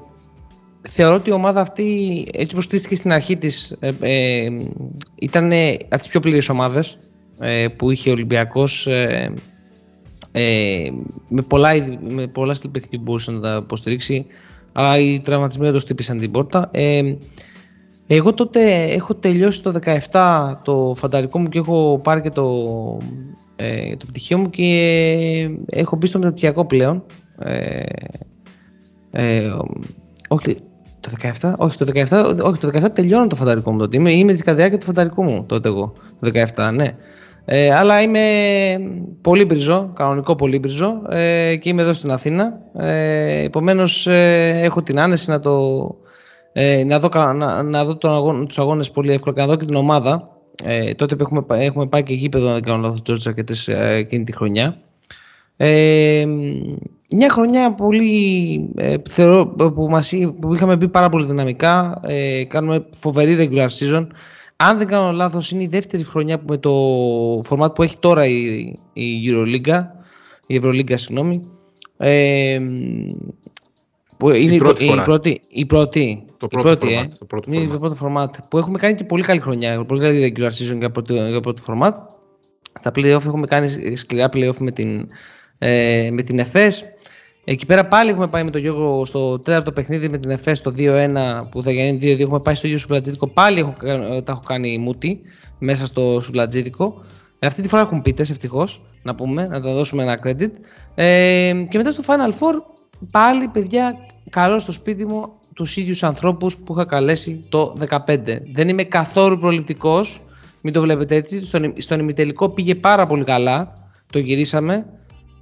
[0.89, 1.85] θεωρώ ότι η ομάδα αυτή,
[2.33, 4.49] έτσι όπως στήθηκε στην αρχή της, ε, ε,
[5.15, 5.53] ήταν
[5.89, 6.99] από τις πιο πλήρες ομάδες
[7.39, 9.33] ε, που είχε ο Ολυμπιακός ε,
[10.33, 10.91] ε,
[11.29, 14.27] με πολλά, είδη- με πολλά στυλ παιχνιδιού μπορούσε να τα υποστηρίξει
[14.73, 16.71] αλλά οι τραυματισμοί δεν το στύπησαν την πόρτα.
[18.07, 19.73] Ε, εγώ τότε έχω τελειώσει το
[20.11, 22.47] 17 το φανταρικό μου και έχω πάρει και το,
[23.57, 24.63] ε, το πτυχίο μου και
[25.71, 27.03] ε, έχω μπει στο μεταπτυχιακό πλέον.
[27.39, 27.83] Ε,
[29.11, 29.53] ε,
[30.29, 30.57] όχι,
[31.01, 31.11] το
[31.41, 33.97] 17, όχι το 17, όχι το 17 τελειώνω το φανταρικό μου τότε.
[33.97, 36.97] Είμαι, είμαι στη διάρκεια του φανταρικού μου τότε εγώ, το 17, ναι.
[37.47, 38.21] Ε, αλλά είμαι
[39.21, 42.59] πολύ μπριζό, κανονικό πολύ μπριζό ε, και είμαι εδώ στην Αθήνα.
[42.77, 45.79] Ε, επομένως ε, έχω την άνεση να, το,
[46.57, 49.47] ε, να δω, κα- να, να δω τον αγώνα, τους αγώνες πολύ εύκολα και να
[49.47, 50.29] δω και την ομάδα.
[50.65, 53.69] Ε, τότε που έχουμε, πα- έχουμε πάει και γήπεδο, αν δεν κάνω λάθος, Τζόρτζ, αρκετές
[53.69, 54.79] ε, εκείνη τη χρονιά.
[55.57, 56.25] Ε,
[57.11, 62.01] μια χρονιά πολύ ε, θεωρώ, που, μας, εί- που είχαμε μπει πάρα πολύ δυναμικά.
[62.05, 64.07] Ε, κάνουμε φοβερή regular season.
[64.57, 66.73] Αν δεν κάνω λάθος είναι η δεύτερη χρονιά που με το
[67.49, 68.35] format που έχει τώρα η,
[68.93, 69.83] η Euroliga,
[70.47, 71.41] η Ευρωλίγκα συγγνώμη.
[71.97, 72.61] Ε,
[74.17, 75.03] που είναι η, πρώτη η φορά.
[75.03, 77.17] πρώτη, η πρώτη, Το η πρώτο πρώτη, format, ε.
[77.19, 77.71] το πρώτο Είναι format.
[77.71, 80.91] το πρώτο format που έχουμε κάνει και πολύ καλή χρονιά, πολύ καλή regular season για
[80.91, 81.93] πρώτο, για πρώτο format.
[82.81, 85.09] Στα playoff έχουμε κάνει σκληρά playoff με την,
[85.59, 86.85] ε, με την ΕΦΕΣ.
[87.45, 90.71] Εκεί πέρα πάλι έχουμε πάει με τον Γιώργο στο τέταρτο παιχνίδι με την ΕΦΕΣ το
[90.77, 92.21] 2-1 που θα γίνει 2-2.
[92.21, 93.27] Έχουμε πάει στο ίδιο σουβλατζίδικο.
[93.29, 95.21] Πάλι έχω, κα- τα έχω κάνει μούτι
[95.59, 97.03] μέσα στο σουβλατζίδικο.
[97.39, 100.51] Ε, αυτή τη φορά έχουν πίτες ευτυχώς, να πούμε, να τα δώσουμε ένα credit.
[100.95, 102.55] Ε, και μετά στο Final Four
[103.11, 103.97] πάλι παιδιά
[104.31, 107.77] καλώ στο σπίτι μου τους ίδιους ανθρώπους που είχα καλέσει το
[108.07, 108.19] 15.
[108.53, 110.23] Δεν είμαι καθόλου προληπτικός,
[110.61, 111.43] μην το βλέπετε έτσι.
[111.43, 113.73] Στον, στον ημιτελικό πήγε πάρα πολύ καλά,
[114.13, 114.87] το γυρίσαμε,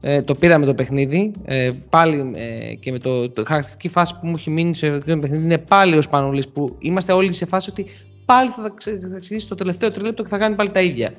[0.00, 1.32] ε, το πήραμε το παιχνίδι.
[1.44, 5.14] Ε, πάλι ε, και με το, το χαρακτηριστική φάση που μου έχει μείνει σε αυτό
[5.14, 7.86] το παιχνίδι είναι πάλι ο Σπανούλης που είμαστε όλοι σε φάση ότι
[8.24, 11.12] πάλι θα, τα ξε- θα ξεκινήσει το τελευταίο τρίλεπτο και θα κάνει πάλι τα ίδια.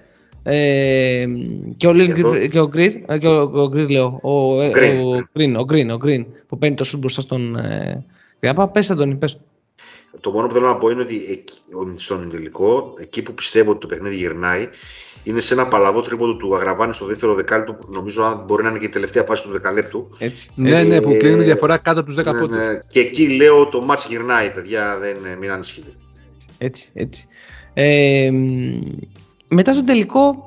[0.44, 1.26] Ε,
[1.78, 4.20] και ο, Lil Και εδώ- Green- και ο Green, ε, και ο, ο Green λέω,
[4.22, 7.56] ο, ε, Green, ο, Green, ο Green, ο Green, που παίρνει το σουτ μπροστά στον
[7.56, 8.06] ε,
[8.42, 8.68] Γραπά.
[8.68, 9.40] Πες Αντώνη, πες.
[10.20, 13.72] Το μόνο που θέλω να πω είναι ότι εκεί, ο- στον τελικό, εκεί που πιστεύω
[13.72, 14.68] ότι το παιχνίδι γυρνάει,
[15.24, 17.74] είναι σε ένα παλαβό τρίποντο του Αγραβάνη στο δεύτερο δεκάλεπτο.
[17.74, 20.10] που Νομίζω αν μπορεί να είναι και η τελευταία φάση του δεκαλέπτου.
[20.18, 20.50] Έτσι.
[20.56, 22.58] Ναι, Έτσι, ναι, που ε, κλείνει η διαφορά κάτω από τους 10 Ναι, πόντους.
[22.58, 22.80] ναι.
[22.88, 25.90] Και εκεί λέω το μάτς γυρνάει, παιδιά, δεν, ε, μην ανησυχείτε.
[26.58, 27.26] Έτσι, έτσι.
[27.74, 28.80] Ε, μ,
[29.54, 30.46] μετά στο τελικό,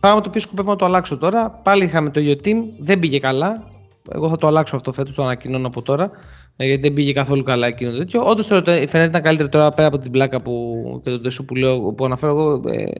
[0.00, 1.50] πράγμα το οποίο σκοπεύω να το αλλάξω τώρα.
[1.50, 3.68] Πάλι είχαμε το ίδιο team, δεν πήγε καλά.
[4.12, 6.10] Εγώ θα το αλλάξω αυτό φέτος, το ανακοινώνω από τώρα.
[6.56, 8.22] ε, Γιατί δεν πήγε καθόλου καλά εκείνο το τέτοιο.
[8.26, 10.74] Όντως φαίνεται να ήταν καλύτερο τώρα πέρα από την πλάκα που,
[11.04, 12.62] και τον τεσού που, λέω, που αναφέρω εγώ.
[12.68, 12.90] Ε,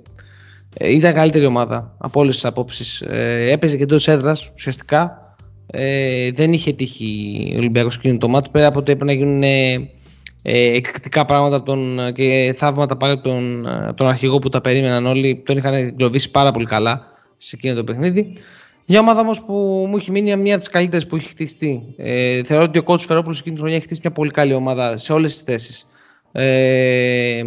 [0.74, 3.00] ε, ήταν καλύτερη ομάδα από όλες τις απόψεις.
[3.00, 5.34] Ε, έπαιζε και εντός έδρας ουσιαστικά.
[5.66, 9.42] Ε, δεν είχε τύχει ο Ολυμπιακός εκείνο το μάτι πέρα από ότι έπρεπε να γίνουν
[10.42, 14.48] ε, ε, εκρηκτικά πράγματα από τον, και θαύματα πάλι από τον, από τον αρχηγό που
[14.48, 15.42] τα περίμεναν όλοι.
[15.46, 17.06] Τον είχαν εγκλωβίσει πάρα πολύ καλά
[17.36, 18.32] σε εκείνο το παιχνίδι.
[18.86, 21.82] Μια ομάδα όμως που μου έχει μείνει μια από τις καλύτερες που έχει χτιστεί.
[21.96, 24.98] Ε, θεωρώ ότι ο κότσο Φερόπουλος εκείνη τη χρονιά έχει χτίσει μια πολύ καλή ομάδα
[24.98, 25.86] σε όλες τις θέσεις.
[26.32, 27.42] Ε,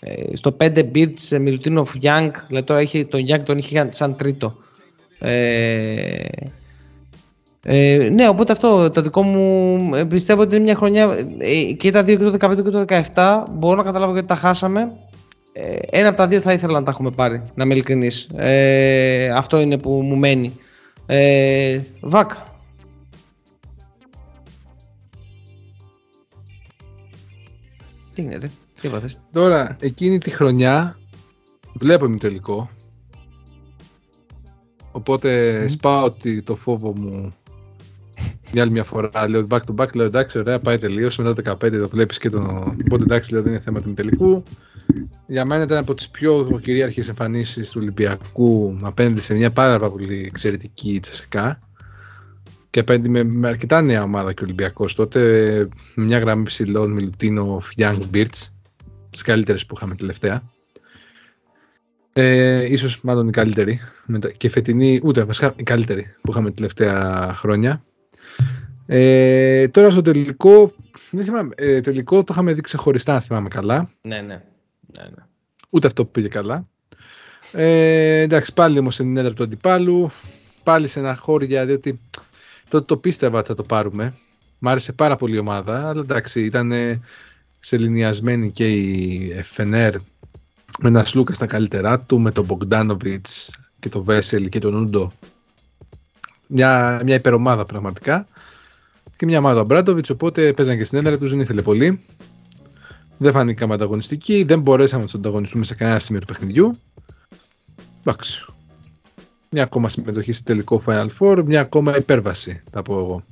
[0.00, 4.56] ε, στο 5 Beats, Μιλουτίνοφ Young, δηλαδή τώρα είχε, τον Young τον είχε σαν τρίτο.
[5.18, 6.24] Ε,
[7.66, 11.90] ε, ναι, οπότε αυτό το δικό μου ε, πιστεύω ότι είναι μια χρονιά ε, και
[11.90, 12.84] τα δύο και το 15 και το
[13.14, 14.92] 17 μπορώ να καταλάβω γιατί τα χάσαμε.
[15.52, 18.28] Ε, ένα από τα δύο θα ήθελα να τα έχουμε πάρει, να είμαι ειλικρινής.
[18.36, 20.58] Ε, αυτό είναι που μου μένει.
[21.06, 22.30] Ε, Βακ.
[28.14, 28.46] Τι είναι ρε,
[28.80, 29.18] τι έπαθες.
[29.32, 30.98] Τώρα, εκείνη τη χρονιά
[31.74, 32.70] βλέπω ημιτελικό.
[34.92, 37.34] Οπότε σπάω ότι το φόβο μου
[38.52, 41.16] Για άλλη μια φορά λέω back to back, λέω εντάξει, ωραία, πάει τελείως.
[41.18, 42.46] Μετά το 15 το βλέπεις και τον.
[42.84, 44.42] Οπότε εντάξει, λέω δεν είναι θέμα του τελικού.
[45.26, 50.24] Για μένα ήταν από τις πιο κυρίαρχες εμφανίσεις του Ολυμπιακού απέναντι σε μια πάρα πολύ
[50.26, 51.58] εξαιρετική τσεσικά.
[52.70, 55.20] Και απέναντι με, με αρκετά νέα ομάδα και ο Ολυμπιακός τότε.
[55.94, 58.48] Με μια γραμμή ψηλών Μιλουτίνο Young Birds.
[59.10, 60.42] Τις καλύτερες που είχαμε τελευταία.
[62.16, 63.80] Ε, ίσως μάλλον η καλύτερη.
[64.36, 67.84] Και φετινή, ούτε βασικά η καλύτερη που είχαμε τελευταία χρόνια.
[68.86, 70.72] Ε, τώρα στο τελικό,
[71.10, 73.90] δεν θυμάμαι, ε, τελικό το είχαμε δει ξεχωριστά, αν θυμάμαι καλά.
[74.02, 74.42] Ναι, ναι.
[74.98, 75.24] ναι, ναι.
[75.70, 76.66] Ούτε αυτό που πήγε καλά.
[77.52, 80.10] Ε, εντάξει, πάλι όμως στην έδρα του αντιπάλου.
[80.62, 82.00] Πάλι σε ένα χώρια, διότι
[82.68, 84.14] τότε το πίστευα ότι θα το πάρουμε.
[84.58, 86.72] Μ' άρεσε πάρα πολύ η ομάδα, αλλά εντάξει, ήταν
[87.60, 89.94] σεληνιασμένη και η Φενέρ
[90.78, 95.12] με ένα Σλούκα στα καλύτερά του, με τον Μπογκδάνοβιτς και τον Βέσελ και τον Ούντο.
[96.46, 98.26] Μια, μια υπερομάδα πραγματικά.
[99.24, 102.00] Και μια ομάδα Μπράντοβιτ, οπότε παίζαν και στην έδρα τους, δεν ήθελε πολύ.
[103.18, 106.78] Δεν φάνηκαμε ανταγωνιστικοί, δεν μπορέσαμε να τους ανταγωνιστούμε σε κανένα σημείο του παιχνιδιού.
[108.00, 108.44] Εντάξει.
[109.50, 113.22] Μια ακόμα συμμετοχή στο τελικό Final Four, μια ακόμα υπέρβαση, θα πω εγώ.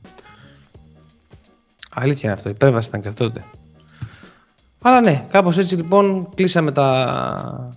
[1.90, 3.44] Αλήθεια είναι αυτό, υπέρβαση ήταν και αυτό τότε.
[4.82, 7.69] Αλλά ναι, κάπως έτσι λοιπόν κλείσαμε τα,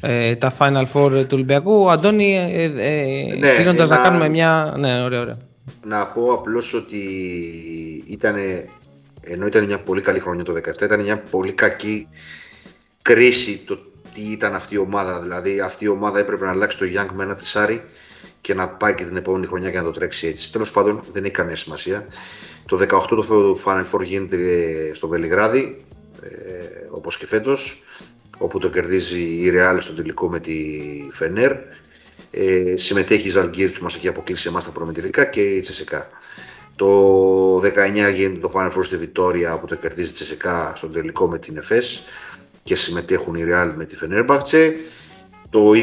[0.00, 1.90] ε, τα Final Four του Ολυμπιακού.
[1.90, 4.74] Αντώνη, ε, ε, ναι, κλείνοντας να κάνουμε μια...
[4.78, 5.48] Ναι, ωραία, ωραία.
[5.84, 6.98] Να πω απλώς ότι
[8.06, 8.36] ήταν,
[9.20, 12.08] ενώ ήταν μια πολύ καλή χρονιά το 2017, ήταν μια πολύ κακή
[13.02, 13.78] κρίση το
[14.14, 15.20] τι ήταν αυτή η ομάδα.
[15.20, 17.84] Δηλαδή αυτή η ομάδα έπρεπε να αλλάξει το Young με ένα τεσάρι
[18.40, 20.52] και να πάει και την επόμενη χρονιά και να το τρέξει έτσι.
[20.52, 22.04] Τέλος πάντων δεν έχει καμία σημασία.
[22.66, 24.38] Το 18 το Final Four γίνεται
[24.94, 25.84] στο Βελιγράδι
[26.22, 26.28] ε,
[26.90, 27.82] όπως και φέτος
[28.38, 30.58] όπου το κερδίζει η Real στο τελικό με τη
[31.10, 31.52] Φενέρ
[32.30, 36.08] ε, συμμετέχει η Ζαλγκύρ που μας έχει αποκλείσει εμάς τα προμετρικά και η Τσεσεκά.
[36.76, 37.60] Το 19
[38.14, 41.56] γίνεται το Final Four στη Βιτόρια όπου το κερδίζει η Τσεσεκά στο τελικό με την
[41.56, 42.04] ΕΦΕΣ
[42.62, 44.74] και συμμετέχουν η Real με τη Φενέρμπαχτσε
[45.50, 45.76] το 20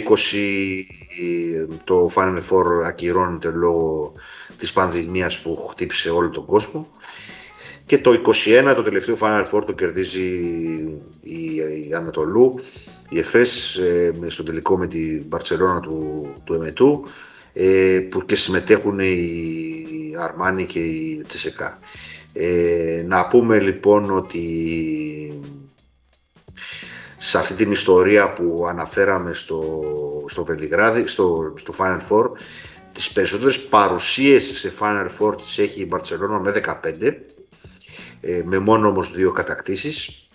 [1.84, 4.12] το Final Four ακυρώνεται λόγω
[4.58, 6.88] της πανδημίας που χτύπησε όλο τον κόσμο.
[7.86, 8.22] Και το
[8.66, 10.28] 21 το τελευταίο Final Four το κερδίζει
[11.22, 11.56] η,
[11.90, 12.60] η Ανατολού,
[13.10, 17.06] η ΕΦΕΣ ε, στο τελικό με την Μπαρτσελώνα του, του Εμετού
[17.54, 21.80] ε, που και συμμετέχουν οι Αρμάνι και η Τσεσεκά.
[22.34, 24.44] Ε, να πούμε λοιπόν ότι
[27.20, 29.84] σε αυτή την ιστορία που αναφέραμε στο,
[30.28, 32.30] στο Βελιγράδι, στο, στο Final Four,
[32.94, 36.54] τις περισσότερες παρουσίες σε Final Four τις έχει η Μπαρτσελώνα με
[37.02, 37.14] 15
[38.22, 40.28] ε, με μόνο όμως δύο κατακτήσεις.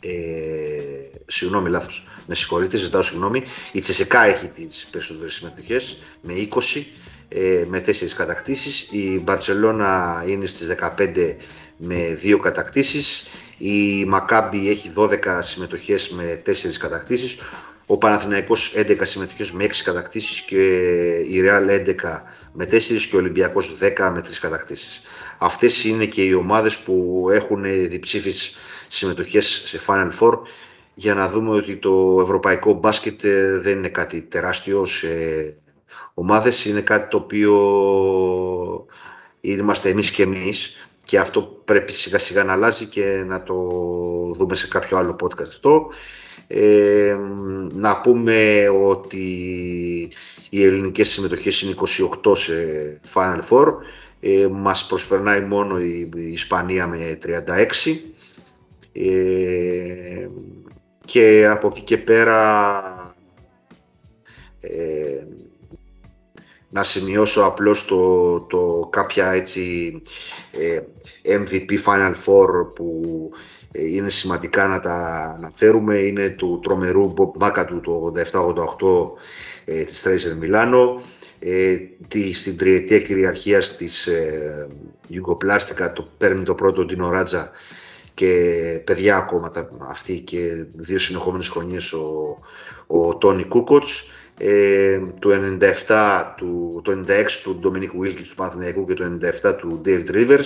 [0.00, 3.42] Ε, συγγνώμη λάθος, με συγχωρείτε, ζητάω συγγνώμη.
[3.72, 6.86] Η Τσεσεκά έχει τις περισσότερες συμμετοχές με 20
[7.28, 8.88] ε, με 4 κατακτήσεις.
[8.90, 11.36] Η Μπαρτσελώνα είναι στις 15
[11.76, 13.28] με 2 κατακτήσεις.
[13.58, 17.36] Η Μακάμπι έχει 12 συμμετοχές με 4 κατακτήσεις.
[17.86, 20.62] Ο Παναθηναϊκός 11 συμμετοχές με 6 κατακτήσεις και
[21.28, 22.22] η Real 11
[22.52, 25.00] με 4 και ο Ολυμπιακός 10 με 3 κατακτήσεις.
[25.38, 28.56] Αυτές είναι και οι ομάδες που έχουν διψήφιες
[28.88, 30.32] συμμετοχές σε Final Four
[30.98, 35.08] για να δούμε ότι το ευρωπαϊκό μπάσκετ ε, δεν είναι κάτι τεράστιο σε
[36.14, 37.54] ομάδες, είναι κάτι το οποίο
[39.40, 40.88] είμαστε εμείς και εμείς.
[41.04, 43.54] Και αυτό πρέπει σιγά σιγά να αλλάζει και να το
[44.36, 45.86] δούμε σε κάποιο άλλο podcast αυτό.
[46.46, 47.16] Ε,
[47.72, 49.26] να πούμε ότι
[50.50, 51.74] οι ελληνικές συμμετοχές είναι
[52.24, 52.54] 28 σε
[53.14, 53.74] Final Four.
[54.20, 57.18] Ε, μας προσπερνάει μόνο η, Ισπανία με
[57.86, 57.98] 36
[58.92, 60.28] ε,
[61.10, 63.14] και από εκεί και πέρα
[64.60, 65.24] ε,
[66.68, 69.92] να σημειώσω απλώς το, το κάποια έτσι
[70.50, 70.80] ε,
[71.24, 73.30] MVP Final Four που
[73.72, 74.94] ε, είναι σημαντικά να τα
[75.36, 78.12] αναφέρουμε είναι του τρομερού Bob του το
[79.64, 81.02] 87-88 ε, της Τρέιζερ Μιλάνο
[81.38, 81.76] ε,
[82.08, 84.68] τη, στην τριετία κυριαρχίας της ε,
[85.06, 87.50] Ιουγκοπλάστικα το παίρνει το πρώτο Ντίνο Ράτζα
[88.18, 92.38] και παιδιά ακόμα τα, αυτή και δύο συνεχόμενες χρονιές ο,
[92.86, 95.30] ο Τόνι Κούκοτς ε, το
[95.88, 100.44] 97 του, το 96 του Ντομινίκ Βίλκη του Παναθηναϊκού και το 97 του David Rivers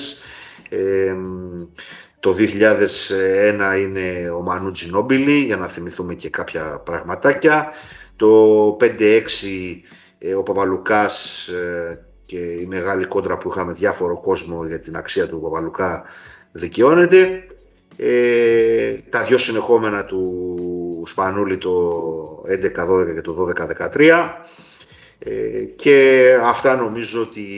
[0.69, 1.15] ε,
[2.21, 7.69] το 2001 είναι ο Μανού Τζινόμπιλι για να θυμηθούμε και κάποια πραγματάκια
[8.17, 8.87] το 5-6
[10.19, 15.29] ε, ο Παπαλουκάς ε, και η μεγάλη κόντρα που είχαμε διάφορο κόσμο για την αξία
[15.29, 16.05] του Παπαλουκά
[16.53, 17.47] δικαιώνεται.
[17.97, 23.53] Ε, τα δυο συνεχόμενα του Σπανούλη το 11-12 και το
[23.97, 24.31] 12-13
[25.19, 27.49] ε, και αυτά νομίζω ότι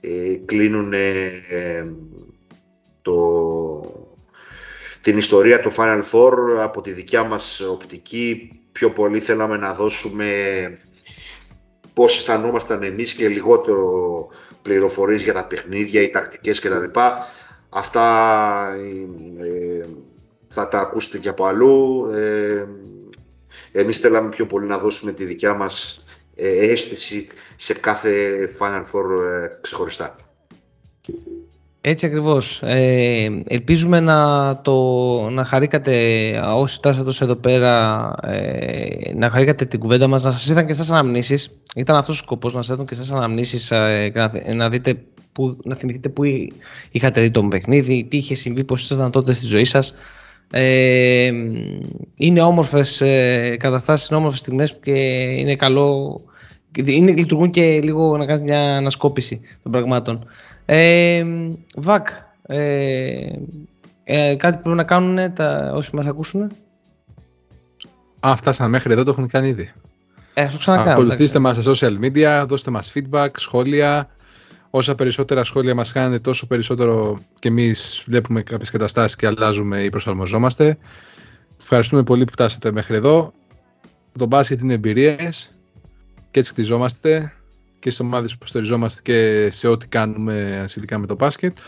[0.00, 0.92] ε, κλείνουν
[3.02, 4.08] το,
[5.00, 8.52] την ιστορία του Final Four από τη δικιά μας οπτική.
[8.72, 10.28] Πιο πολύ θέλαμε να δώσουμε
[11.94, 14.28] πώς αισθανόμασταν εμείς και λιγότερο
[14.62, 16.84] πληροφορίες για τα παιχνίδια, οι τακτικές κτλ.
[17.68, 18.04] Αυτά
[19.38, 19.86] ε,
[20.48, 22.06] θα τα ακούσετε και από αλλού.
[22.14, 22.66] Ε,
[23.72, 26.04] εμείς θέλαμε πιο πολύ να δώσουμε τη δικιά μας
[26.34, 27.26] ε, αίσθηση
[27.56, 28.10] σε κάθε
[28.58, 30.16] Final Four ε, ξεχωριστά.
[31.80, 32.62] Έτσι ακριβώς.
[32.62, 35.94] Ε, ελπίζουμε να, το, να χαρήκατε
[36.54, 40.72] όσοι στάσατε τόσο εδώ πέρα, ε, να χαρήκατε την κουβέντα μας, να σας είδαν και
[40.72, 41.60] εσάς αναμνήσεις.
[41.74, 44.12] Ήταν αυτός ο σκοπός, να σας είδαν και εσάς αναμνήσεις, ε,
[44.54, 45.02] να, δείτε
[45.38, 46.22] που, να θυμηθείτε πού
[46.90, 49.94] είχατε δει το παιχνίδι, τι είχε συμβεί, πώς ήσασταν τότε στη ζωή σας.
[50.50, 51.30] Ε,
[52.16, 54.92] είναι όμορφες ε, καταστάσεις, είναι όμορφες στιγμές και
[55.38, 56.20] είναι καλό,
[56.84, 60.26] είναι, λειτουργούν και λίγο να κάνεις μια ανασκόπηση των πραγμάτων.
[60.64, 61.24] Ε,
[61.76, 62.08] Βακ,
[62.42, 63.26] ε,
[64.04, 66.52] ε, κάτι πρέπει να κάνουν τα, όσοι μας ακούσουν.
[68.20, 69.72] Α, φτάσαμε μέχρι εδώ, το έχουν κάνει ήδη.
[70.34, 70.90] Ε, το ξανακάνω.
[70.90, 74.08] Ακολουθήστε μας στα social media, δώστε μας feedback, σχόλια.
[74.70, 79.88] Όσα περισσότερα σχόλια μας κάνετε, τόσο περισσότερο και εμείς βλέπουμε κάποιες καταστάσεις και αλλάζουμε ή
[79.90, 80.78] προσαρμοζόμαστε.
[81.60, 83.32] Ευχαριστούμε πολύ που φτάσατε μέχρι εδώ.
[84.18, 85.50] Το μπάσκετ είναι εμπειρίες
[86.30, 87.32] και έτσι χτιζόμαστε
[87.78, 91.58] και στις ομάδες που στηριζόμαστε και σε ό,τι κάνουμε σχετικά με το μπάσκετ.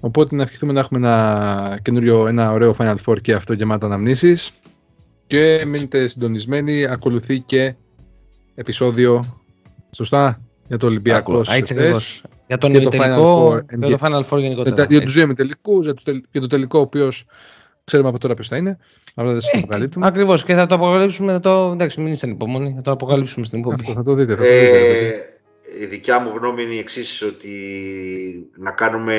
[0.00, 4.52] Οπότε να ευχηθούμε να έχουμε ένα καινούριο, ένα ωραίο Final Four και αυτό γεμάτο αναμνήσεις.
[5.26, 7.74] Και μείνετε συντονισμένοι, ακολουθεί και
[8.54, 9.42] επεισόδιο,
[9.90, 11.42] σωστά, για το Ολυμπιακό
[12.46, 14.74] Για τον το τελικό, Final Four, για το Final Four γενικότερα.
[14.74, 15.94] Για, για τους τελικού, για,
[16.30, 17.24] για το τελικό ο οποίος
[17.84, 18.78] ξέρουμε από τώρα ποιος θα είναι.
[19.14, 20.06] Αλλά δεν σα αποκαλύπτουμε.
[20.06, 21.32] Ακριβώς και θα το αποκαλύψουμε.
[21.32, 21.70] Θα το...
[21.72, 22.72] Εντάξει, μην είστε υπομονή.
[22.76, 23.80] Θα το αποκαλύψουμε στην υπομονή.
[23.82, 24.34] Αυτό θα το δείτε.
[24.34, 24.78] Θα το δείτε
[25.08, 27.50] ε, η δικιά μου γνώμη είναι η εξής, ότι
[28.56, 29.18] να κάνουμε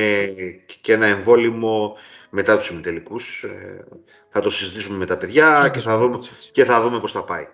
[0.81, 1.95] και ένα εμβόλυμο
[2.29, 3.43] μετά τους ημιτελικούς.
[3.43, 3.83] Ε,
[4.29, 6.17] θα το συζητήσουμε με τα παιδιά και θα δούμε,
[6.51, 7.47] και θα δούμε πώς θα πάει.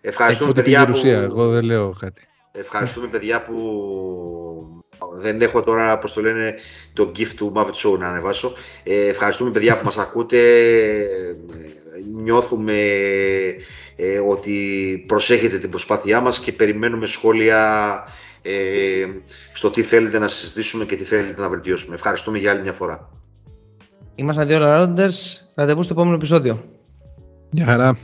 [0.00, 1.00] Ευχαριστούμε παιδιά που...
[1.04, 2.28] Εγώ δεν λέω κάτι.
[2.58, 3.56] Ευχαριστούμε παιδιά που
[5.12, 6.54] δεν έχω τώρα, πώς το λένε,
[6.92, 8.52] το gift του Mavit Show να ανεβάσω.
[8.82, 10.38] Ε, ευχαριστούμε παιδιά που μας ακούτε.
[12.12, 12.74] Νιώθουμε
[13.96, 18.02] ε, ότι προσέχετε την προσπάθειά μας και περιμένουμε σχόλια
[18.42, 18.52] ε,
[19.52, 21.94] στο τι θέλετε να συζητήσουμε και τι θέλετε να βελτιώσουμε.
[21.94, 23.10] Ευχαριστούμε για άλλη μια φορά.
[24.14, 25.14] Είμαστε δύο Rounders.
[25.54, 26.64] Ραντεβού στο επόμενο επεισόδιο.
[27.50, 27.96] Γεια χαρά.